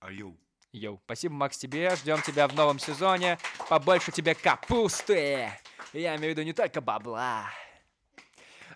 Аю. 0.00 0.38
Yo, 0.72 1.00
спасибо, 1.04 1.34
Макс, 1.34 1.58
тебе. 1.58 1.94
Ждем 1.96 2.22
тебя 2.22 2.48
в 2.48 2.54
новом 2.54 2.78
сезоне. 2.78 3.38
Побольше 3.68 4.10
тебе 4.10 4.34
капусты. 4.34 5.50
Я 5.92 6.16
имею 6.16 6.34
в 6.34 6.36
виду 6.38 6.42
не 6.42 6.54
только 6.54 6.80
бабла. 6.80 7.50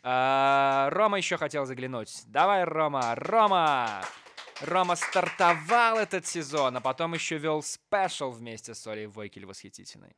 А, 0.03 0.91
Рома 0.91 1.17
еще 1.17 1.39
хотел 1.39 1.65
заглянуть. 1.65 2.23
Давай, 2.27 2.65
Рома, 2.65 3.15
Рома! 3.17 4.03
Рома 4.61 4.95
стартовал 4.95 5.99
этот 5.99 6.27
сезон, 6.27 6.77
а 6.77 6.81
потом 6.81 7.15
еще 7.15 7.39
вел 7.39 7.63
special 7.63 8.31
вместе 8.31 8.75
с 8.75 8.87
Олей 8.87 9.07
Войкель 9.07 9.47
восхитительной. 9.47 10.17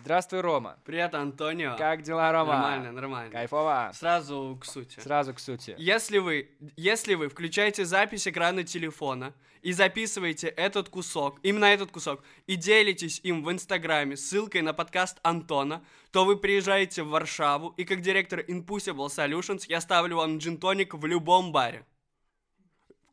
Здравствуй, 0.00 0.40
Рома. 0.42 0.78
Привет, 0.84 1.14
Антонио. 1.14 1.76
Как 1.76 2.02
дела, 2.02 2.30
Рома? 2.32 2.52
Нормально, 2.52 2.92
нормально. 2.92 3.32
Кайфово. 3.32 3.90
Сразу 3.94 4.56
к 4.60 4.64
сути. 4.64 5.00
Сразу 5.00 5.34
к 5.34 5.40
сути. 5.40 5.74
Если 5.76 6.18
вы, 6.18 6.52
если 6.76 7.14
вы 7.14 7.28
включаете 7.28 7.84
запись 7.84 8.28
экрана 8.28 8.62
телефона 8.62 9.34
и 9.60 9.72
записываете 9.72 10.48
этот 10.48 10.88
кусок, 10.88 11.40
именно 11.42 11.64
этот 11.64 11.90
кусок, 11.90 12.22
и 12.46 12.54
делитесь 12.54 13.20
им 13.24 13.42
в 13.42 13.50
Инстаграме 13.50 14.16
ссылкой 14.16 14.62
на 14.62 14.72
подкаст 14.72 15.18
Антона, 15.24 15.84
то 16.12 16.24
вы 16.24 16.36
приезжаете 16.36 17.02
в 17.02 17.08
Варшаву, 17.08 17.70
и 17.70 17.84
как 17.84 18.00
директор 18.00 18.38
Impossible 18.40 19.08
Solutions 19.08 19.64
я 19.66 19.80
ставлю 19.80 20.18
вам 20.18 20.38
джин-тоник 20.38 20.94
в 20.94 21.04
любом 21.06 21.50
баре. 21.50 21.84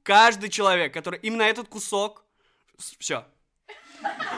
Каждый 0.03 0.49
человек, 0.49 0.93
который 0.93 1.19
именно 1.23 1.41
этот 1.41 1.67
кусок, 1.67 2.23
все, 2.77 3.25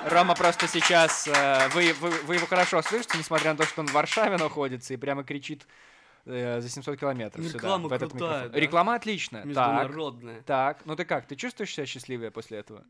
Рома 0.09 0.35
просто 0.35 0.67
сейчас... 0.67 1.27
э, 1.27 1.69
вы, 1.69 1.93
вы, 1.93 2.09
вы 2.09 2.35
его 2.35 2.45
хорошо 2.47 2.81
слышите, 2.81 3.17
несмотря 3.17 3.51
на 3.51 3.57
то, 3.57 3.65
что 3.65 3.81
он 3.81 3.87
в 3.87 3.93
Варшаве 3.93 4.37
находится 4.37 4.93
и 4.93 4.97
прямо 4.97 5.23
кричит 5.23 5.67
э, 6.25 6.61
за 6.61 6.69
700 6.69 6.99
километров 6.99 7.43
сюда, 7.45 7.57
Реклама 7.57 7.87
в 7.87 7.93
этот 7.93 8.11
крутая, 8.11 8.29
микрофон. 8.29 8.51
да? 8.51 8.59
Реклама 8.59 8.95
отличная. 8.95 9.41
Так, 9.41 9.47
международная. 9.47 10.41
так, 10.43 10.85
ну 10.85 10.95
ты 10.95 11.05
как, 11.05 11.27
ты 11.27 11.35
чувствуешь 11.35 11.73
себя 11.73 11.85
счастливее 11.85 12.31
после 12.31 12.59
этого? 12.59 12.83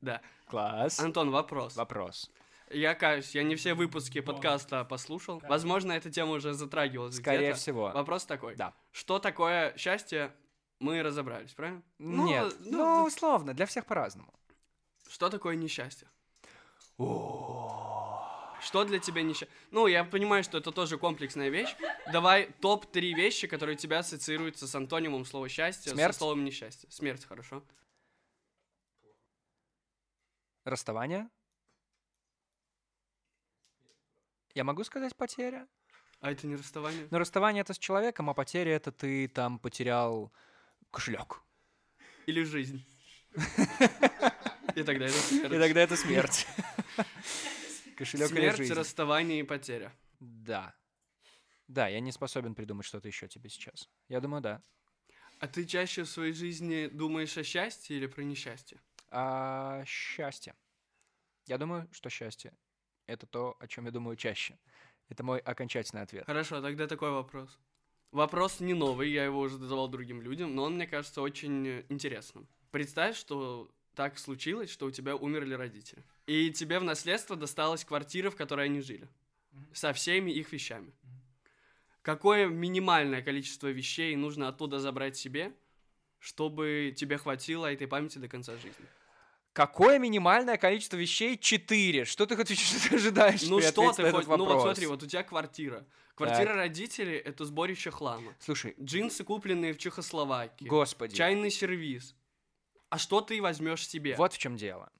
Да. 0.00 0.20
Класс. 0.46 1.00
Антон, 1.00 1.30
вопрос. 1.30 1.76
Вопрос. 1.76 2.30
Я 2.70 2.94
каюсь, 2.94 3.34
я 3.34 3.44
не 3.44 3.54
все 3.54 3.74
выпуски 3.74 4.20
подкаста 4.20 4.84
послушал. 4.84 5.40
Возможно, 5.48 5.92
эта 5.92 6.10
тема 6.10 6.32
уже 6.32 6.52
затрагивалась 6.52 7.16
Скорее 7.16 7.38
где-то. 7.38 7.58
всего. 7.58 7.90
Вопрос 7.94 8.24
такой. 8.24 8.56
Да. 8.56 8.72
Что 8.92 9.18
такое 9.18 9.72
счастье? 9.76 10.32
Мы 10.80 11.02
разобрались, 11.02 11.52
правильно? 11.52 11.82
Нет, 11.98 12.54
ну, 12.60 13.04
условно, 13.04 13.54
для 13.54 13.66
всех 13.66 13.86
по-разному. 13.86 14.34
Что 15.08 15.30
такое 15.30 15.54
несчастье? 15.56 16.08
Что 16.98 18.84
для 18.84 18.98
тебя 18.98 19.22
несчастье? 19.22 19.54
Ну, 19.70 19.86
я 19.86 20.02
понимаю, 20.04 20.42
что 20.42 20.58
это 20.58 20.72
тоже 20.72 20.96
комплексная 20.98 21.50
вещь. 21.50 21.76
Давай 22.12 22.52
топ-3 22.60 23.12
вещи, 23.12 23.46
которые 23.46 23.76
у 23.76 23.78
тебя 23.78 23.98
ассоциируются 23.98 24.66
с 24.66 24.74
антонимом 24.74 25.24
слова 25.24 25.48
счастье, 25.48 25.92
Смерть? 25.92 26.14
со 26.14 26.18
словом 26.18 26.44
несчастье. 26.44 26.90
Смерть, 26.90 27.24
хорошо. 27.24 27.62
Расставание. 30.64 31.28
Я 34.54 34.64
могу 34.64 34.84
сказать 34.84 35.14
потеря? 35.14 35.68
А 36.20 36.32
это 36.32 36.46
не 36.46 36.56
расставание? 36.56 37.06
Но 37.10 37.18
расставание 37.18 37.60
это 37.60 37.74
с 37.74 37.78
человеком, 37.78 38.30
а 38.30 38.34
потеря 38.34 38.74
это 38.74 38.90
ты 38.90 39.28
там 39.28 39.58
потерял 39.58 40.32
кошелек. 40.90 41.42
Или 42.24 42.42
жизнь? 42.42 42.82
И 44.74 44.82
тогда 44.82 45.04
это 45.06 45.18
смерть. 45.18 45.52
И 45.52 45.58
тогда 45.58 45.80
это 45.82 45.96
смерть. 45.96 46.46
Кошелек 47.96 48.30
или 48.30 48.38
Смерть, 48.38 48.56
жизнь. 48.58 48.74
расставание 48.74 49.40
и 49.40 49.42
потеря. 49.42 49.92
Да. 50.20 50.74
Да, 51.68 51.88
я 51.88 52.00
не 52.00 52.12
способен 52.12 52.54
придумать 52.54 52.86
что-то 52.86 53.08
еще 53.08 53.28
тебе 53.28 53.50
сейчас. 53.50 53.88
Я 54.08 54.20
думаю, 54.20 54.42
да. 54.42 54.62
А 55.38 55.48
ты 55.48 55.66
чаще 55.66 56.04
в 56.04 56.08
своей 56.08 56.32
жизни 56.32 56.86
думаешь 56.86 57.36
о 57.36 57.42
счастье 57.44 57.96
или 57.96 58.06
про 58.06 58.22
несчастье? 58.22 58.80
А 59.10 59.84
счастье. 59.84 60.54
Я 61.46 61.58
думаю, 61.58 61.88
что 61.92 62.08
счастье— 62.08 62.52
это 63.06 63.26
то, 63.26 63.56
о 63.60 63.66
чем 63.68 63.86
я 63.86 63.90
думаю 63.90 64.16
чаще. 64.16 64.58
Это 65.08 65.22
мой 65.22 65.38
окончательный 65.38 66.02
ответ. 66.02 66.24
Хорошо, 66.26 66.60
тогда 66.60 66.86
такой 66.86 67.10
вопрос. 67.10 67.58
Вопрос 68.10 68.60
не 68.60 68.74
новый, 68.74 69.10
я 69.10 69.24
его 69.24 69.40
уже 69.40 69.58
задавал 69.58 69.88
другим 69.88 70.22
людям, 70.22 70.54
но 70.54 70.64
он, 70.64 70.74
мне 70.74 70.86
кажется, 70.86 71.20
очень 71.20 71.84
интересным. 71.88 72.48
Представь, 72.70 73.16
что 73.16 73.70
так 73.96 74.18
случилось, 74.18 74.70
что 74.70 74.86
у 74.86 74.90
тебя 74.90 75.16
умерли 75.16 75.54
родители. 75.54 76.04
И 76.26 76.50
тебе 76.52 76.78
в 76.78 76.84
наследство 76.84 77.34
досталась 77.34 77.84
квартира, 77.84 78.30
в 78.30 78.36
которой 78.36 78.66
они 78.66 78.82
жили. 78.82 79.08
Со 79.72 79.92
всеми 79.92 80.30
их 80.30 80.52
вещами. 80.52 80.92
Какое 82.02 82.46
минимальное 82.46 83.22
количество 83.22 83.68
вещей 83.68 84.14
нужно 84.14 84.48
оттуда 84.48 84.78
забрать 84.78 85.16
себе, 85.16 85.52
чтобы 86.20 86.94
тебе 86.96 87.16
хватило 87.16 87.72
этой 87.72 87.88
памяти 87.88 88.18
до 88.18 88.28
конца 88.28 88.52
жизни? 88.56 88.86
Какое 89.54 89.98
минимальное 89.98 90.58
количество 90.58 90.98
вещей? 90.98 91.38
Четыре. 91.38 92.04
Что 92.04 92.26
ты 92.26 92.36
хочешь, 92.36 92.58
что 92.58 92.88
ты 92.90 92.96
ожидаешь? 92.96 93.42
Ну 93.44 93.62
что 93.62 93.92
ты 93.92 94.10
хоть... 94.10 94.26
Ну 94.26 94.44
вот 94.44 94.60
смотри, 94.60 94.86
вот 94.86 95.02
у 95.02 95.06
тебя 95.06 95.22
квартира. 95.22 95.86
Квартира 96.14 96.54
родителей— 96.54 97.16
это 97.24 97.44
сборище 97.44 97.90
хлама. 97.90 98.34
Слушай, 98.40 98.74
Джинсы, 98.80 99.24
купленные 99.24 99.72
в 99.72 99.78
Чехословакии. 99.78 100.66
господи. 100.66 101.14
Чайный 101.14 101.50
сервиз. 101.50 102.14
А 102.88 102.98
что 102.98 103.20
ты 103.20 103.40
возьмешь 103.42 103.86
себе? 103.86 104.14
Вот 104.16 104.32
в 104.32 104.38
чем 104.38 104.56
дело. 104.56 104.92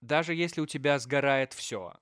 Даже 0.00 0.34
если 0.34 0.60
у 0.60 0.66
тебя 0.66 0.98
сгорает 0.98 1.52
все, 1.52 1.94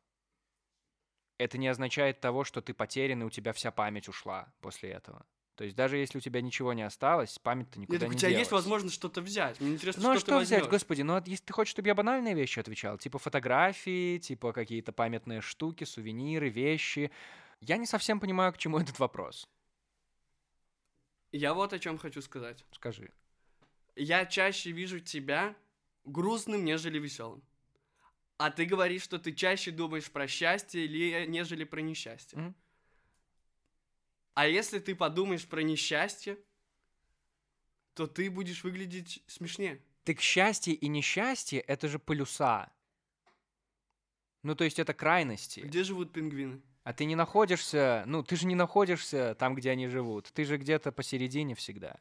это 1.38 1.58
не 1.58 1.68
означает 1.68 2.20
того, 2.20 2.44
что 2.44 2.60
ты 2.60 2.74
потерян 2.74 3.22
и 3.22 3.24
у 3.24 3.30
тебя 3.30 3.52
вся 3.52 3.70
память 3.70 4.08
ушла 4.08 4.52
после 4.60 4.90
этого. 4.90 5.26
То 5.54 5.64
есть 5.64 5.74
даже 5.74 5.96
если 5.96 6.18
у 6.18 6.20
тебя 6.20 6.40
ничего 6.40 6.72
не 6.72 6.82
осталось, 6.82 7.36
память-то 7.40 7.80
Нет, 7.80 7.88
никуда 7.88 7.98
так 8.06 8.10
не 8.10 8.14
у 8.14 8.18
тебя 8.18 8.28
есть 8.28 8.50
делась. 8.50 8.52
возможность 8.52 8.94
что-то 8.94 9.20
взять. 9.20 9.60
Мне 9.60 9.72
интересно, 9.72 10.04
Ну 10.04 10.10
а 10.10 10.14
что, 10.14 10.20
что 10.20 10.38
ты 10.38 10.44
взять, 10.44 10.60
возьмешь. 10.60 10.70
господи? 10.70 11.02
Ну, 11.02 11.14
а 11.14 11.22
если 11.26 11.44
ты 11.44 11.52
хочешь, 11.52 11.72
чтобы 11.72 11.88
я 11.88 11.96
банальные 11.96 12.34
вещи 12.34 12.60
отвечал, 12.60 12.96
типа 12.96 13.18
фотографии, 13.18 14.18
типа 14.18 14.52
какие-то 14.52 14.92
памятные 14.92 15.40
штуки, 15.40 15.82
сувениры, 15.82 16.48
вещи. 16.48 17.10
Я 17.60 17.76
не 17.76 17.86
совсем 17.86 18.20
понимаю, 18.20 18.52
к 18.52 18.58
чему 18.58 18.78
этот 18.78 19.00
вопрос. 19.00 19.48
Я 21.32 21.54
вот 21.54 21.72
о 21.72 21.78
чем 21.80 21.98
хочу 21.98 22.22
сказать. 22.22 22.64
Скажи. 22.70 23.10
Я 23.99 24.26
чаще 24.26 24.70
вижу 24.70 25.01
тебя 25.01 25.57
грустным, 26.05 26.64
нежели 26.64 26.99
веселым. 26.99 27.42
А 28.36 28.51
ты 28.51 28.64
говоришь, 28.64 29.03
что 29.03 29.18
ты 29.18 29.32
чаще 29.32 29.72
думаешь 29.72 30.11
про 30.11 30.28
счастье, 30.28 30.84
или, 30.84 31.26
нежели 31.26 31.64
про 31.64 31.80
несчастье. 31.80 32.38
Мгм. 32.38 32.55
А 34.34 34.46
если 34.46 34.78
ты 34.78 34.94
подумаешь 34.94 35.49
про 35.49 35.62
несчастье, 35.62 36.38
то 37.94 38.07
ты 38.07 38.30
будешь 38.30 38.62
выглядеть 38.62 39.24
смешнее. 39.26 39.82
Так 40.05 40.20
счастье 40.20 40.74
и 40.74 40.86
несчастье— 40.86 41.61
это 41.66 41.88
же 41.88 41.99
полюса. 41.99 42.72
Ну, 44.44 44.55
то 44.55 44.62
есть 44.62 44.78
это 44.78 44.94
крайности. 44.94 45.61
Где 45.61 45.82
живут 45.82 46.12
пингвины? 46.12 46.62
А 46.84 46.92
ты 46.92 47.05
не 47.05 47.16
находишься, 47.16 48.05
ну, 48.07 48.22
ты 48.22 48.36
же 48.36 48.46
не 48.46 48.55
находишься 48.55 49.34
там, 49.34 49.57
где 49.57 49.72
они 49.72 49.88
живут. 49.88 50.30
Ты 50.32 50.44
же 50.44 50.57
где-то 50.57 50.92
посередине 50.92 51.57
всегда. 51.57 51.99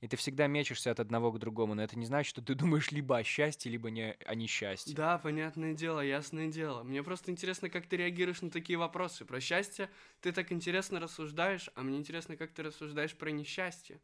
И 0.00 0.08
ты 0.08 0.16
всегда 0.16 0.46
мечешься 0.46 0.90
от 0.90 1.00
одного 1.00 1.32
к 1.32 1.38
другому. 1.38 1.74
Но 1.74 1.82
это 1.82 1.98
не 1.98 2.06
значит, 2.06 2.28
что 2.28 2.42
ты 2.42 2.54
думаешь 2.56 2.90
либо 2.90 3.16
о 3.16 3.24
счастье, 3.24 3.70
либо 3.70 3.90
не 3.90 4.12
о 4.26 4.34
несчастье. 4.34 4.94
Да, 4.94 5.18
понятное 5.18 5.74
дело, 5.74 6.00
ясное 6.00 6.48
дело. 6.48 6.82
Мне 6.82 7.02
просто 7.02 7.30
интересно, 7.30 7.70
как 7.70 7.86
ты 7.86 7.96
реагируешь 7.96 8.42
на 8.42 8.50
такие 8.50 8.78
вопросы. 8.78 9.24
Про 9.24 9.40
счастье 9.40 9.90
ты 10.20 10.32
так 10.32 10.52
интересно 10.52 11.00
рассуждаешь, 11.00 11.70
а 11.74 11.82
мне 11.82 11.98
интересно, 11.98 12.36
как 12.36 12.52
ты 12.52 12.62
рассуждаешь 12.62 13.16
про 13.16 13.30
несчастье. 13.30 14.00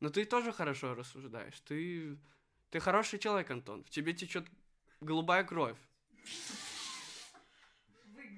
Но 0.00 0.10
ты 0.10 0.24
тоже 0.24 0.52
хорошо 0.52 0.94
рассуждаешь. 0.94 1.58
Ты, 1.60 2.18
ты 2.70 2.80
хороший 2.80 3.18
человек, 3.18 3.50
Антон. 3.50 3.84
В 3.84 3.90
тебе 3.90 4.12
течет 4.12 4.46
голубая 5.00 5.44
кровь. 5.44 5.78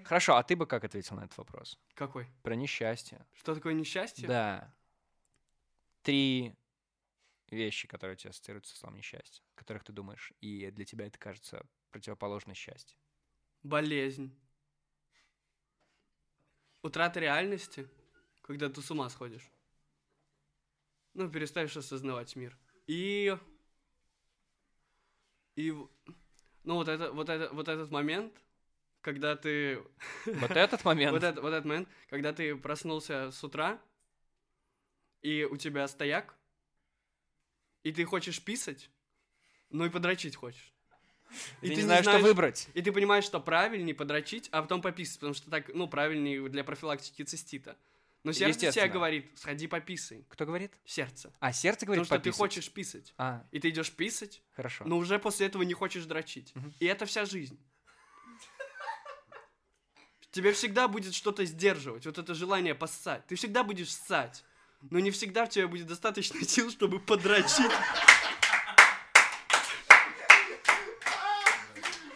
Хорошо, 0.04 0.36
а 0.36 0.42
ты 0.42 0.56
бы 0.56 0.66
как 0.66 0.84
ответил 0.84 1.16
на 1.16 1.24
этот 1.24 1.36
вопрос? 1.36 1.78
Какой? 1.94 2.26
Про 2.42 2.54
несчастье. 2.54 3.26
Что 3.34 3.54
такое 3.54 3.74
несчастье? 3.74 4.26
Да. 4.26 4.72
Три 6.02 6.54
вещи, 7.50 7.88
которые 7.88 8.14
у 8.14 8.18
тебя 8.18 8.30
ассоциируются 8.30 8.74
с 8.74 8.78
словом 8.78 8.96
несчастье, 8.96 9.42
о 9.54 9.58
которых 9.58 9.84
ты 9.84 9.92
думаешь, 9.92 10.32
и 10.40 10.70
для 10.70 10.84
тебя 10.84 11.06
это 11.06 11.18
кажется 11.18 11.64
противоположно 11.90 12.54
счастью. 12.54 12.98
Болезнь. 13.62 14.34
Утрата 16.82 17.20
реальности, 17.20 17.88
когда 18.42 18.68
ты 18.68 18.80
с 18.80 18.90
ума 18.90 19.08
сходишь. 19.08 19.50
Ну, 21.14 21.28
перестаешь 21.30 21.76
осознавать 21.76 22.36
мир. 22.36 22.56
И... 22.86 23.36
И... 25.56 25.72
Ну, 25.72 26.74
вот, 26.74 26.88
это, 26.88 27.10
вот, 27.12 27.28
это, 27.28 27.52
вот 27.52 27.68
этот 27.68 27.90
момент, 27.90 28.32
когда 29.00 29.34
ты... 29.36 29.82
Вот 30.26 30.52
этот 30.52 30.84
момент. 30.84 31.12
Вот 31.12 31.24
этот 31.24 31.64
момент, 31.64 31.88
когда 32.08 32.32
ты 32.32 32.54
проснулся 32.56 33.32
с 33.32 33.42
утра, 33.42 33.80
и 35.22 35.44
у 35.44 35.56
тебя 35.56 35.86
стояк, 35.88 36.34
и 37.82 37.92
ты 37.92 38.04
хочешь 38.04 38.42
писать, 38.42 38.90
но 39.70 39.86
и 39.86 39.90
подрочить 39.90 40.36
хочешь. 40.36 40.72
Ты 41.60 41.74
не 41.74 41.82
знаешь, 41.82 42.04
что 42.04 42.18
выбрать. 42.18 42.68
И 42.74 42.82
ты 42.82 42.90
понимаешь, 42.90 43.24
что 43.24 43.40
правильнее 43.40 43.94
подрочить, 43.94 44.48
а 44.50 44.62
потом 44.62 44.80
пописать, 44.80 45.16
потому 45.16 45.34
что 45.34 45.50
так, 45.50 45.68
ну, 45.74 45.86
правильнее 45.86 46.48
для 46.48 46.64
профилактики 46.64 47.22
цистита. 47.22 47.76
Но 48.24 48.32
сердце 48.32 48.72
тебе 48.72 48.88
говорит, 48.88 49.30
сходи 49.36 49.66
пописай. 49.66 50.24
Кто 50.28 50.44
говорит? 50.44 50.72
Сердце. 50.84 51.32
А, 51.38 51.52
сердце 51.52 51.86
говорит 51.86 52.04
Потому 52.04 52.20
что 52.20 52.30
ты 52.30 52.36
хочешь 52.36 52.70
писать. 52.70 53.14
А, 53.16 53.46
И 53.52 53.60
ты 53.60 53.68
идешь 53.68 53.92
писать, 53.92 54.42
хорошо. 54.56 54.84
но 54.86 54.98
уже 54.98 55.18
после 55.18 55.46
этого 55.46 55.62
не 55.62 55.74
хочешь 55.74 56.04
дрочить. 56.04 56.52
И 56.80 56.86
это 56.86 57.06
вся 57.06 57.24
жизнь. 57.24 57.58
Тебе 60.30 60.52
всегда 60.52 60.88
будет 60.88 61.14
что-то 61.14 61.44
сдерживать, 61.44 62.04
вот 62.04 62.18
это 62.18 62.34
желание 62.34 62.74
поссать. 62.74 63.26
Ты 63.26 63.34
всегда 63.34 63.64
будешь 63.64 63.92
ссать, 63.92 64.44
но 64.80 64.98
не 64.98 65.10
всегда 65.10 65.44
в 65.46 65.48
тебе 65.48 65.66
будет 65.66 65.86
достаточно 65.86 66.40
сил, 66.44 66.70
чтобы 66.70 67.00
подрочить. 67.00 67.72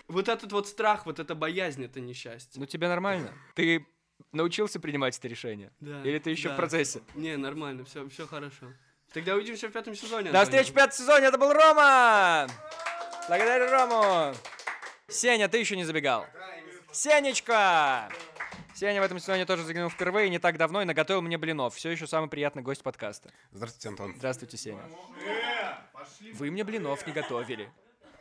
Вот 0.09 0.29
этот 0.29 0.53
вот 0.53 0.69
страх, 0.69 1.07
вот 1.07 1.19
эта 1.19 1.35
боязнь, 1.35 1.85
это 1.85 2.01
несчастье. 2.01 2.61
Ну 2.61 2.67
тебе 2.67 2.89
нормально? 2.89 3.33
Ты 3.55 3.87
научился 4.31 4.79
принимать 4.79 5.17
это 5.17 5.27
решение? 5.27 5.73
Да, 5.81 6.03
Или 6.03 6.19
ты 6.19 6.31
еще 6.31 6.49
да. 6.49 6.55
в 6.55 6.57
процессе? 6.59 7.01
Не, 7.15 7.37
нормально, 7.37 7.85
все, 7.85 8.07
все 8.11 8.27
хорошо. 8.27 8.67
Тогда 9.13 9.35
увидимся 9.35 9.69
в 9.69 9.73
пятом 9.73 9.95
сезоне. 9.95 10.31
До 10.31 10.45
встречи 10.45 10.71
в 10.71 10.75
пятом 10.75 10.93
сезоне, 10.93 11.27
это 11.27 11.39
был 11.39 11.53
Рома! 11.53 12.47
Благодарю 13.29 13.71
Рому! 13.71 14.35
Сеня, 15.09 15.49
ты 15.49 15.59
еще 15.59 15.77
не 15.77 15.85
забегал. 15.85 16.27
Сенечка! 16.93 18.09
Сеня 18.75 19.01
в 19.01 19.05
этом 19.05 19.19
сезоне 19.19 19.45
тоже 19.45 19.65
заглянул 19.65 19.91
впервые, 19.91 20.29
не 20.31 20.39
так 20.39 20.57
давно, 20.57 20.83
и 20.83 20.85
наготовил 20.85 21.23
мне 21.23 21.37
блинов. 21.39 21.75
Все 21.75 21.91
еще 21.91 22.07
самый 22.07 22.29
приятный 22.29 22.63
гость 22.63 22.83
подкаста. 22.83 23.31
Здравствуйте, 23.53 23.89
Антон. 23.91 24.15
Здравствуйте, 24.17 24.57
Сеня. 24.57 24.81
Вы 26.35 26.51
мне 26.51 26.65
блинов 26.65 27.07
не 27.07 27.13
готовили. 27.13 27.71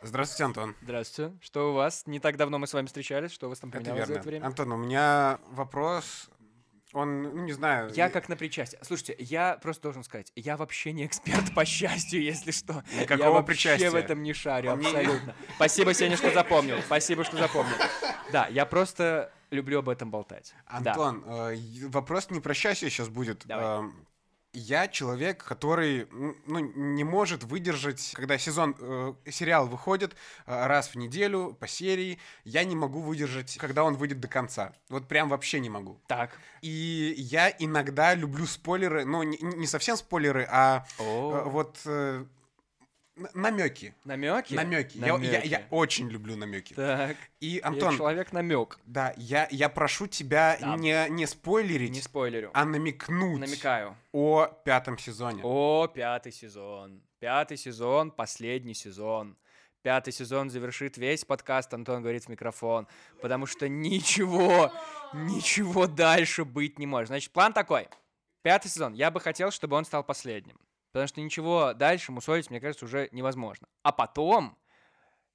Здравствуйте, 0.02 0.44
Антон. 0.44 0.76
Здравствуйте. 0.82 1.34
Что 1.40 1.70
у 1.70 1.74
вас? 1.74 2.06
Не 2.06 2.18
так 2.20 2.36
давно 2.36 2.58
мы 2.58 2.66
с 2.66 2.74
вами 2.74 2.86
встречались. 2.86 3.30
Что 3.32 3.46
у 3.46 3.50
вас 3.50 3.60
там 3.60 3.70
Это 3.70 3.78
поменялось 3.78 4.06
за 4.06 4.12
верно. 4.14 4.20
это 4.20 4.28
время? 4.28 4.46
Антон, 4.46 4.72
у 4.72 4.76
меня 4.76 5.38
вопрос 5.48 6.28
Он, 6.92 7.22
ну, 7.22 7.44
не 7.44 7.52
знаю... 7.52 7.90
Я 7.94 8.10
как 8.10 8.28
на 8.28 8.36
причастие. 8.36 8.80
Слушайте, 8.84 9.16
я 9.18 9.56
просто 9.62 9.84
должен 9.84 10.02
сказать, 10.04 10.30
я 10.34 10.56
вообще 10.58 10.92
не 10.92 11.06
эксперт 11.06 11.54
по 11.54 11.64
счастью, 11.64 12.20
если 12.22 12.50
что. 12.50 12.82
я 12.94 13.02
Никакого 13.02 13.30
вообще 13.30 13.46
причастия. 13.46 13.90
в 13.90 13.94
этом 13.94 14.22
не 14.22 14.32
шарю, 14.34 14.72
абсолютно. 14.72 15.34
Спасибо, 15.56 15.94
Сеня, 15.94 16.16
что 16.16 16.30
запомнил. 16.32 16.82
Спасибо, 16.82 17.24
что 17.24 17.36
запомнил. 17.38 17.74
Да, 18.32 18.46
я 18.48 18.66
просто 18.66 19.32
люблю 19.52 19.78
об 19.78 19.88
этом 19.88 20.10
болтать. 20.10 20.54
Да. 20.80 20.92
Антон, 20.92 21.22
э, 21.26 21.54
и- 21.56 21.84
вопрос 21.86 22.30
не 22.30 22.40
про 22.40 22.54
счастье 22.54 22.90
сейчас 22.90 23.08
будет. 23.08 23.46
Давай. 23.46 23.64
Эм, 23.80 24.06
Я 24.54 24.86
человек, 24.86 25.42
который 25.42 26.06
ну, 26.46 26.58
не 26.58 27.04
может 27.04 27.42
выдержать, 27.42 28.12
когда 28.14 28.36
сезон, 28.36 28.76
э, 28.78 29.14
сериал 29.30 29.66
выходит 29.66 30.14
э, 30.44 30.66
раз 30.66 30.88
в 30.88 30.96
неделю 30.96 31.56
по 31.58 31.66
серии, 31.66 32.18
я 32.44 32.62
не 32.64 32.76
могу 32.76 33.00
выдержать, 33.00 33.56
когда 33.56 33.82
он 33.82 33.94
выйдет 33.94 34.20
до 34.20 34.28
конца. 34.28 34.74
Вот 34.90 35.08
прям 35.08 35.30
вообще 35.30 35.58
не 35.58 35.70
могу. 35.70 35.98
Так. 36.06 36.38
И 36.60 37.14
я 37.16 37.48
иногда 37.58 38.14
люблю 38.14 38.44
спойлеры, 38.44 39.06
ну 39.06 39.22
не, 39.22 39.38
не 39.40 39.66
совсем 39.66 39.96
спойлеры, 39.96 40.46
а 40.50 40.84
э, 40.98 41.42
вот 41.46 41.78
намеки. 43.34 43.94
намеки? 44.04 44.54
Намеки. 44.54 44.98
Я, 44.98 45.16
я- 45.18 45.40
я 45.42 45.62
очень 45.70 46.08
люблю 46.08 46.36
намеки. 46.36 46.74
Так, 46.74 47.16
И 47.40 47.46
я 47.62 47.66
Антон, 47.68 47.96
человек 47.96 48.32
намек. 48.32 48.78
да, 48.86 49.14
я, 49.16 49.48
я 49.50 49.68
прошу 49.68 50.06
тебя 50.06 50.56
Да. 50.60 50.76
не, 50.76 51.08
не 51.10 51.26
спойлерить, 51.26 51.90
Не 51.92 52.00
спойлерю. 52.00 52.50
а 52.54 52.64
намекнуть 52.64 53.40
Намекаю. 53.40 53.96
о 54.12 54.46
пятом 54.64 54.98
сезоне. 54.98 55.42
О, 55.44 55.86
пятый 55.88 56.32
сезон. 56.32 57.02
Пятый 57.18 57.56
сезон, 57.56 58.10
последний 58.10 58.74
сезон. 58.74 59.36
Пятый 59.82 60.12
сезон 60.12 60.48
завершит 60.50 60.96
весь 60.96 61.24
подкаст, 61.24 61.74
Антон 61.74 62.02
говорит 62.02 62.24
в 62.24 62.28
микрофон, 62.28 62.86
потому 63.20 63.46
что 63.46 63.68
ничего, 63.68 64.72
ничего 65.12 65.86
дальше 65.86 66.44
быть 66.44 66.78
не 66.78 66.86
может. 66.86 67.08
Значит, 67.08 67.32
план 67.32 67.52
такой. 67.52 67.88
Пятый 68.42 68.68
сезон. 68.68 68.92
Я 68.94 69.10
бы 69.10 69.20
хотел, 69.20 69.50
чтобы 69.50 69.76
он 69.76 69.84
стал 69.84 70.04
последним. 70.04 70.58
Потому 70.92 71.08
что 71.08 71.20
ничего 71.20 71.72
дальше 71.72 72.12
мусолить, 72.12 72.50
мне 72.50 72.60
кажется, 72.60 72.84
уже 72.84 73.08
невозможно. 73.12 73.66
А 73.82 73.92
потом, 73.92 74.58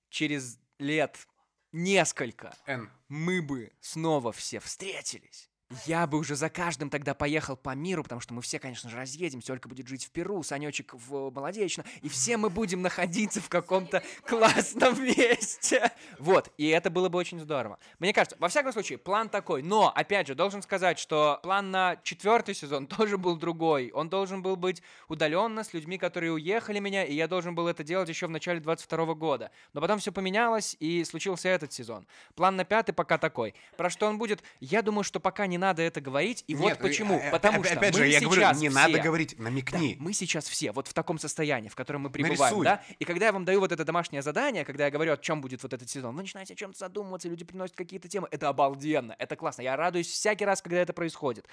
через 0.10 0.60
лет 0.78 1.28
несколько, 1.72 2.56
Н. 2.68 2.92
мы 3.08 3.42
бы 3.42 3.72
снова 3.82 4.32
все 4.32 4.60
встретились. 4.60 5.50
Я 5.86 6.08
бы 6.08 6.18
уже 6.18 6.38
за 6.38 6.50
каждым 6.50 6.90
тогда 6.90 7.14
поехал 7.14 7.58
по 7.58 7.76
миру, 7.76 8.02
потому 8.02 8.22
что 8.22 8.34
мы 8.34 8.42
все, 8.42 8.58
конечно 8.58 8.90
же, 8.90 8.96
разъедемся. 8.96 9.52
Ольга 9.52 9.68
будет 9.68 9.88
жить 9.88 10.06
в 10.06 10.12
Перу, 10.12 10.42
Санечек 10.42 10.94
в 10.94 11.30
Молодечно, 11.30 11.84
и 12.02 12.08
все 12.08 12.38
мы 12.38 12.50
будем 12.50 12.82
находиться 12.82 13.42
в 13.42 13.50
каком-то 13.50 14.02
классном 14.26 15.04
месте. 15.04 15.92
Вот, 16.20 16.54
и 16.58 16.68
это 16.68 16.90
было 16.90 17.10
бы 17.10 17.20
очень 17.20 17.40
здорово. 17.42 17.80
Мне 18.00 18.14
кажется, 18.14 18.38
во 18.40 18.48
всяком 18.48 18.72
случае, 18.72 18.98
план 18.98 19.28
такой. 19.28 19.62
Но, 19.62 19.92
опять 19.94 20.28
же, 20.28 20.36
должен 20.36 20.62
сказать, 20.62 21.00
что 21.00 21.42
план 21.44 21.70
на 21.70 21.98
четвертый 21.98 22.56
сезон 22.56 22.88
тоже 22.88 23.18
был 23.18 23.36
другой. 23.36 23.92
Он 23.94 24.08
должен 24.08 24.42
был 24.42 24.56
быть 24.56 24.82
удаленно 25.10 25.66
с 25.66 25.74
людьми, 25.74 25.98
которые 25.98 26.32
уехали 26.32 26.80
меня, 26.80 27.04
и 27.04 27.14
я 27.14 27.28
должен 27.28 27.56
был 27.56 27.68
это 27.68 27.84
делать 27.84 28.08
еще 28.08 28.28
в 28.28 28.32
начале 28.32 28.62
22 28.62 29.16
года. 29.16 29.52
Но 29.74 29.82
потом 29.82 30.00
все 30.00 30.14
поменялось, 30.14 30.78
и 30.80 31.04
случился 31.04 31.50
этот 31.50 31.74
сезон. 31.74 32.08
План 32.36 32.56
на 32.56 32.64
пятый 32.64 32.94
пока 32.94 33.18
такой. 33.18 33.54
Про 33.76 33.90
что 33.90 34.08
он 34.08 34.18
будет, 34.18 34.42
я 34.62 34.82
думаю, 34.82 35.04
что 35.04 35.20
пока 35.20 35.46
не 35.46 35.57
надо 35.58 35.82
это 35.82 36.02
говорить. 36.02 36.44
И 36.48 36.56
вот 36.56 36.70
Нет, 36.70 36.80
почему. 36.80 37.16
э, 37.20 37.28
э, 37.28 37.32
Потому 37.32 37.60
опять- 37.60 37.72
что 37.72 37.80
опять 37.80 37.94
мы 37.94 38.00
же, 38.00 38.08
я 38.08 38.20
сейчас 38.20 38.24
говорю, 38.24 38.60
не 38.60 38.70
надо 38.70 38.94
все- 38.94 39.02
говорить, 39.02 39.36
да, 39.38 39.44
намекни. 39.44 39.98
мы 40.00 40.14
сейчас 40.14 40.48
все 40.48 40.72
вот 40.72 40.88
в 40.88 40.94
таком 40.94 41.20
состоянии, 41.20 41.70
в 41.70 41.76
котором 41.76 42.02
мы 42.02 42.10
пребываем, 42.10 42.40
Нарисуй. 42.40 42.64
да? 42.66 42.84
И 43.00 43.06
когда 43.06 43.26
я 43.28 43.32
вам 43.32 43.46
даю 43.46 43.60
вот 43.60 43.72
это 43.72 43.84
домашнее 43.86 44.22
задание, 44.22 44.66
когда 44.66 44.86
я 44.86 44.92
говорю, 44.92 45.14
о 45.14 45.18
чем 45.18 45.42
будет 45.42 45.64
вот 45.64 45.74
этот 45.74 45.90
сезон, 45.90 46.16
вы 46.16 46.22
начинаете 46.22 46.54
о 46.54 46.58
чем-то 46.58 46.78
задумываться, 46.78 47.28
люди 47.30 47.44
приносят 47.46 47.76
какие-то 47.76 48.08
темы. 48.08 48.28
Это 48.32 48.50
обалденно, 48.50 49.16
это 49.18 49.36
классно. 49.36 49.62
Я 49.64 49.76
радуюсь 49.76 50.08
всякий 50.08 50.46
раз, 50.46 50.62
когда 50.62 50.78
это 50.78 50.94
происходит. 50.94 51.48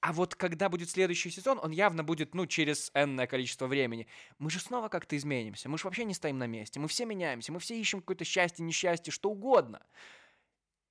А 0.00 0.12
вот 0.12 0.34
когда 0.34 0.68
будет 0.68 0.90
следующий 0.90 1.30
сезон, 1.30 1.58
он 1.62 1.70
явно 1.70 2.04
будет, 2.04 2.34
ну, 2.34 2.46
через 2.46 2.90
энное 2.94 3.26
количество 3.26 3.66
времени. 3.66 4.06
Мы 4.38 4.50
же 4.50 4.60
снова 4.60 4.88
как-то 4.88 5.16
изменимся. 5.16 5.68
Мы 5.68 5.78
же 5.78 5.84
вообще 5.84 6.04
не 6.04 6.14
стоим 6.14 6.38
на 6.38 6.46
месте. 6.46 6.80
Мы 6.80 6.88
все 6.88 7.04
меняемся. 7.04 7.52
Мы 7.52 7.58
все 7.60 7.78
ищем 7.78 8.00
какое-то 8.00 8.24
счастье, 8.24 8.64
несчастье, 8.64 9.12
что 9.12 9.30
угодно. 9.30 9.82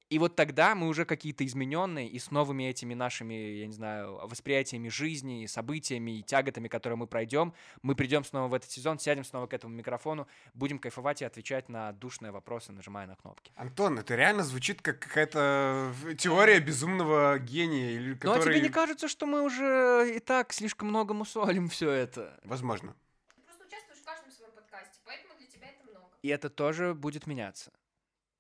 И 0.10 0.20
вот 0.20 0.38
тогда 0.38 0.74
мы 0.74 0.88
уже 0.88 1.03
какие-то 1.03 1.45
измененные 1.45 2.08
и 2.08 2.18
с 2.18 2.32
новыми 2.32 2.64
этими 2.64 2.93
нашими, 2.93 3.34
я 3.34 3.68
не 3.68 3.74
знаю, 3.74 4.26
восприятиями 4.28 4.88
жизни, 4.88 5.43
и 5.43 5.47
событиями 5.47 6.20
и 6.20 6.24
тяготами, 6.24 6.70
которые 6.70 6.95
мы 6.95 7.08
пройдем, 7.08 7.53
мы 7.82 7.93
придем 7.93 8.24
снова 8.24 8.47
в 8.47 8.53
этот 8.53 8.72
сезон, 8.72 8.99
сядем 8.99 9.26
снова 9.26 9.47
к 9.47 9.53
этому 9.53 9.76
микрофону, 9.76 10.26
будем 10.53 10.80
кайфовать 10.80 11.22
и 11.22 11.26
отвечать 11.26 11.68
на 11.68 11.91
душные 11.91 12.32
вопросы, 12.32 12.72
нажимая 12.72 13.05
на 13.05 13.18
кнопки. 13.18 13.51
Антон, 13.55 13.99
это 13.99 14.16
реально 14.16 14.43
звучит 14.43 14.82
как 14.82 14.99
какая-то 14.99 15.91
в- 16.01 16.16
теория 16.16 16.60
безумного 16.62 17.38
гения, 17.38 17.91
или 17.91 18.12
Ну 18.24 18.32
а 18.32 18.36
который... 18.36 18.53
тебе 18.55 18.62
не 18.62 18.70
кажется, 18.70 19.10
что 19.10 19.26
мы 19.26 19.41
уже 19.41 20.14
и 20.16 20.20
так 20.20 20.53
слишком 20.53 20.88
много 20.88 21.14
мусолим 21.14 21.68
все 21.68 21.91
это? 21.91 22.39
Возможно. 22.45 22.95
Ты 23.36 23.41
просто 23.41 23.66
участвуешь 23.66 23.99
в 23.99 24.05
каждом 24.05 24.32
своем 24.32 24.51
подкасте, 24.53 24.99
поэтому 25.05 25.34
для 25.38 25.47
тебя 25.47 25.68
это 25.68 25.84
много. 25.91 26.08
И 26.22 26.30
это 26.30 26.49
тоже 26.49 26.93
будет 26.93 27.28
меняться. 27.28 27.74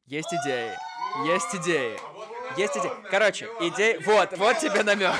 Есть 0.07 0.33
идеи. 0.33 0.71
Есть 1.25 1.53
идеи. 1.55 1.97
Есть 2.55 2.77
идеи. 2.77 2.91
Короче, 3.11 3.47
идеи... 3.59 3.99
Вот, 4.05 4.37
вот 4.37 4.57
тебе 4.57 4.83
намек. 4.83 5.11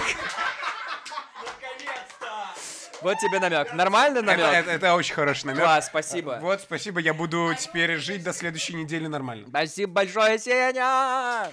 Вот 3.01 3.17
тебе 3.19 3.39
намек. 3.39 3.73
Нормальный 3.73 4.21
Это, 4.21 4.25
намек? 4.27 4.45
это- 4.55 4.71
это 4.71 4.95
очень 4.95 5.13
хороший 5.13 5.45
намек. 5.45 5.61
Класс, 5.63 5.87
спасибо. 5.87 6.39
Вот, 6.41 6.61
спасибо, 6.61 6.99
я 6.99 7.13
буду 7.13 7.53
теперь 7.59 7.97
жить 7.97 8.23
до 8.23 8.33
следующей 8.33 8.73
недели 8.75 9.07
нормально. 9.07 9.45
Спасибо 9.49 9.91
большое, 9.93 10.39
Сеня! 10.39 11.49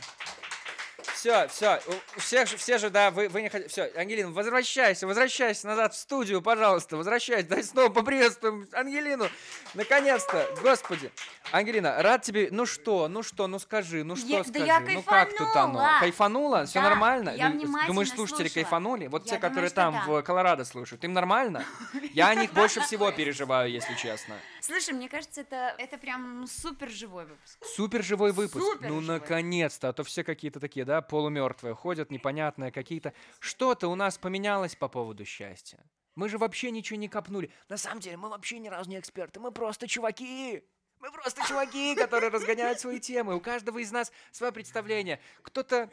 Все, 1.24 1.48
все, 1.48 1.80
все, 2.18 2.44
же- 2.44 2.58
все 2.58 2.76
же, 2.76 2.90
да, 2.90 3.10
вы, 3.10 3.30
вы 3.30 3.40
не 3.40 3.48
хотите... 3.48 3.70
Все, 3.70 3.90
Ангелина, 3.96 4.30
возвращайся, 4.30 5.06
возвращайся 5.06 5.66
назад 5.66 5.94
в 5.94 5.96
студию, 5.96 6.42
пожалуйста, 6.42 6.98
возвращайся. 6.98 7.48
Дай 7.48 7.62
снова 7.64 7.88
поприветствуем 7.88 8.68
Ангелину. 8.72 9.30
Наконец-то, 9.72 10.46
господи. 10.62 11.10
Ангелина, 11.50 12.02
рад 12.02 12.20
тебе... 12.20 12.48
Ну 12.50 12.66
что, 12.66 13.08
ну 13.08 13.22
что, 13.22 13.46
ну 13.46 13.58
скажи, 13.58 14.04
ну 14.04 14.16
что 14.16 14.26
Я- 14.26 14.38
да 14.42 14.44
скажи? 14.44 14.66
я 14.66 14.80
ну 14.80 15.02
как 15.02 15.34
тут 15.34 15.56
оно? 15.56 15.88
кайфанула. 15.98 16.66
Все 16.66 16.82
Да, 16.82 16.90
нормально? 16.90 17.30
я 17.30 17.48
Думаешь, 17.48 18.10
слушатели 18.10 18.48
слушала. 18.48 18.54
кайфанули? 18.62 19.06
Вот 19.06 19.22
Я 19.24 19.30
те, 19.30 19.36
думаю, 19.36 19.50
которые 19.50 19.70
там 19.70 19.94
да. 19.94 20.04
в 20.06 20.22
Колорадо 20.22 20.66
слушают, 20.66 21.04
им 21.04 21.14
нормально? 21.14 21.64
Я 22.12 22.28
о 22.28 22.34
них 22.34 22.52
больше 22.52 22.80
всего 22.80 23.10
переживаю, 23.12 23.70
если 23.70 23.94
честно. 23.94 24.34
Слушай, 24.60 24.94
мне 24.94 25.08
кажется, 25.08 25.42
это, 25.42 25.74
это 25.78 25.98
прям 25.98 26.46
супер 26.46 26.88
живой 26.90 27.24
выпуск. 27.24 27.58
Супер 27.76 28.02
живой 28.02 28.32
выпуск. 28.32 28.64
Ну, 28.80 29.00
наконец-то. 29.00 29.88
А 29.88 29.92
то 29.92 30.04
все 30.04 30.24
какие-то 30.24 30.60
такие, 30.60 30.84
да, 30.84 31.02
полумертвые 31.14 31.76
ходят, 31.76 32.10
непонятные 32.10 32.72
какие-то. 32.72 33.12
Что-то 33.38 33.86
у 33.86 33.94
нас 33.94 34.18
поменялось 34.18 34.74
по 34.74 34.88
поводу 34.88 35.24
счастья. 35.24 35.78
Мы 36.16 36.28
же 36.28 36.38
вообще 36.38 36.72
ничего 36.72 36.98
не 36.98 37.08
копнули. 37.08 37.52
На 37.68 37.76
самом 37.76 38.00
деле, 38.00 38.16
мы 38.16 38.28
вообще 38.30 38.58
ни 38.58 38.66
разу 38.66 38.90
не 38.90 38.98
эксперты. 38.98 39.38
Мы 39.38 39.52
просто 39.52 39.86
чуваки. 39.86 40.64
Мы 40.98 41.12
просто 41.12 41.46
чуваки, 41.46 41.94
которые 41.94 42.30
разгоняют 42.30 42.80
свои 42.80 42.98
темы. 42.98 43.36
У 43.36 43.40
каждого 43.40 43.78
из 43.78 43.92
нас 43.92 44.10
свое 44.32 44.52
представление. 44.52 45.20
Кто-то 45.42 45.88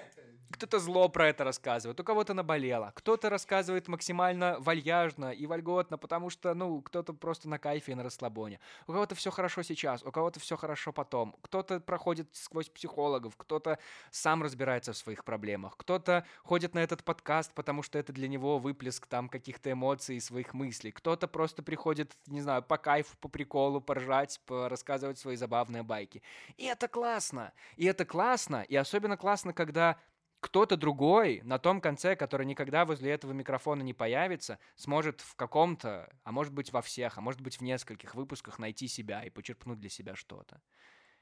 кто-то 0.52 0.80
зло 0.80 1.10
про 1.10 1.30
это 1.30 1.44
рассказывает, 1.44 2.00
у 2.00 2.04
кого-то 2.04 2.34
наболело, 2.34 2.92
кто-то 2.96 3.30
рассказывает 3.30 3.88
максимально 3.88 4.58
вальяжно 4.60 5.32
и 5.32 5.46
вольготно, 5.46 5.98
потому 5.98 6.30
что, 6.30 6.54
ну, 6.54 6.82
кто-то 6.82 7.14
просто 7.14 7.50
на 7.50 7.60
кайфе 7.60 7.94
и 7.94 7.96
на 7.96 8.04
расслабоне. 8.04 8.60
У 8.88 8.92
кого-то 8.92 9.16
все 9.16 9.32
хорошо 9.32 9.64
сейчас, 9.64 10.04
у 10.04 10.12
кого-то 10.12 10.40
все 10.40 10.58
хорошо 10.58 10.92
потом. 10.92 11.36
Кто-то 11.42 11.80
проходит 11.80 12.28
сквозь 12.34 12.70
психологов, 12.70 13.36
кто-то 13.38 13.80
сам 14.10 14.44
разбирается 14.44 14.94
в 14.94 14.98
своих 14.98 15.24
проблемах, 15.24 15.78
кто-то 15.78 16.26
ходит 16.44 16.74
на 16.74 16.80
этот 16.80 17.04
подкаст, 17.04 17.54
потому 17.54 17.84
что 17.84 18.00
это 18.00 18.14
для 18.14 18.28
него 18.28 18.60
выплеск 18.60 19.08
там 19.08 19.30
каких-то 19.30 19.72
эмоций 19.72 20.18
и 20.18 20.20
своих 20.20 20.54
мыслей. 20.54 20.92
Кто-то 20.92 21.28
просто 21.28 21.64
приходит, 21.64 22.16
не 22.28 22.42
знаю, 22.42 22.64
по 22.64 22.78
кайфу, 22.78 23.16
по 23.18 23.28
приколу, 23.28 23.82
поржать, 23.82 24.40
рассказывать 24.48 25.18
свои 25.18 25.36
забавные 25.36 25.84
байки. 25.84 26.22
И 26.58 26.66
это 26.66 26.88
классно. 26.88 27.54
И 27.78 27.86
это 27.86 28.06
классно. 28.06 28.64
И 28.68 28.76
особенно 28.76 29.18
классно, 29.18 29.54
когда 29.54 29.98
кто-то 30.42 30.76
другой 30.76 31.42
на 31.44 31.60
том 31.60 31.80
конце, 31.80 32.16
который 32.16 32.46
никогда 32.46 32.84
возле 32.84 33.12
этого 33.12 33.32
микрофона 33.32 33.84
не 33.84 33.94
появится, 33.94 34.58
сможет 34.76 35.22
в 35.22 35.36
каком-то, 35.36 36.12
а 36.24 36.32
может 36.32 36.52
быть 36.52 36.74
во 36.74 36.82
всех, 36.82 37.18
а 37.18 37.22
может 37.22 37.42
быть 37.42 37.60
в 37.60 37.62
нескольких 37.62 38.16
выпусках 38.16 38.60
найти 38.60 38.88
себя 38.88 39.24
и 39.24 39.30
почерпнуть 39.30 39.80
для 39.80 39.90
себя 39.90 40.16
что-то. 40.16 40.60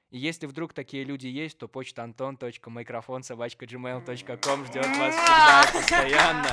И 0.10 0.18
если 0.18 0.48
вдруг 0.48 0.74
такие 0.74 1.04
люди 1.04 1.28
есть, 1.28 1.58
то 1.60 1.68
почта 1.68 2.04
антон.микрофон 2.04 3.22
ждет 3.24 4.88
вас 4.98 5.14
всегда 5.14 5.64
и 5.64 5.74
постоянно. 5.74 6.50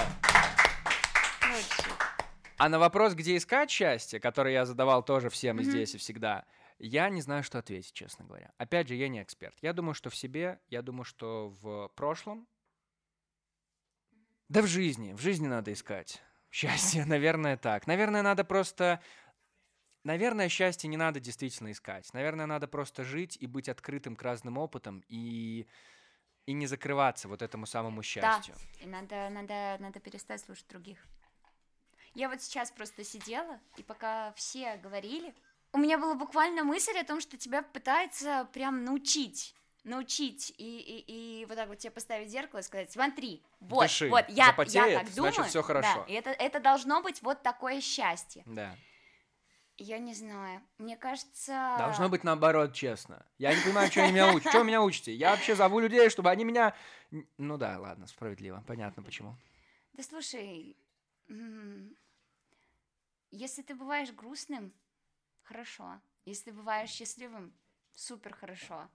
А 2.58 2.68
на 2.68 2.78
вопрос, 2.78 3.14
где 3.14 3.36
искать 3.36 3.70
счастье, 3.70 4.18
который 4.18 4.52
я 4.54 4.66
задавал 4.66 5.04
тоже 5.04 5.30
всем 5.30 5.60
и 5.60 5.62
здесь 5.62 5.94
и 5.94 5.98
всегда, 5.98 6.44
я 6.78 7.08
не 7.08 7.22
знаю, 7.22 7.42
что 7.42 7.58
ответить, 7.58 7.92
честно 7.92 8.24
говоря. 8.24 8.52
Опять 8.58 8.88
же, 8.88 8.94
я 8.94 9.08
не 9.08 9.22
эксперт. 9.22 9.56
Я 9.62 9.72
думаю, 9.72 9.94
что 9.94 10.10
в 10.10 10.16
себе, 10.16 10.58
я 10.68 10.82
думаю, 10.82 11.04
что 11.04 11.48
в 11.62 11.88
прошлом, 11.94 12.46
да 14.48 14.62
в 14.62 14.66
жизни, 14.66 15.12
в 15.12 15.20
жизни 15.20 15.46
надо 15.46 15.72
искать 15.72 16.22
счастье, 16.50 17.04
наверное, 17.04 17.56
так. 17.56 17.86
Наверное, 17.86 18.22
надо 18.22 18.44
просто... 18.44 19.02
Наверное, 20.04 20.48
счастье 20.48 20.88
не 20.88 20.96
надо 20.96 21.18
действительно 21.18 21.72
искать. 21.72 22.12
Наверное, 22.14 22.46
надо 22.46 22.68
просто 22.68 23.02
жить 23.02 23.36
и 23.40 23.48
быть 23.48 23.68
открытым 23.68 24.14
к 24.14 24.22
разным 24.22 24.56
опытам 24.56 25.02
и 25.08 25.66
и 26.46 26.52
не 26.52 26.66
закрываться 26.66 27.28
вот 27.28 27.42
этому 27.42 27.66
самому 27.66 28.02
счастью. 28.02 28.54
Да, 28.54 28.84
и 28.84 28.86
надо, 28.86 29.28
надо, 29.30 29.76
надо 29.80 30.00
перестать 30.00 30.40
слушать 30.40 30.68
других. 30.68 31.04
Я 32.14 32.28
вот 32.28 32.40
сейчас 32.40 32.70
просто 32.70 33.04
сидела, 33.04 33.60
и 33.76 33.82
пока 33.82 34.32
все 34.34 34.76
говорили, 34.76 35.34
у 35.72 35.78
меня 35.78 35.98
была 35.98 36.14
буквально 36.14 36.64
мысль 36.64 36.96
о 36.96 37.04
том, 37.04 37.20
что 37.20 37.36
тебя 37.36 37.62
пытается 37.62 38.48
прям 38.52 38.84
научить 38.84 39.54
научить 39.86 40.52
и, 40.58 40.78
и, 40.80 41.40
и 41.40 41.46
вот 41.46 41.56
так 41.56 41.68
вот 41.68 41.78
тебе 41.78 41.92
поставить 41.92 42.28
зеркало 42.30 42.60
и 42.60 42.62
сказать, 42.62 42.90
смотри, 42.90 43.42
вот, 43.60 43.82
Дыши. 43.84 44.08
вот, 44.08 44.28
я, 44.28 44.46
я 44.46 44.52
так 44.52 44.66
думаю. 45.14 45.32
значит, 45.32 45.46
всё 45.46 45.62
хорошо. 45.62 46.04
Да, 46.06 46.12
и 46.12 46.14
это, 46.14 46.30
это 46.30 46.60
должно 46.60 47.02
быть 47.02 47.22
вот 47.22 47.42
такое 47.42 47.80
счастье. 47.80 48.42
Да. 48.46 48.76
Я 49.78 49.98
не 49.98 50.14
знаю, 50.14 50.62
мне 50.78 50.96
кажется... 50.96 51.76
Должно 51.78 52.08
быть 52.08 52.24
наоборот, 52.24 52.72
честно. 52.72 53.24
Я 53.38 53.54
не 53.54 53.62
понимаю, 53.62 53.90
что 53.90 54.06
меня 54.08 54.32
учат. 54.32 54.48
Что 54.48 54.62
меня 54.62 54.82
учите? 54.82 55.14
Я 55.14 55.30
вообще 55.32 55.54
зову 55.54 55.80
людей, 55.80 56.08
чтобы 56.10 56.30
они 56.30 56.44
меня... 56.44 56.74
Ну 57.38 57.56
да, 57.58 57.78
ладно, 57.78 58.06
справедливо. 58.06 58.64
Понятно, 58.66 59.02
почему. 59.02 59.36
Да 59.92 60.02
слушай, 60.02 60.76
если 63.30 63.62
ты 63.62 63.74
бываешь 63.74 64.12
грустным, 64.12 64.72
хорошо. 65.42 66.00
Если 66.24 66.44
ты 66.44 66.52
бываешь 66.54 66.90
счастливым, 66.90 67.52
супер 67.92 68.34
хорошо. 68.34 68.88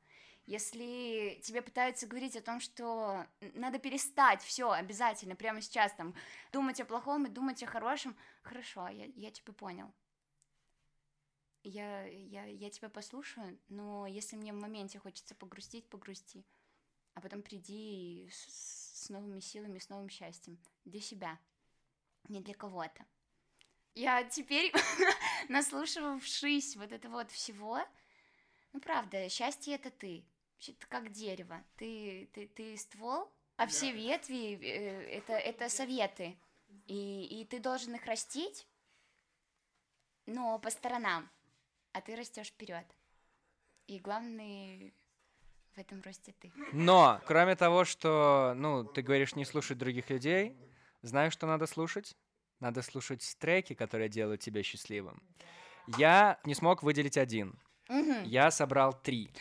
Если 0.51 1.39
тебе 1.43 1.61
пытаются 1.61 2.07
говорить 2.07 2.35
о 2.35 2.41
том, 2.41 2.59
что 2.59 3.25
надо 3.53 3.79
перестать 3.79 4.41
все 4.41 4.69
обязательно 4.69 5.33
прямо 5.33 5.61
сейчас 5.61 5.93
там 5.93 6.13
думать 6.51 6.81
о 6.81 6.85
плохом 6.85 7.25
и 7.25 7.29
думать 7.29 7.63
о 7.63 7.67
хорошем, 7.67 8.17
хорошо, 8.41 8.89
я, 8.89 9.05
я 9.15 9.31
тебя 9.31 9.53
понял. 9.53 9.89
Я, 11.63 12.05
я, 12.05 12.43
я 12.43 12.69
тебя 12.69 12.89
послушаю, 12.89 13.57
но 13.69 14.05
если 14.05 14.35
мне 14.35 14.51
в 14.51 14.57
моменте 14.57 14.99
хочется 14.99 15.35
погрустить, 15.35 15.87
погрусти. 15.87 16.43
А 17.13 17.21
потом 17.21 17.43
приди 17.43 18.29
с, 18.29 19.05
с 19.05 19.09
новыми 19.09 19.39
силами, 19.39 19.79
с 19.79 19.87
новым 19.87 20.09
счастьем. 20.09 20.59
Для 20.83 20.99
себя, 20.99 21.39
не 22.27 22.41
для 22.41 22.55
кого-то. 22.55 23.05
Я 23.95 24.25
теперь, 24.25 24.73
наслушавшись 25.47 26.75
вот 26.75 26.91
это 26.91 27.07
вот 27.07 27.31
всего, 27.31 27.79
ну 28.73 28.81
правда, 28.81 29.29
счастье 29.29 29.75
это 29.75 29.89
ты. 29.89 30.25
Ты 30.61 30.75
как 30.87 31.11
дерево. 31.11 31.63
Ты, 31.75 32.29
ты, 32.33 32.47
ты 32.47 32.77
ствол, 32.77 33.31
а 33.57 33.67
все 33.67 33.91
ветви 33.91 34.59
э, 34.61 35.17
это, 35.17 35.33
это 35.33 35.69
советы. 35.69 36.37
И, 36.87 37.41
и 37.41 37.45
ты 37.45 37.59
должен 37.59 37.95
их 37.95 38.05
растить, 38.05 38.67
но 40.25 40.59
по 40.59 40.69
сторонам. 40.69 41.29
А 41.93 42.01
ты 42.01 42.15
растешь 42.15 42.47
вперед. 42.47 42.85
И 43.87 43.99
главный 43.99 44.93
в 45.75 45.79
этом 45.79 46.01
росте 46.01 46.33
ты. 46.39 46.51
Но, 46.71 47.21
кроме 47.25 47.55
того, 47.55 47.83
что, 47.83 48.53
ну, 48.55 48.83
ты 48.83 49.01
говоришь 49.01 49.35
не 49.35 49.45
слушать 49.45 49.77
других 49.77 50.09
людей, 50.09 50.55
знаешь, 51.01 51.33
что 51.33 51.47
надо 51.47 51.65
слушать? 51.65 52.15
Надо 52.59 52.81
слушать 52.81 53.35
треки, 53.39 53.73
которые 53.73 54.09
делают 54.09 54.41
тебя 54.41 54.63
счастливым. 54.63 55.21
Я 55.97 56.39
не 56.45 56.53
смог 56.53 56.83
выделить 56.83 57.17
один. 57.17 57.59
Мгм. 57.89 58.23
Я 58.23 58.51
собрал 58.51 58.93
три. 58.93 59.31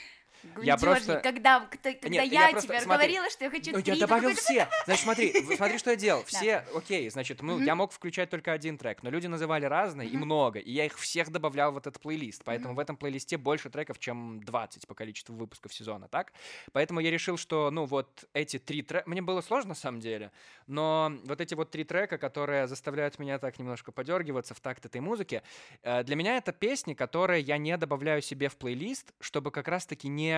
Я 0.62 0.76
просто... 0.76 1.20
когда, 1.20 1.60
когда 1.82 2.08
Нет, 2.08 2.32
я, 2.32 2.50
просто- 2.50 2.68
тебе 2.68 2.80
смотри. 2.80 3.06
говорила, 3.06 3.30
что 3.30 3.44
я 3.44 3.50
хочу 3.50 3.72
Ну, 3.72 3.82
три, 3.82 3.94
я 3.94 4.00
добавил 4.00 4.34
все. 4.34 4.68
Значит, 4.84 5.04
смотри, 5.04 5.32
смотри, 5.56 5.78
что 5.78 5.90
я 5.90 5.96
делал. 5.96 6.24
Все, 6.24 6.64
окей, 6.74 7.08
значит, 7.10 7.42
мы, 7.42 7.62
я 7.62 7.74
мог 7.74 7.92
включать 7.92 8.30
только 8.30 8.52
один 8.52 8.78
трек, 8.78 9.02
но 9.02 9.10
люди 9.10 9.26
называли 9.26 9.64
разные 9.66 10.08
и 10.08 10.16
много, 10.16 10.58
и 10.58 10.70
я 10.72 10.86
их 10.86 10.98
всех 10.98 11.30
добавлял 11.30 11.72
в 11.72 11.76
этот 11.76 12.00
плейлист, 12.00 12.42
поэтому 12.44 12.74
в 12.74 12.78
этом 12.78 12.96
плейлисте 12.96 13.36
больше 13.36 13.70
треков, 13.70 13.98
чем 13.98 14.42
20 14.42 14.86
по 14.86 14.94
количеству 14.94 15.34
выпусков 15.34 15.72
сезона, 15.74 16.08
так? 16.08 16.32
Поэтому 16.72 17.00
я 17.00 17.10
решил, 17.10 17.36
что, 17.36 17.70
ну, 17.70 17.84
вот 17.84 18.24
эти 18.32 18.58
три 18.58 18.82
трека... 18.82 19.08
Мне 19.08 19.22
было 19.22 19.40
сложно, 19.40 19.70
на 19.70 19.74
самом 19.74 20.00
деле, 20.00 20.32
но 20.66 21.12
вот 21.24 21.40
эти 21.40 21.54
вот 21.54 21.70
три 21.70 21.84
трека, 21.84 22.18
которые 22.18 22.66
заставляют 22.66 23.18
меня 23.18 23.38
так 23.38 23.58
немножко 23.58 23.92
подергиваться 23.92 24.54
в 24.54 24.60
такт 24.60 24.86
этой 24.86 25.00
музыки, 25.00 25.42
э, 25.82 26.02
для 26.04 26.16
меня 26.16 26.36
это 26.36 26.52
песни, 26.52 26.94
которые 26.94 27.42
я 27.42 27.58
не 27.58 27.76
добавляю 27.76 28.22
себе 28.22 28.48
в 28.48 28.56
плейлист, 28.56 29.12
чтобы 29.20 29.50
как 29.50 29.68
раз-таки 29.68 30.08
не... 30.08 30.29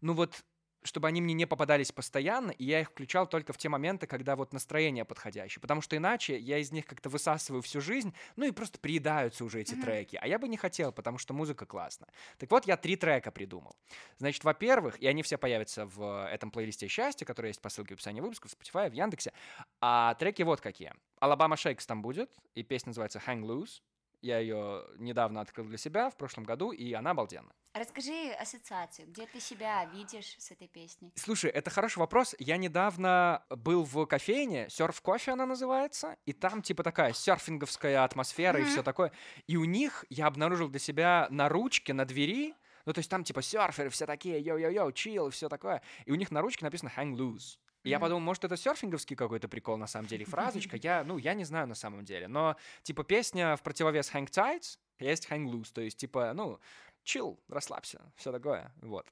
Ну, 0.00 0.14
вот 0.14 0.44
чтобы 0.84 1.08
они 1.08 1.20
мне 1.22 1.32
не 1.32 1.46
попадались 1.46 1.92
постоянно, 1.92 2.50
и 2.50 2.64
я 2.64 2.80
их 2.82 2.90
включал 2.90 3.26
только 3.26 3.52
в 3.52 3.56
те 3.56 3.68
моменты, 3.68 4.06
когда 4.06 4.36
вот 4.36 4.52
настроение 4.52 5.04
подходящее. 5.04 5.60
Потому 5.62 5.80
что 5.80 5.96
иначе 5.96 6.38
я 6.38 6.58
из 6.58 6.72
них 6.72 6.84
как-то 6.84 7.08
высасываю 7.08 7.62
всю 7.62 7.80
жизнь, 7.80 8.14
ну 8.36 8.44
и 8.44 8.50
просто 8.50 8.78
приедаются 8.78 9.44
уже 9.44 9.62
эти 9.62 9.72
Мгм. 9.74 9.82
треки. 9.82 10.18
А 10.20 10.26
я 10.28 10.38
бы 10.38 10.46
не 10.46 10.58
хотел, 10.58 10.92
потому 10.92 11.16
что 11.16 11.32
музыка 11.32 11.64
классная. 11.64 12.10
Так 12.38 12.50
вот, 12.50 12.66
я 12.66 12.76
три 12.76 12.96
трека 12.96 13.30
придумал. 13.30 13.74
Значит, 14.18 14.44
во-первых, 14.44 15.00
и 15.00 15.06
они 15.06 15.22
все 15.22 15.38
появятся 15.38 15.86
в 15.86 16.28
этом 16.30 16.50
плейлисте 16.50 16.86
«Счастье», 16.86 17.26
который 17.26 17.48
есть 17.48 17.62
по 17.62 17.70
ссылке 17.70 17.94
в 17.94 17.96
описании 17.96 18.20
выпуска, 18.20 18.48
в 18.48 18.52
Spotify, 18.52 18.90
в 18.90 18.92
Яндексе. 18.92 19.32
А 19.80 20.14
треки 20.16 20.42
вот 20.42 20.60
какие. 20.60 20.92
«Алабама 21.18 21.56
Шейкс» 21.56 21.86
там 21.86 22.02
будет, 22.02 22.30
и 22.54 22.62
песня 22.62 22.90
называется 22.90 23.22
«Hang 23.26 23.40
Loose». 23.40 23.80
Я 24.24 24.38
ее 24.38 24.86
недавно 24.96 25.42
открыл 25.42 25.66
для 25.66 25.76
себя 25.76 26.08
в 26.08 26.16
прошлом 26.16 26.44
году, 26.44 26.72
и 26.72 26.94
она 26.94 27.10
обалденная. 27.10 27.52
Расскажи 27.74 28.30
ассоциацию, 28.40 29.06
где 29.08 29.26
ты 29.26 29.38
себя 29.38 29.84
видишь 29.92 30.36
с 30.38 30.50
этой 30.50 30.66
песней? 30.66 31.12
Слушай, 31.14 31.50
это 31.50 31.68
хороший 31.68 31.98
вопрос. 31.98 32.34
Я 32.38 32.56
недавно 32.56 33.44
был 33.50 33.84
в 33.84 34.06
кофейне, 34.06 34.70
серф 34.70 35.02
кофе 35.02 35.32
она 35.32 35.44
называется, 35.44 36.16
и 36.24 36.32
там 36.32 36.62
типа 36.62 36.82
такая 36.82 37.12
серфинговская 37.12 38.02
атмосфера 38.02 38.58
и 38.58 38.62
Мгм. 38.62 38.70
все 38.70 38.82
такое. 38.82 39.12
И 39.46 39.58
у 39.58 39.64
них 39.66 40.06
я 40.08 40.26
обнаружил 40.26 40.68
для 40.68 40.80
себя 40.80 41.26
на 41.30 41.50
ручке, 41.50 41.92
на 41.92 42.06
двери, 42.06 42.54
ну 42.86 42.94
то 42.94 43.00
есть 43.00 43.10
там 43.10 43.24
типа 43.24 43.42
серферы 43.42 43.90
все 43.90 44.06
такие, 44.06 44.40
йо-йо-йо, 44.40 44.90
чил, 44.92 45.28
все 45.28 45.50
такое. 45.50 45.82
И 46.06 46.12
у 46.12 46.14
них 46.14 46.30
на 46.30 46.40
ручке 46.40 46.64
написано 46.64 46.90
hang 46.96 47.12
loose. 47.14 47.58
И 47.84 47.90
я 47.90 48.00
подумал, 48.00 48.20
может, 48.20 48.44
это 48.44 48.56
серфинговский 48.56 49.14
какой-то 49.14 49.46
прикол 49.46 49.76
на 49.76 49.86
самом 49.86 50.08
деле, 50.08 50.24
фразочка. 50.24 50.76
Я, 50.76 51.04
ну, 51.04 51.18
я 51.18 51.34
не 51.34 51.44
знаю 51.44 51.66
на 51.66 51.74
самом 51.74 52.04
деле. 52.04 52.28
Но, 52.28 52.56
типа, 52.82 53.04
песня 53.04 53.56
в 53.56 53.62
противовес 53.62 54.10
hang 54.12 54.28
tight 54.28 54.78
есть 54.98 55.28
hang 55.30 55.44
loose. 55.44 55.70
То 55.72 55.82
есть, 55.82 55.98
типа, 55.98 56.32
ну, 56.34 56.58
chill, 57.04 57.38
расслабься, 57.48 58.00
все 58.16 58.32
такое. 58.32 58.72
Вот. 58.80 59.06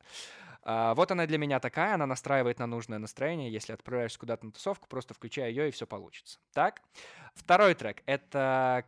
А, 0.63 0.95
вот 0.95 1.11
она 1.11 1.27
для 1.27 1.39
меня 1.39 1.61
такая, 1.61 1.95
она 1.95 2.07
настраивает 2.07 2.59
на 2.59 2.67
нужное 2.67 2.99
настроение. 2.99 3.53
Если 3.53 3.73
отправляешься 3.73 4.19
куда-то 4.19 4.47
на 4.47 4.53
тусовку, 4.53 4.89
просто 4.89 5.13
включай 5.13 5.51
ее, 5.51 5.69
и 5.69 5.71
все 5.71 5.87
получится. 5.87 6.39
Так. 6.53 6.83
Второй 7.35 7.75
трек— 7.75 8.03
это 8.07 8.85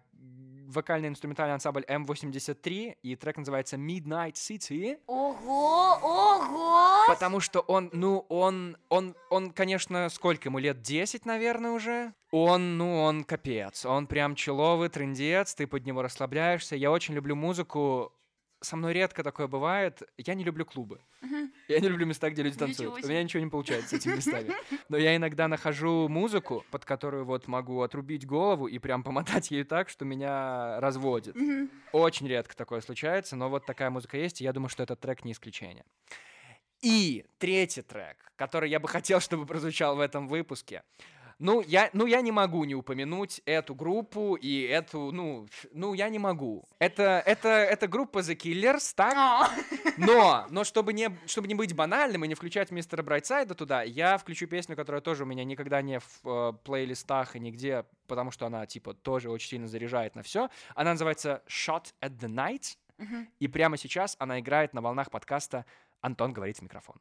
вокальный 0.68 1.08
инструментальный 1.08 1.54
ансамбль 1.54 1.84
M83, 1.88 2.96
и 3.02 3.16
трек 3.16 3.36
называется 3.36 3.76
Midnight 3.76 4.34
City. 4.34 4.98
Ого, 5.06 5.98
ого! 6.02 7.04
Потому 7.06 7.40
что 7.40 7.60
он, 7.60 7.90
ну, 7.92 8.24
он, 8.28 8.76
он, 8.88 9.14
он, 9.30 9.50
конечно, 9.50 10.08
сколько 10.08 10.48
ему 10.48 10.58
лет? 10.58 10.80
10, 10.80 11.26
наверное, 11.26 11.72
уже? 11.72 12.14
Он, 12.30 12.78
ну, 12.78 13.02
он 13.02 13.24
капец. 13.24 13.84
Он 13.84 14.06
прям 14.06 14.34
человый 14.34 14.88
трендец, 14.88 15.54
ты 15.54 15.66
под 15.66 15.84
него 15.84 16.02
расслабляешься. 16.02 16.76
Я 16.76 16.90
очень 16.90 17.14
люблю 17.14 17.36
музыку. 17.36 18.12
Со 18.64 18.76
мной 18.76 18.94
редко 18.94 19.22
такое 19.22 19.46
бывает. 19.46 20.02
Я 20.16 20.34
не 20.34 20.42
люблю 20.42 20.64
клубы. 20.64 21.00
Я 21.68 21.80
не 21.80 21.88
люблю 21.88 22.06
места, 22.06 22.30
где 22.30 22.42
люди 22.42 22.56
танцуют. 22.56 23.04
У 23.04 23.08
меня 23.08 23.22
ничего 23.22 23.42
не 23.42 23.50
получается 23.50 23.90
с 23.90 23.92
этими 23.92 24.16
местами. 24.16 24.54
Но 24.88 24.96
я 24.96 25.14
иногда 25.16 25.48
нахожу 25.48 26.08
музыку, 26.08 26.64
под 26.70 26.84
которую 26.86 27.26
вот 27.26 27.46
могу 27.46 27.82
отрубить 27.82 28.26
голову 28.26 28.66
и 28.66 28.78
прям 28.78 29.02
помотать 29.02 29.50
ею 29.50 29.66
так, 29.66 29.90
что 29.90 30.04
меня 30.06 30.80
разводит. 30.80 31.36
Очень 31.92 32.26
редко 32.26 32.56
такое 32.56 32.80
случается, 32.80 33.36
но 33.36 33.50
вот 33.50 33.66
такая 33.66 33.90
музыка 33.90 34.16
есть, 34.16 34.40
и 34.40 34.44
я 34.44 34.52
думаю, 34.52 34.70
что 34.70 34.82
этот 34.82 34.98
трек 34.98 35.24
не 35.24 35.32
исключение. 35.32 35.84
И 36.80 37.24
третий 37.38 37.82
трек, 37.82 38.16
который 38.36 38.68
я 38.70 38.80
бы 38.80 38.88
хотел, 38.88 39.20
чтобы 39.20 39.46
прозвучал 39.46 39.96
в 39.96 40.00
этом 40.00 40.28
выпуске. 40.28 40.82
Ну 41.38 41.60
я, 41.60 41.90
ну, 41.92 42.06
я 42.06 42.20
не 42.20 42.32
могу 42.32 42.64
не 42.64 42.74
упомянуть 42.74 43.42
эту 43.44 43.74
группу 43.74 44.34
и 44.34 44.62
эту, 44.62 45.10
ну, 45.12 45.46
ну, 45.72 45.94
я 45.94 46.08
не 46.08 46.18
могу. 46.18 46.68
Это, 46.78 47.22
это, 47.24 47.48
это 47.48 47.88
группа 47.88 48.18
The 48.18 48.36
Killers, 48.36 48.92
так? 48.94 49.50
Но, 49.96 50.46
но 50.50 50.64
чтобы 50.64 50.92
не, 50.92 51.16
чтобы 51.26 51.48
не 51.48 51.54
быть 51.54 51.74
банальным 51.74 52.24
и 52.24 52.28
не 52.28 52.34
включать 52.34 52.70
мистера 52.70 53.02
Брайтсайда 53.02 53.54
туда, 53.54 53.82
я 53.82 54.18
включу 54.18 54.46
песню, 54.46 54.76
которая 54.76 55.00
тоже 55.00 55.24
у 55.24 55.26
меня 55.26 55.44
никогда 55.44 55.82
не 55.82 56.00
в 56.00 56.20
э, 56.24 56.52
плейлистах 56.64 57.36
и 57.36 57.40
нигде, 57.40 57.84
потому 58.06 58.30
что 58.30 58.46
она, 58.46 58.66
типа, 58.66 58.94
тоже 58.94 59.30
очень 59.30 59.48
сильно 59.50 59.68
заряжает 59.68 60.14
на 60.14 60.22
все. 60.22 60.48
Она 60.74 60.92
называется 60.92 61.42
Shot 61.48 61.92
at 62.00 62.18
the 62.18 62.28
Night. 62.28 62.76
Мгм. 62.98 63.28
И 63.40 63.48
прямо 63.48 63.76
сейчас 63.76 64.16
она 64.18 64.40
играет 64.40 64.72
на 64.72 64.80
волнах 64.80 65.10
подкаста 65.10 65.66
«Антон 66.00 66.32
говорит 66.32 66.58
в 66.58 66.62
микрофон». 66.62 66.96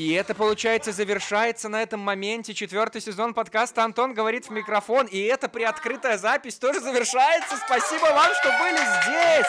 И 0.00 0.12
это, 0.12 0.34
получается, 0.34 0.92
завершается 0.92 1.68
на 1.68 1.82
этом 1.82 2.00
моменте 2.00 2.54
четвертый 2.54 3.02
сезон 3.02 3.34
подкаста 3.34 3.84
«Антон 3.84 4.14
говорит 4.14 4.46
в 4.46 4.50
микрофон». 4.50 5.04
И 5.04 5.20
эта 5.20 5.46
приоткрытая 5.46 6.16
запись 6.16 6.54
тоже 6.54 6.80
завершается. 6.80 7.58
Спасибо 7.58 8.04
вам, 8.04 8.30
что 8.40 8.48
были 8.62 8.78
здесь. 8.78 9.46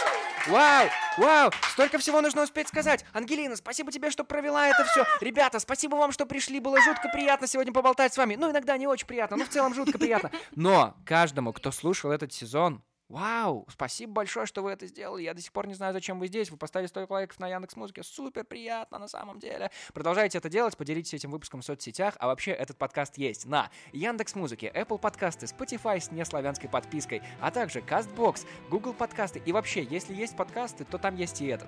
Вау, 0.47 0.89
вау, 1.17 1.51
столько 1.71 1.99
всего 1.99 2.19
нужно 2.19 2.43
успеть 2.43 2.67
сказать. 2.67 3.05
Ангелина, 3.13 3.55
спасибо 3.55 3.93
тебе, 3.93 4.11
что 4.11 4.25
провела 4.25 4.67
это 4.67 4.83
все. 4.83 5.05
Ребята, 5.21 5.57
спасибо 5.59 5.95
вам, 5.95 6.11
что 6.11 6.25
пришли. 6.25 6.59
Было 6.59 6.81
жутко 6.81 7.07
приятно 7.13 7.47
сегодня 7.47 7.71
поболтать 7.71 8.13
с 8.13 8.17
вами. 8.17 8.35
Ну, 8.35 8.51
иногда 8.51 8.75
не 8.75 8.87
очень 8.87 9.07
приятно, 9.07 9.37
но 9.37 9.45
в 9.45 9.49
целом 9.49 9.73
жутко 9.73 9.97
приятно. 9.97 10.31
Но 10.53 10.97
каждому, 11.05 11.53
кто 11.53 11.71
слушал 11.71 12.11
этот 12.11 12.33
сезон, 12.33 12.83
Вау, 13.11 13.67
спасибо 13.69 14.13
большое, 14.13 14.45
что 14.45 14.61
вы 14.61 14.71
это 14.71 14.87
сделали. 14.87 15.23
Я 15.23 15.33
до 15.33 15.41
сих 15.41 15.51
пор 15.51 15.67
не 15.67 15.73
знаю, 15.73 15.91
зачем 15.91 16.17
вы 16.17 16.27
здесь. 16.27 16.49
Вы 16.49 16.55
поставили 16.55 16.87
столько 16.87 17.11
лайков 17.11 17.37
на 17.39 17.49
Яндекс 17.49 17.75
Музыке. 17.75 18.03
Супер 18.03 18.45
приятно 18.45 18.99
на 18.99 19.09
самом 19.09 19.37
деле. 19.37 19.69
Продолжайте 19.93 20.37
это 20.37 20.47
делать, 20.47 20.77
поделитесь 20.77 21.15
этим 21.15 21.31
выпуском 21.31 21.59
в 21.59 21.65
соцсетях. 21.65 22.15
А 22.19 22.27
вообще 22.27 22.51
этот 22.51 22.77
подкаст 22.77 23.17
есть 23.17 23.45
на 23.45 23.69
Яндекс 23.91 24.35
Музыке, 24.35 24.71
Apple 24.73 24.97
подкасты, 24.97 25.47
Spotify 25.47 25.99
с 25.99 26.09
неславянской 26.09 26.69
подпиской, 26.69 27.21
а 27.41 27.51
также 27.51 27.79
CastBox, 27.79 28.47
Google 28.69 28.93
подкасты. 28.93 29.41
И 29.45 29.51
вообще, 29.51 29.83
если 29.83 30.13
есть 30.13 30.37
подкасты, 30.37 30.85
то 30.85 30.97
там 30.97 31.17
есть 31.17 31.41
и 31.41 31.47
этот. 31.47 31.67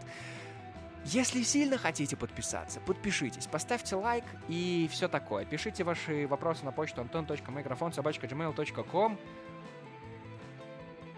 Если 1.04 1.44
сильно 1.44 1.78
хотите 1.78 2.16
подписаться, 2.16 2.80
подпишитесь, 2.80 3.48
поставьте 3.48 3.98
лайк 3.98 4.24
и 4.48 4.88
все 4.90 5.10
такое. 5.10 5.44
Пишите 5.44 5.84
ваши 5.84 6.26
вопросы 6.26 6.64
на 6.64 6.72
почту 6.72 7.02
anton.microphone.gmail.com 7.02 9.20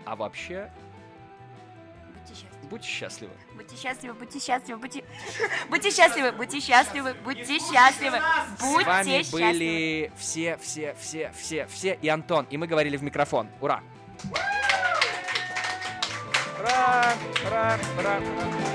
А 0.06 0.16
вообще, 0.16 0.72
Будьте 2.14 2.34
счастливы. 2.36 2.70
будьте 2.70 2.88
счастливы. 2.88 3.34
Будьте 3.56 3.76
счастливы, 3.76 4.14
будьте 4.14 4.39
счастливы, 4.39 4.80
будьте... 4.80 5.03
Будьте 5.70 5.91
счастливы, 5.91 6.32
будьте 6.32 6.60
счастливы, 6.60 7.14
будьте 7.24 7.60
счастливы, 7.60 8.18
С 8.58 8.62
будьте 8.62 8.86
вами 8.86 9.24
счастливы. 9.24 9.51
были 9.51 10.12
все, 10.18 10.58
все, 10.58 10.95
все, 10.99 11.32
все, 11.36 11.68
все 11.68 11.97
и 12.01 12.08
Антон. 12.08 12.45
И 12.49 12.58
мы 12.58 12.68
говорили 12.68 12.97
в 12.97 13.03
микрофон. 13.03 13.49
Ура! 13.62 13.82
Ура! 16.60 17.14
Ура! 17.45 17.80
Ура! 17.99 18.20
ура. 18.20 18.74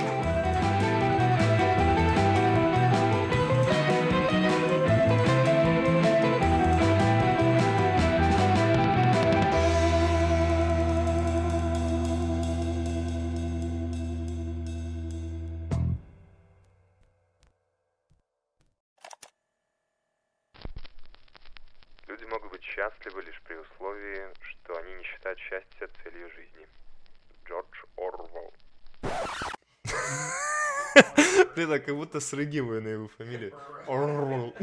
Будто 32.11 32.21
срыгиваю 32.21 32.83
на 32.83 32.89
его. 32.89 33.11
Орвелл. 33.87 34.55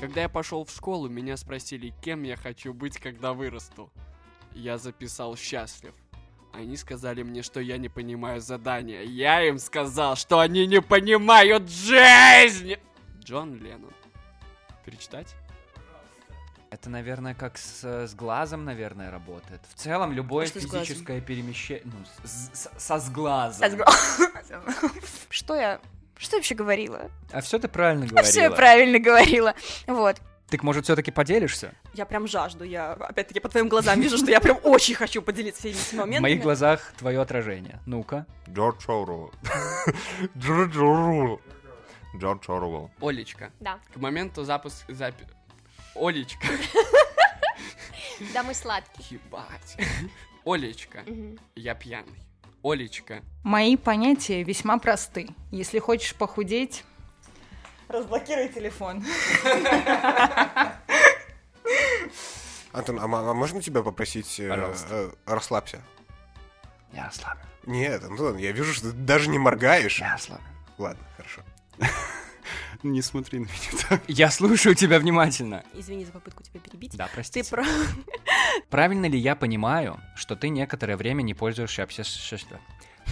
Когда 0.00 0.22
я 0.22 0.28
пошел 0.28 0.64
в 0.64 0.70
школу, 0.70 1.08
меня 1.08 1.36
спросили, 1.36 1.92
кем 2.02 2.22
я 2.22 2.36
хочу 2.36 2.72
быть, 2.72 2.98
когда 2.98 3.34
вырасту. 3.34 3.90
Я 4.54 4.78
записал 4.78 5.36
«счастлив». 5.36 5.94
Они 6.54 6.76
сказали 6.78 7.22
мне, 7.22 7.42
что 7.42 7.60
я 7.60 7.76
не 7.76 7.90
понимаю 7.90 8.40
задания. 8.40 9.02
Я 9.02 9.46
им 9.46 9.58
сказал, 9.58 10.16
что 10.16 10.38
они 10.38 10.66
не 10.66 10.80
понимают 10.80 11.68
жизнь! 11.68 12.76
Джон 13.20 13.56
Леннон. 13.56 13.92
Перечитать? 14.86 15.34
Это, 16.70 16.90
наверное, 16.90 17.34
как 17.34 17.56
с, 17.58 17.84
с 17.84 18.14
глазом, 18.14 18.64
наверное, 18.64 19.10
работает. 19.10 19.60
В 19.68 19.74
целом, 19.74 20.12
любое 20.12 20.46
А 20.46 20.48
физическое 20.48 21.20
перемещение... 21.20 21.84
Ну, 21.84 22.04
с- 22.24 22.50
с- 22.52 22.70
со 22.76 22.98
сглазом. 22.98 23.70
Со 23.70 23.76
сгла- 23.76 24.92
Что 25.30 25.54
я... 25.54 25.80
Что 26.18 26.36
я 26.36 26.38
вообще 26.38 26.54
говорила? 26.54 27.10
А 27.30 27.40
все 27.40 27.58
ты 27.58 27.68
правильно 27.68 28.04
А 28.06 28.08
говорила. 28.08 28.30
все 28.30 28.40
я 28.42 28.50
правильно 28.50 28.98
говорила. 28.98 29.54
Вот. 29.86 30.16
Так, 30.48 30.62
может, 30.62 30.84
все-таки 30.84 31.10
поделишься? 31.10 31.72
Я 31.94 32.06
прям 32.06 32.26
жажду, 32.28 32.64
я 32.64 32.92
опять-таки 32.92 33.40
по 33.40 33.48
твоим 33.48 33.68
глазам 33.68 34.00
вижу, 34.00 34.16
что 34.16 34.30
я 34.30 34.40
прям 34.40 34.58
очень 34.62 34.94
хочу 34.94 35.20
поделиться 35.22 35.60
всеми 35.60 35.74
этими 35.74 35.96
В 35.96 36.00
моментами. 36.00 36.22
моих 36.22 36.42
глазах 36.42 36.92
твое 36.98 37.20
отражение. 37.20 37.80
Ну-ка. 37.86 38.26
Джордж 38.48 38.84
Орвелл. 38.88 39.32
Джордж 40.38 40.76
Орвелл. 42.48 42.90
Олечка. 43.00 43.50
Да. 43.60 43.78
К 43.92 43.96
моменту 43.98 44.44
запуска... 44.44 44.92
Запи... 44.94 45.24
Олечка. 45.98 46.46
Да, 48.32 48.42
мы 48.42 48.54
сладкие. 48.54 49.20
Ебать. 49.20 49.76
Олечка. 50.46 51.04
Я 51.54 51.74
пьяный. 51.74 52.18
Олечка. 52.62 53.22
Мои 53.44 53.76
понятия 53.76 54.42
весьма 54.42 54.78
просты. 54.78 55.28
Если 55.50 55.78
хочешь 55.78 56.14
похудеть, 56.14 56.82
Разблокируй 57.88 58.48
телефон. 58.48 59.04
Антон, 62.72 62.98
а, 62.98 63.04
а 63.04 63.34
можно 63.34 63.62
тебя 63.62 63.82
попросить 63.82 64.40
э, 64.40 64.74
э, 64.90 65.10
расслабься? 65.24 65.82
Я 66.92 67.06
расслаблен. 67.06 67.46
Нет, 67.64 68.02
Антон, 68.04 68.36
я 68.38 68.52
вижу, 68.52 68.72
что 68.72 68.90
ты 68.90 68.96
даже 68.96 69.28
не 69.28 69.38
моргаешь. 69.38 70.00
Я 70.00 70.14
расслаблен. 70.14 70.48
Ладно, 70.78 71.04
хорошо. 71.16 71.42
Не 72.82 73.02
смотри 73.02 73.40
на 73.40 73.44
меня 73.44 73.82
так. 73.88 74.02
Я 74.08 74.30
слушаю 74.30 74.74
тебя 74.74 74.98
внимательно. 74.98 75.64
Извини 75.74 76.04
за 76.04 76.12
попытку 76.12 76.42
тебя 76.42 76.60
перебить. 76.60 76.96
Да, 76.96 77.06
Ты 77.06 77.12
простите. 77.14 77.50
про... 77.50 77.64
Правильно 78.70 79.06
ли 79.06 79.18
я 79.18 79.36
понимаю, 79.36 80.00
что 80.14 80.36
ты 80.36 80.48
некоторое 80.48 80.96
время 80.96 81.22
не 81.22 81.34
пользуешься 81.34 81.82
общественным... 81.82 82.60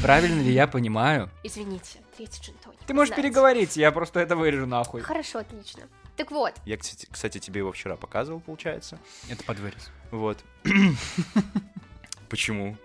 Правильно 0.02 0.40
ли 0.42 0.52
я 0.52 0.66
понимаю? 0.66 1.30
Извините, 1.44 2.00
третий 2.16 2.40
джин-тоник. 2.42 2.78
Ты 2.84 2.94
можешь 2.94 3.14
Знаете. 3.14 3.22
переговорить, 3.28 3.76
я 3.76 3.92
просто 3.92 4.18
это 4.20 4.34
вырежу 4.34 4.66
нахуй. 4.66 5.02
Хорошо, 5.02 5.38
отлично. 5.38 5.84
Так 6.16 6.30
вот, 6.32 6.54
Я, 6.64 6.76
кстати, 6.76 7.06
кстати, 7.10 7.38
тебе 7.38 7.58
его 7.60 7.70
вчера 7.72 7.96
показывал, 7.96 8.40
получается. 8.40 8.98
Это 9.28 9.44
под 9.44 9.58
вырез. 9.60 9.90
Вот. 10.10 10.38
Почему? 12.28 12.76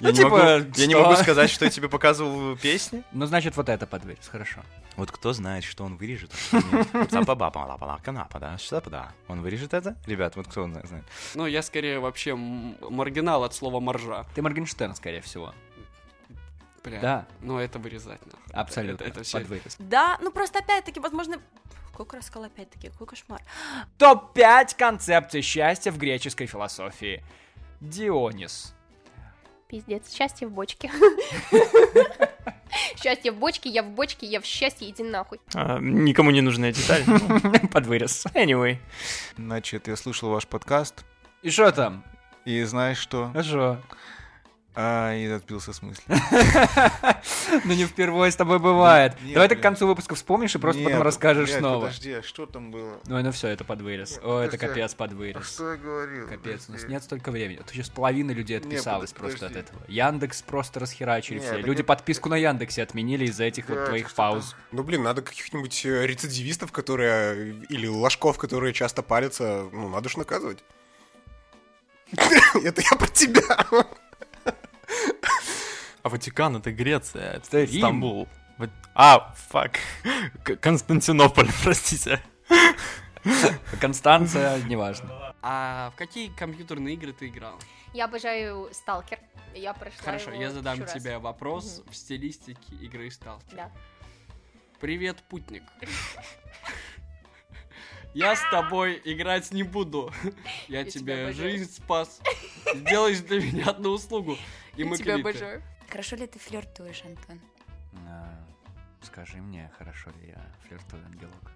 Ну, 0.00 0.08
Я, 0.08 0.12
не 0.12 0.18
типа, 0.18 0.28
могу, 0.30 0.72
я 0.76 0.86
не 0.86 0.94
могу 0.94 1.16
сказать, 1.16 1.50
что 1.50 1.64
я 1.64 1.70
тебе 1.70 1.88
показывал 1.88 2.56
песни. 2.56 3.02
Ну, 3.12 3.26
значит, 3.26 3.56
вот 3.56 3.68
это 3.68 3.86
под 3.86 4.04
вырез, 4.04 4.28
хорошо. 4.28 4.62
Вот 4.96 5.10
кто 5.10 5.32
знает, 5.32 5.64
что 5.64 5.84
он 5.84 5.96
вырежет, 5.96 6.32
а 6.52 6.60
что. 6.60 7.04
Цапа-бапа-лапа-лапа-напа, 7.06 8.38
да? 8.38 8.58
Что-то 8.58 9.12
Он 9.28 9.42
вырежет 9.42 9.74
это? 9.74 9.96
Ребят, 10.06 10.36
вот 10.36 10.46
кто 10.46 10.68
знает? 10.68 11.04
Ну, 11.34 11.46
я 11.46 11.62
скорее 11.62 11.98
вообще 11.98 12.34
маргинал 12.34 13.44
от 13.44 13.54
слова 13.54 13.80
моржа. 13.80 14.26
Ты 14.34 14.42
Моргенштерн, 14.42 14.94
скорее 14.94 15.20
всего. 15.20 15.54
Бля. 16.84 17.00
Да. 17.00 17.26
Ну, 17.40 17.58
это 17.58 17.78
вырезать 17.78 18.20
нахуй. 18.26 18.52
Абсолютно. 18.52 19.04
Это, 19.04 19.12
это 19.14 19.22
все. 19.24 19.38
Под 19.38 19.48
вырез. 19.48 19.76
Да, 19.78 20.18
ну 20.20 20.30
просто 20.30 20.58
опять-таки, 20.58 21.00
возможно... 21.00 21.40
Сколько 21.92 22.16
раз 22.16 22.26
сказала 22.26 22.46
опять-таки? 22.46 22.90
Какой 22.90 23.06
кошмар. 23.06 23.40
Топ-5 23.98 24.76
концепций 24.76 25.42
счастья 25.42 25.92
в 25.92 25.98
греческой 25.98 26.46
философии. 26.46 27.24
Дионис. 27.80 28.74
Пиздец, 29.74 30.14
счастье 30.14 30.46
в 30.46 30.52
бочке. 30.52 30.88
Счастье 33.00 33.30
в 33.32 33.36
бочке, 33.36 33.68
я 33.68 33.82
в 33.82 33.88
бочке, 33.90 34.26
я 34.26 34.40
в 34.40 34.44
счастье, 34.44 34.88
иди 34.88 35.02
нахуй. 35.02 35.40
А, 35.54 35.78
никому 35.80 36.30
не 36.30 36.40
нужная 36.40 36.72
деталь. 36.72 37.02
Под 37.72 37.86
вырез. 37.86 38.24
Anyway. 38.34 38.78
Значит, 39.36 39.88
я 39.88 39.96
слышал 39.96 40.30
ваш 40.30 40.46
подкаст, 40.46 41.04
И 41.42 41.50
что 41.50 41.70
там? 41.72 42.04
и 42.44 42.62
знаешь 42.62 42.98
что? 42.98 43.32
А 43.34 43.42
что? 43.42 43.80
А, 44.76 45.14
и 45.14 45.26
отбился 45.26 45.72
с 45.72 45.82
мысли. 45.82 46.04
Ну 47.64 47.72
не 47.74 47.84
впервые 47.86 48.32
с 48.32 48.36
тобой 48.36 48.58
бывает. 48.58 49.14
Давай 49.32 49.48
ты 49.48 49.54
к 49.56 49.60
концу 49.60 49.86
выпуска 49.86 50.14
вспомнишь 50.14 50.54
и 50.54 50.58
просто 50.58 50.82
потом 50.82 51.02
расскажешь 51.02 51.52
снова. 51.52 51.86
Подожди, 51.86 52.12
а 52.12 52.22
что 52.22 52.46
там 52.46 52.70
было? 52.70 52.98
Ну, 53.06 53.22
ну 53.22 53.32
все, 53.32 53.48
это 53.48 53.64
под 53.64 53.80
вырез. 53.80 54.18
О, 54.22 54.40
это 54.40 54.52
подожди, 54.52 54.80
капец 54.82 54.94
под 54.94 55.12
А 55.12 55.42
что 55.42 55.70
я 55.72 55.76
говорил? 55.76 56.28
Капец, 56.28 56.64
у 56.68 56.72
нас 56.72 56.84
нет 56.84 57.02
столько 57.04 57.30
времени. 57.30 57.58
Тут 57.58 57.70
сейчас 57.70 57.88
половина 57.88 58.32
людей 58.32 58.58
отписалась 58.58 59.12
просто 59.12 59.46
от 59.46 59.56
этого. 59.56 59.80
Яндекс 59.88 60.42
просто 60.42 60.80
расхерачили 60.80 61.38
все. 61.38 61.58
Люди 61.58 61.82
подписку 61.82 62.28
на 62.28 62.36
Яндексе 62.36 62.82
отменили 62.82 63.26
из-за 63.26 63.44
этих 63.44 63.68
вот 63.68 63.86
твоих 63.86 64.12
пауз. 64.12 64.56
Ну, 64.72 64.82
блин, 64.82 65.02
надо 65.02 65.22
каких-нибудь 65.22 65.86
э, 65.86 66.06
рецидивистов, 66.06 66.72
которые... 66.72 67.54
Или 67.68 67.86
ложков, 67.86 68.38
которые 68.38 68.72
часто 68.72 69.02
палятся, 69.02 69.68
ну, 69.72 69.88
надо 69.88 70.08
ж 70.08 70.16
наказывать. 70.16 70.64
Это 72.64 72.82
я 72.82 72.96
про 72.96 73.08
тебя. 73.08 73.66
А 76.04 76.08
Ватикан 76.10 76.54
это 76.56 76.70
Греция, 76.70 77.32
Это 77.38 77.64
Рим. 77.64 77.78
Стамбул. 77.80 78.28
Вот- 78.58 78.70
А, 78.94 79.32
фак. 79.48 79.78
Константинополь, 80.60 81.48
простите. 81.64 82.20
Констанция, 83.80 84.62
неважно. 84.64 85.34
А 85.40 85.90
в 85.94 85.96
какие 85.96 86.28
компьютерные 86.28 86.94
игры 86.94 87.12
ты 87.14 87.28
играл? 87.28 87.58
Я 87.94 88.04
обожаю 88.04 88.68
Сталкер. 88.72 89.18
Я 89.54 89.72
прошла 89.72 89.98
Хорошо, 90.04 90.30
его 90.32 90.42
я 90.42 90.50
задам 90.50 90.74
тысячу 90.76 90.92
раз. 90.94 91.02
тебе 91.02 91.18
вопрос 91.18 91.78
Мгм. 91.78 91.90
в 91.92 91.96
стилистике 91.96 92.74
игры 92.82 93.10
Сталкер. 93.10 93.56
Да. 93.56 93.72
Привет, 94.80 95.22
путник. 95.30 95.62
Я 98.14 98.36
с 98.36 98.42
тобой 98.50 99.00
играть 99.04 99.50
не 99.52 99.62
буду. 99.64 100.12
Я 100.68 100.84
тебе 100.84 101.32
жизнь 101.32 101.72
спас. 101.72 102.20
Сделаешь 102.74 103.18
для 103.20 103.40
меня 103.40 103.70
одну 103.70 103.90
услугу. 103.90 104.36
И 104.76 104.82
Я 104.82 104.86
мы 104.86 104.96
тебя 104.96 105.14
квиты. 105.14 105.28
обожаю. 105.30 105.62
Хорошо 105.94 106.16
ли 106.16 106.26
ты 106.26 106.40
флиртуешь, 106.40 107.04
Антон? 107.04 107.40
А, 108.08 108.28
Скажи 109.00 109.36
мне, 109.36 109.70
хорошо 109.78 110.10
ли 110.10 110.30
я 110.30 110.44
флиртую, 110.66 111.04
ангелок? 111.06 111.52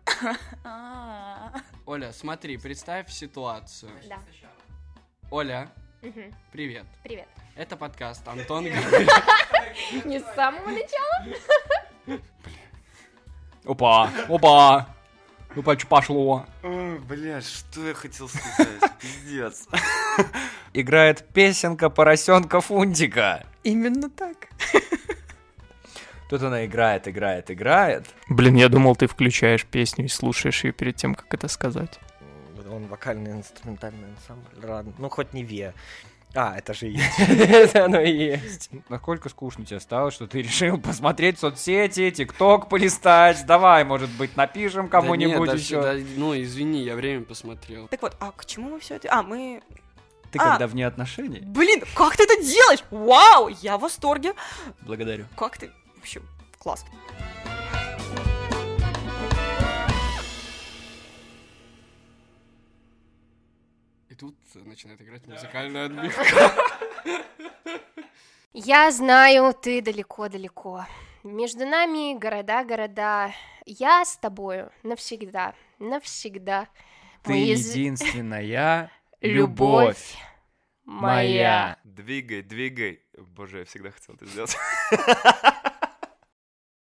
Оля, 1.86 2.12
смотри, 2.12 2.56
представь 2.56 3.10
ситуацию. 3.10 3.90
Да. 4.08 4.20
Оля, 5.32 5.68
привет. 6.52 6.84
Привет. 7.02 7.26
Это 7.56 7.76
подкаст 7.76 8.28
Антон 8.28 8.62
говорит. 8.70 9.10
Не 10.04 10.20
с 10.20 10.34
самого 10.36 10.68
начала? 10.68 12.20
Опа, 13.64 14.08
опа, 14.28 14.94
опа, 15.56 15.76
что 15.76 15.88
пошло? 15.88 16.46
Блядь, 16.62 17.44
что 17.44 17.88
я 17.88 17.94
хотел 17.94 18.28
сказать? 18.28 18.98
Пиздец. 19.00 19.66
Играет 20.74 21.26
песенка 21.32 21.90
поросенка 21.90 22.60
Фунтика. 22.60 23.44
Именно 23.62 24.10
так. 24.10 24.48
Тут 26.28 26.42
она 26.42 26.66
играет, 26.66 27.08
играет, 27.08 27.50
играет. 27.50 28.06
Блин, 28.28 28.56
я 28.56 28.68
думал, 28.68 28.96
ты 28.96 29.06
включаешь 29.06 29.64
песню 29.64 30.04
и 30.04 30.08
слушаешь 30.08 30.62
ее 30.64 30.72
перед 30.72 30.96
тем, 30.96 31.14
как 31.14 31.32
это 31.32 31.48
сказать. 31.48 31.98
Он 32.70 32.86
вокальный 32.86 33.32
инструментальный 33.32 34.08
ансамбль. 34.10 34.66
Ладно. 34.66 34.92
Ну, 34.98 35.08
хоть 35.08 35.32
не 35.32 35.42
Ве. 35.42 35.72
А, 36.34 36.56
это 36.58 36.74
же 36.74 36.88
и 36.88 36.92
есть. 36.92 37.18
Это 37.18 37.86
оно 37.86 38.00
и 38.00 38.12
есть. 38.12 38.70
Насколько 38.90 39.30
скучно 39.30 39.64
тебе 39.64 39.80
стало, 39.80 40.10
что 40.10 40.26
ты 40.26 40.42
решил 40.42 40.78
посмотреть 40.78 41.38
соцсети, 41.38 42.10
тикток 42.10 42.68
полистать? 42.68 43.46
Давай, 43.46 43.84
может 43.84 44.10
быть, 44.10 44.36
напишем 44.36 44.88
кому-нибудь 44.88 45.54
еще. 45.54 46.04
ну, 46.16 46.38
извини, 46.38 46.82
я 46.82 46.94
время 46.94 47.24
посмотрел. 47.24 47.88
Так 47.88 48.02
вот, 48.02 48.14
а 48.20 48.32
к 48.32 48.44
чему 48.44 48.70
мы 48.70 48.80
все 48.80 48.96
это? 48.96 49.08
А, 49.10 49.22
мы... 49.22 49.62
Ты 50.30 50.38
А, 50.38 50.50
когда 50.50 50.66
вне 50.66 50.86
отношений? 50.86 51.40
Блин, 51.40 51.82
как 51.94 52.16
ты 52.16 52.24
это 52.24 52.42
делаешь? 52.42 52.84
Вау, 52.90 53.48
я 53.48 53.78
в 53.78 53.80
восторге. 53.80 54.34
Благодарю. 54.82 55.26
Как 55.36 55.56
ты? 55.56 55.70
Вообще, 55.96 56.20
класс. 56.58 56.84
И 64.08 64.14
тут 64.14 64.36
начинает 64.54 65.00
играть 65.00 65.26
музыкальная 65.26 65.86
отбивка. 65.86 66.24
Я 68.54 68.90
знаю, 68.90 69.54
ты 69.54 69.82
далеко-далеко. 69.82 70.86
Между 71.22 71.66
нами 71.66 72.18
города-города. 72.18 73.32
Я 73.66 74.04
с 74.04 74.16
тобою 74.16 74.72
навсегда, 74.82 75.54
навсегда. 75.78 76.66
Ты 77.22 77.30
Мы 77.30 77.36
единственная 77.38 78.90
любовь 79.20 80.16
моя. 80.84 81.78
Двигай, 81.84 82.42
двигай. 82.42 83.02
Боже, 83.16 83.60
я 83.60 83.64
всегда 83.64 83.90
хотел 83.90 84.14
это 84.14 84.26
сделать. 84.26 84.56